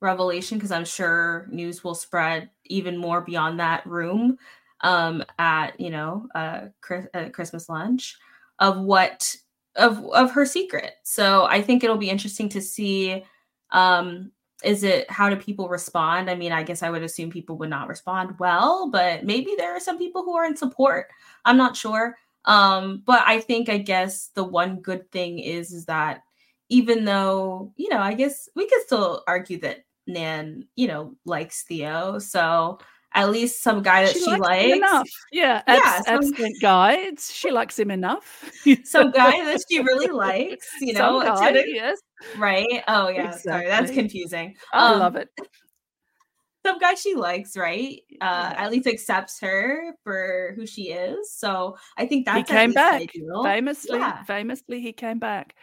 revelation 0.00 0.58
because 0.58 0.72
I'm 0.72 0.84
sure 0.84 1.46
news 1.50 1.84
will 1.84 1.94
spread 1.94 2.50
even 2.66 2.96
more 2.98 3.20
beyond 3.20 3.60
that 3.60 3.86
room 3.86 4.38
um, 4.82 5.24
at 5.38 5.78
you 5.80 5.90
know 5.90 6.26
uh, 6.34 6.68
Chris, 6.80 7.06
uh, 7.14 7.28
Christmas 7.30 7.68
lunch 7.68 8.16
of 8.58 8.80
what 8.80 9.36
of 9.76 10.04
of 10.12 10.32
her 10.32 10.46
secret. 10.46 10.94
So 11.04 11.46
I 11.46 11.62
think 11.62 11.84
it'll 11.84 11.96
be 11.96 12.10
interesting 12.10 12.48
to 12.50 12.60
see 12.62 13.24
um, 13.72 14.32
is 14.62 14.84
it 14.84 15.10
how 15.10 15.28
do 15.28 15.36
people 15.36 15.68
respond? 15.68 16.30
I 16.30 16.34
mean, 16.34 16.52
I 16.52 16.62
guess 16.62 16.82
I 16.82 16.90
would 16.90 17.02
assume 17.02 17.30
people 17.30 17.56
would 17.58 17.70
not 17.70 17.88
respond 17.88 18.38
well, 18.38 18.90
but 18.90 19.24
maybe 19.24 19.54
there 19.56 19.74
are 19.74 19.80
some 19.80 19.98
people 19.98 20.22
who 20.22 20.36
are 20.36 20.44
in 20.44 20.56
support. 20.56 21.08
I'm 21.44 21.56
not 21.56 21.76
sure. 21.76 22.16
Um, 22.44 23.02
but 23.04 23.22
I 23.26 23.40
think 23.40 23.68
I 23.68 23.78
guess 23.78 24.28
the 24.34 24.44
one 24.44 24.80
good 24.80 25.10
thing 25.10 25.38
is 25.38 25.72
is 25.72 25.86
that 25.86 26.22
even 26.68 27.04
though, 27.04 27.72
you 27.76 27.88
know, 27.88 27.98
I 27.98 28.14
guess 28.14 28.48
we 28.54 28.68
could 28.68 28.82
still 28.82 29.22
argue 29.26 29.58
that 29.60 29.84
Nan, 30.06 30.66
you 30.76 30.88
know, 30.88 31.14
likes 31.24 31.62
Theo. 31.62 32.18
So 32.18 32.78
at 33.14 33.30
least 33.30 33.62
some 33.62 33.82
guy 33.82 34.04
that 34.04 34.14
she, 34.14 34.24
likes 34.24 34.40
likes. 34.40 34.76
enough. 34.76 35.08
Yeah, 35.32 35.62
Yeah, 35.66 36.02
abs- 36.06 36.36
some- 36.36 36.52
guy. 36.60 36.92
It's, 36.94 37.32
she 37.32 37.50
likes 37.50 37.78
him 37.78 37.90
enough. 37.90 38.50
some 38.84 39.10
guy 39.12 39.44
that 39.44 39.60
she 39.70 39.80
really 39.80 40.06
likes, 40.06 40.68
you 40.80 40.92
know, 40.92 41.20
to 41.20 41.26
guy, 41.26 41.52
the- 41.52 41.68
yes. 41.68 41.98
right? 42.38 42.84
Oh 42.88 43.08
yeah, 43.08 43.30
sorry, 43.32 43.66
that's 43.66 43.90
confusing. 43.90 44.54
I 44.72 44.92
Um, 44.92 45.00
love 45.00 45.16
it. 45.16 45.28
some 46.66 46.78
guy 46.78 46.94
she 46.94 47.14
likes, 47.14 47.56
right? 47.56 48.00
Uh, 48.20 48.52
at 48.56 48.70
least 48.70 48.86
accepts 48.86 49.40
her 49.40 49.94
for 50.04 50.52
who 50.56 50.66
she 50.66 50.90
is. 50.92 51.32
So 51.32 51.76
I 51.96 52.06
think 52.06 52.26
that's 52.26 52.50
he 52.50 52.56
came 52.56 52.72
back 52.72 53.00
ideal. 53.02 53.42
famously 53.42 53.98
Yeah. 53.98 54.22
famously 54.24 54.80
he 54.80 54.92
came 54.92 55.18
back 55.18 55.54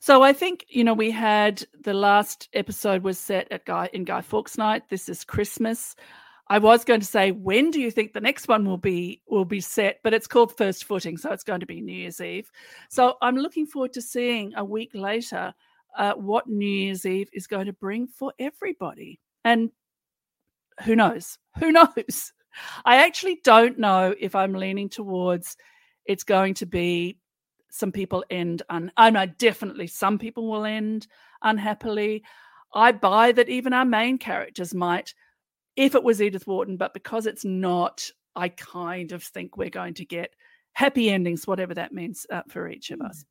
so 0.00 0.22
i 0.22 0.34
think 0.34 0.66
you 0.68 0.84
know 0.84 0.92
we 0.92 1.10
had 1.10 1.64
the 1.82 1.94
last 1.94 2.48
episode 2.52 3.02
was 3.02 3.18
set 3.18 3.50
at 3.50 3.64
guy 3.64 3.88
in 3.94 4.04
guy 4.04 4.20
fawkes 4.20 4.58
night 4.58 4.82
this 4.90 5.08
is 5.08 5.24
christmas 5.24 5.94
i 6.48 6.58
was 6.58 6.84
going 6.84 7.00
to 7.00 7.06
say 7.06 7.30
when 7.30 7.70
do 7.70 7.80
you 7.80 7.90
think 7.90 8.12
the 8.12 8.20
next 8.20 8.48
one 8.48 8.64
will 8.64 8.78
be 8.78 9.20
will 9.28 9.44
be 9.44 9.60
set? 9.60 10.00
But 10.02 10.14
it's 10.14 10.26
called 10.26 10.56
first 10.56 10.84
footing 10.84 11.16
so 11.16 11.32
it's 11.32 11.44
going 11.44 11.60
to 11.60 11.66
be 11.66 11.80
new 11.80 11.92
year's 11.92 12.20
eve. 12.20 12.50
So 12.90 13.16
i'm 13.22 13.36
looking 13.36 13.66
forward 13.66 13.92
to 13.94 14.02
seeing 14.02 14.52
a 14.56 14.64
week 14.64 14.90
later 14.94 15.54
uh, 15.96 16.14
what 16.14 16.48
new 16.48 16.66
year's 16.66 17.06
eve 17.06 17.28
is 17.32 17.46
going 17.46 17.66
to 17.66 17.72
bring 17.72 18.08
for 18.08 18.32
everybody. 18.38 19.20
And 19.44 19.70
who 20.84 20.96
knows? 20.96 21.38
Who 21.60 21.70
knows? 21.78 22.32
I 22.84 23.04
actually 23.04 23.40
don't 23.44 23.78
know 23.78 24.14
if 24.18 24.34
i'm 24.34 24.54
leaning 24.54 24.88
towards 24.88 25.56
it's 26.06 26.24
going 26.24 26.54
to 26.54 26.66
be 26.66 27.18
some 27.70 27.90
people 27.90 28.24
end 28.30 28.62
un 28.68 28.92
I 28.96 29.10
know 29.10 29.26
definitely 29.26 29.88
some 29.88 30.18
people 30.18 30.48
will 30.48 30.64
end 30.64 31.08
unhappily. 31.42 32.22
I 32.72 32.92
buy 32.92 33.32
that 33.32 33.48
even 33.48 33.72
our 33.72 33.84
main 33.84 34.18
characters 34.18 34.74
might, 34.74 35.14
if 35.76 35.94
it 35.94 36.02
was 36.02 36.22
Edith 36.22 36.46
Wharton, 36.46 36.76
but 36.76 36.94
because 36.94 37.26
it's 37.26 37.44
not, 37.44 38.10
I 38.36 38.48
kind 38.48 39.12
of 39.12 39.22
think 39.22 39.56
we're 39.56 39.70
going 39.70 39.94
to 39.94 40.04
get 40.04 40.34
happy 40.72 41.10
endings, 41.10 41.46
whatever 41.46 41.74
that 41.74 41.92
means 41.92 42.26
uh, 42.30 42.42
for 42.48 42.68
each 42.68 42.90
of 42.90 43.00
us. 43.00 43.24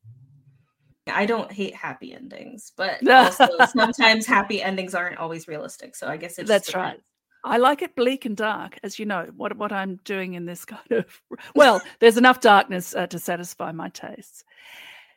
I 1.11 1.25
don't 1.25 1.51
hate 1.51 1.75
happy 1.75 2.13
endings, 2.13 2.71
but 2.75 3.05
also 3.09 3.47
sometimes 3.71 4.25
happy 4.25 4.61
endings 4.61 4.95
aren't 4.95 5.17
always 5.17 5.47
realistic. 5.47 5.95
So 5.95 6.07
I 6.07 6.17
guess 6.17 6.39
it's 6.39 6.47
That's 6.47 6.73
right. 6.73 6.99
I 7.45 7.57
like 7.57 7.81
it 7.81 7.95
bleak 7.95 8.25
and 8.25 8.37
dark, 8.37 8.79
as 8.83 8.97
you 8.97 9.05
know. 9.05 9.27
What 9.35 9.57
what 9.57 9.73
I'm 9.73 9.97
doing 10.05 10.33
in 10.35 10.45
this 10.45 10.63
kind 10.63 10.91
of 10.91 11.21
well, 11.55 11.81
there's 11.99 12.17
enough 12.17 12.39
darkness 12.39 12.95
uh, 12.95 13.07
to 13.07 13.19
satisfy 13.19 13.71
my 13.73 13.89
tastes. 13.89 14.45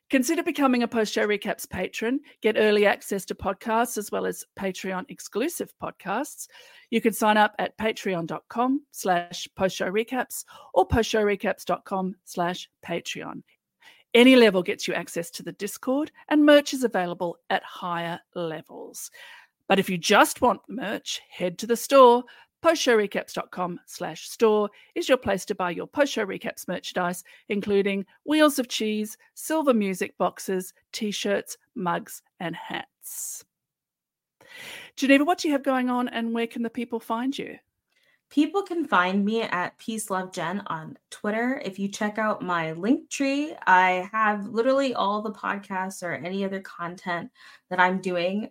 Consider 0.09 0.45
becoming 0.45 0.85
a 0.85 0.89
post 0.89 1.13
show 1.13 1.27
recaps 1.27 1.69
patron. 1.69 2.21
Get 2.41 2.57
early 2.57 2.87
access 2.87 3.25
to 3.25 3.35
podcasts 3.35 3.99
as 3.99 4.13
well 4.13 4.25
as 4.25 4.45
Patreon 4.57 5.05
exclusive 5.09 5.73
podcasts. 5.83 6.47
You 6.91 7.01
can 7.01 7.13
sign 7.13 7.37
up 7.37 7.55
at 7.59 7.77
patreon.com 7.77 8.83
slash 8.93 9.49
post 9.57 9.77
show 9.77 9.91
recaps 9.91 10.45
or 10.75 10.87
postshowrecaps.com 10.87 12.15
slash 12.25 12.69
Patreon. 12.87 13.43
Any 14.15 14.37
level 14.37 14.63
gets 14.63 14.87
you 14.87 14.95
access 14.95 15.31
to 15.33 15.43
the 15.43 15.53
Discord, 15.53 16.13
and 16.29 16.47
merch 16.47 16.73
is 16.73 16.85
available 16.85 17.39
at 17.51 17.65
higher 17.65 18.21
levels. 18.35 19.11
But 19.69 19.81
if 19.81 19.91
you 19.91 19.99
just 19.99 20.41
want 20.41 20.61
merch, 20.69 21.21
head 21.29 21.59
to 21.59 21.67
the 21.67 21.77
store. 21.77 22.23
Postshowrecaps.com 22.63 23.81
slash 23.87 24.29
store 24.29 24.71
is 24.95 25.09
your 25.09 25.19
place 25.19 25.45
to 25.45 25.55
buy 25.55 25.71
your 25.71 25.87
post 25.87 26.13
show 26.13 26.27
recaps 26.27 26.67
merchandise, 26.67 27.23
including 27.49 28.05
wheels 28.25 28.59
of 28.59 28.69
cheese, 28.69 29.17
silver 29.35 29.75
music 29.75 30.17
boxes, 30.19 30.73
t 30.93 31.11
shirts, 31.11 31.59
mugs, 31.75 32.23
and 32.41 32.57
hats. 32.57 33.45
Geneva, 34.97 35.25
what 35.25 35.39
do 35.39 35.49
you 35.49 35.53
have 35.53 35.63
going 35.63 35.91
on 35.91 36.09
and 36.09 36.33
where 36.33 36.47
can 36.47 36.63
the 36.63 36.71
people 36.71 36.99
find 36.99 37.37
you? 37.37 37.59
People 38.29 38.63
can 38.63 38.85
find 38.85 39.25
me 39.25 39.43
at 39.43 39.79
Peace 39.79 40.11
Love 40.11 40.33
Jen 40.33 40.63
on 40.67 40.99
Twitter. 41.11 41.63
If 41.65 41.79
you 41.79 41.89
check 41.89 42.19
out 42.19 42.43
my 42.43 42.73
link 42.73 43.09
tree, 43.09 43.55
I 43.67 44.09
have 44.11 44.49
literally 44.49 44.95
all 44.95 45.23
the 45.23 45.31
podcasts 45.31 46.03
or 46.03 46.13
any 46.13 46.45
other 46.45 46.61
content 46.61 47.31
that 47.71 47.79
I'm 47.79 48.01
doing 48.01 48.49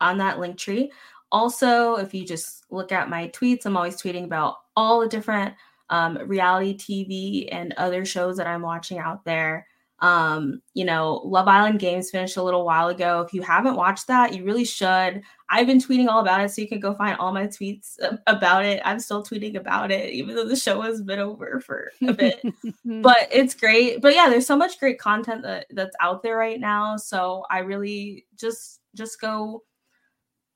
on 0.00 0.18
that 0.18 0.40
link 0.40 0.58
tree. 0.58 0.90
Also, 1.32 1.96
if 1.96 2.14
you 2.14 2.24
just 2.24 2.66
look 2.70 2.92
at 2.92 3.10
my 3.10 3.28
tweets, 3.28 3.66
I'm 3.66 3.76
always 3.76 4.00
tweeting 4.00 4.24
about 4.24 4.56
all 4.76 5.00
the 5.00 5.08
different 5.08 5.54
um, 5.90 6.18
reality 6.26 6.76
TV 6.76 7.48
and 7.50 7.74
other 7.76 8.04
shows 8.04 8.36
that 8.36 8.46
I'm 8.46 8.62
watching 8.62 8.98
out 8.98 9.24
there. 9.24 9.66
Um, 10.00 10.60
you 10.74 10.84
know, 10.84 11.22
Love 11.24 11.46
Island 11.46 11.78
Games 11.78 12.10
finished 12.10 12.36
a 12.36 12.42
little 12.42 12.64
while 12.64 12.88
ago. 12.88 13.20
If 13.20 13.32
you 13.32 13.40
haven't 13.40 13.76
watched 13.76 14.08
that, 14.08 14.34
you 14.34 14.44
really 14.44 14.64
should. 14.64 15.22
I've 15.48 15.68
been 15.68 15.78
tweeting 15.78 16.08
all 16.08 16.20
about 16.20 16.40
it, 16.40 16.50
so 16.50 16.60
you 16.60 16.68
can 16.68 16.80
go 16.80 16.92
find 16.94 17.16
all 17.18 17.32
my 17.32 17.46
tweets 17.46 17.98
about 18.26 18.64
it. 18.64 18.82
I'm 18.84 18.98
still 18.98 19.22
tweeting 19.22 19.54
about 19.54 19.92
it, 19.92 20.12
even 20.12 20.34
though 20.34 20.48
the 20.48 20.56
show 20.56 20.80
has 20.80 21.00
been 21.00 21.20
over 21.20 21.60
for 21.60 21.92
a 22.02 22.12
bit. 22.12 22.42
but 22.84 23.28
it's 23.30 23.54
great. 23.54 24.02
But 24.02 24.14
yeah, 24.14 24.28
there's 24.28 24.46
so 24.46 24.56
much 24.56 24.80
great 24.80 24.98
content 24.98 25.42
that, 25.44 25.66
that's 25.70 25.96
out 26.00 26.22
there 26.24 26.36
right 26.36 26.58
now. 26.58 26.96
So 26.96 27.44
I 27.48 27.60
really 27.60 28.26
just 28.36 28.80
just 28.94 29.20
go, 29.20 29.62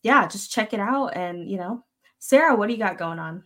yeah, 0.07 0.29
just 0.29 0.53
check 0.53 0.73
it 0.73 0.79
out. 0.79 1.17
And 1.17 1.51
you 1.51 1.59
know, 1.59 1.85
Sarah, 2.21 2.55
what 2.55 2.69
do 2.69 2.73
you 2.73 2.79
got 2.79 2.97
going 2.97 3.19
on? 3.19 3.43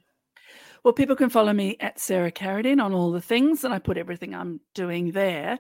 Well, 0.85 0.93
people 0.93 1.17
can 1.17 1.31
follow 1.31 1.53
me 1.53 1.77
at 1.81 1.99
Sarah 1.99 2.31
Carradine 2.31 2.83
on 2.83 2.93
all 2.93 3.11
the 3.11 3.21
things, 3.21 3.65
and 3.65 3.73
I 3.73 3.79
put 3.79 3.97
everything 3.97 4.35
I'm 4.35 4.61
doing 4.75 5.13
there. 5.13 5.59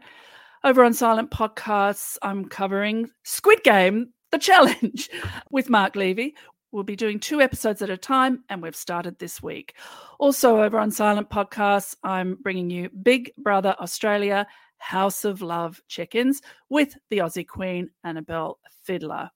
Over 0.62 0.84
on 0.84 0.92
Silent 0.92 1.30
Podcasts, 1.30 2.18
I'm 2.20 2.44
covering 2.44 3.10
Squid 3.24 3.62
Game, 3.64 4.12
the 4.30 4.38
challenge 4.38 5.08
with 5.50 5.70
Mark 5.70 5.96
Levy. 5.96 6.34
We'll 6.70 6.84
be 6.84 6.96
doing 6.96 7.18
two 7.18 7.40
episodes 7.40 7.80
at 7.82 7.90
a 7.90 7.96
time, 7.96 8.44
and 8.50 8.62
we've 8.62 8.76
started 8.76 9.18
this 9.18 9.42
week. 9.42 9.74
Also, 10.18 10.62
over 10.62 10.78
on 10.78 10.90
Silent 10.90 11.30
Podcasts, 11.30 11.96
I'm 12.04 12.36
bringing 12.42 12.68
you 12.70 12.90
Big 13.02 13.32
Brother 13.38 13.74
Australia 13.80 14.46
House 14.76 15.24
of 15.24 15.40
Love 15.40 15.80
check 15.88 16.14
ins 16.14 16.42
with 16.68 16.94
the 17.08 17.18
Aussie 17.18 17.46
Queen, 17.46 17.90
Annabelle 18.04 18.58
Fiddler. 18.84 19.30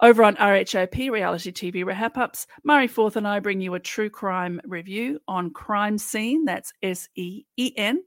Over 0.00 0.24
on 0.24 0.36
RHAP 0.36 1.10
Reality 1.10 1.52
TV 1.52 1.84
Wrap 1.84 2.16
Ups, 2.16 2.46
Murray 2.64 2.86
Forth 2.86 3.16
and 3.16 3.26
I 3.26 3.40
bring 3.40 3.60
you 3.60 3.74
a 3.74 3.80
true 3.80 4.10
crime 4.10 4.60
review 4.64 5.20
on 5.28 5.50
Crime 5.50 5.98
Scene. 5.98 6.44
That's 6.44 6.72
S 6.82 7.08
E 7.16 7.44
E 7.56 7.72
N. 7.76 8.02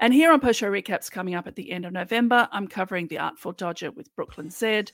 And 0.00 0.12
here 0.12 0.32
on 0.32 0.40
Post 0.40 0.58
Show 0.58 0.70
Recaps 0.70 1.10
coming 1.10 1.36
up 1.36 1.46
at 1.46 1.54
the 1.54 1.70
end 1.70 1.84
of 1.84 1.92
November, 1.92 2.48
I'm 2.50 2.66
covering 2.66 3.06
The 3.06 3.18
Artful 3.18 3.52
Dodger 3.52 3.92
with 3.92 4.14
Brooklyn 4.16 4.50
Zed. 4.50 4.90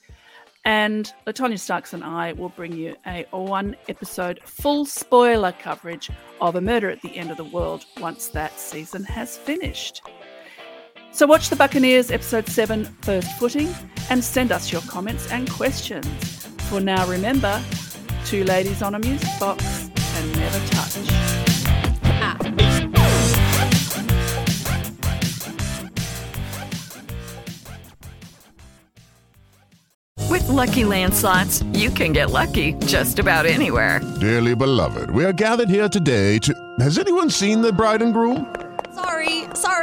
And 0.66 1.10
Latonya 1.26 1.58
Starks 1.58 1.94
and 1.94 2.04
I 2.04 2.34
will 2.34 2.50
bring 2.50 2.72
you 2.72 2.94
a 3.06 3.24
one 3.30 3.74
episode 3.88 4.40
full 4.44 4.84
spoiler 4.84 5.52
coverage 5.52 6.10
of 6.42 6.56
A 6.56 6.60
Murder 6.60 6.90
at 6.90 7.00
the 7.00 7.16
End 7.16 7.30
of 7.30 7.38
the 7.38 7.44
World 7.44 7.86
once 8.00 8.28
that 8.28 8.60
season 8.60 9.02
has 9.04 9.38
finished. 9.38 10.02
So 11.12 11.26
watch 11.26 11.48
the 11.48 11.56
Buccaneers 11.56 12.10
episode 12.10 12.48
7 12.48 12.84
First 13.02 13.38
Footing 13.38 13.74
and 14.10 14.22
send 14.22 14.52
us 14.52 14.70
your 14.70 14.82
comments 14.82 15.30
and 15.32 15.50
questions. 15.50 16.06
For 16.68 16.80
now, 16.80 17.06
remember 17.06 17.60
two 18.24 18.44
ladies 18.44 18.82
on 18.82 18.94
a 18.94 18.98
music 18.98 19.28
box 19.40 19.90
and 20.16 20.36
never 20.36 20.58
touch. 20.66 22.08
With 30.30 30.46
Lucky 30.48 30.84
Land 30.84 31.14
slots, 31.14 31.62
you 31.72 31.90
can 31.90 32.12
get 32.12 32.30
lucky 32.30 32.74
just 32.86 33.18
about 33.18 33.46
anywhere. 33.46 34.00
Dearly 34.20 34.54
beloved, 34.54 35.10
we 35.10 35.24
are 35.24 35.32
gathered 35.32 35.70
here 35.70 35.88
today 35.88 36.38
to. 36.40 36.54
Has 36.80 36.98
anyone 36.98 37.30
seen 37.30 37.62
the 37.62 37.72
bride 37.72 38.02
and 38.02 38.12
groom? 38.12 38.46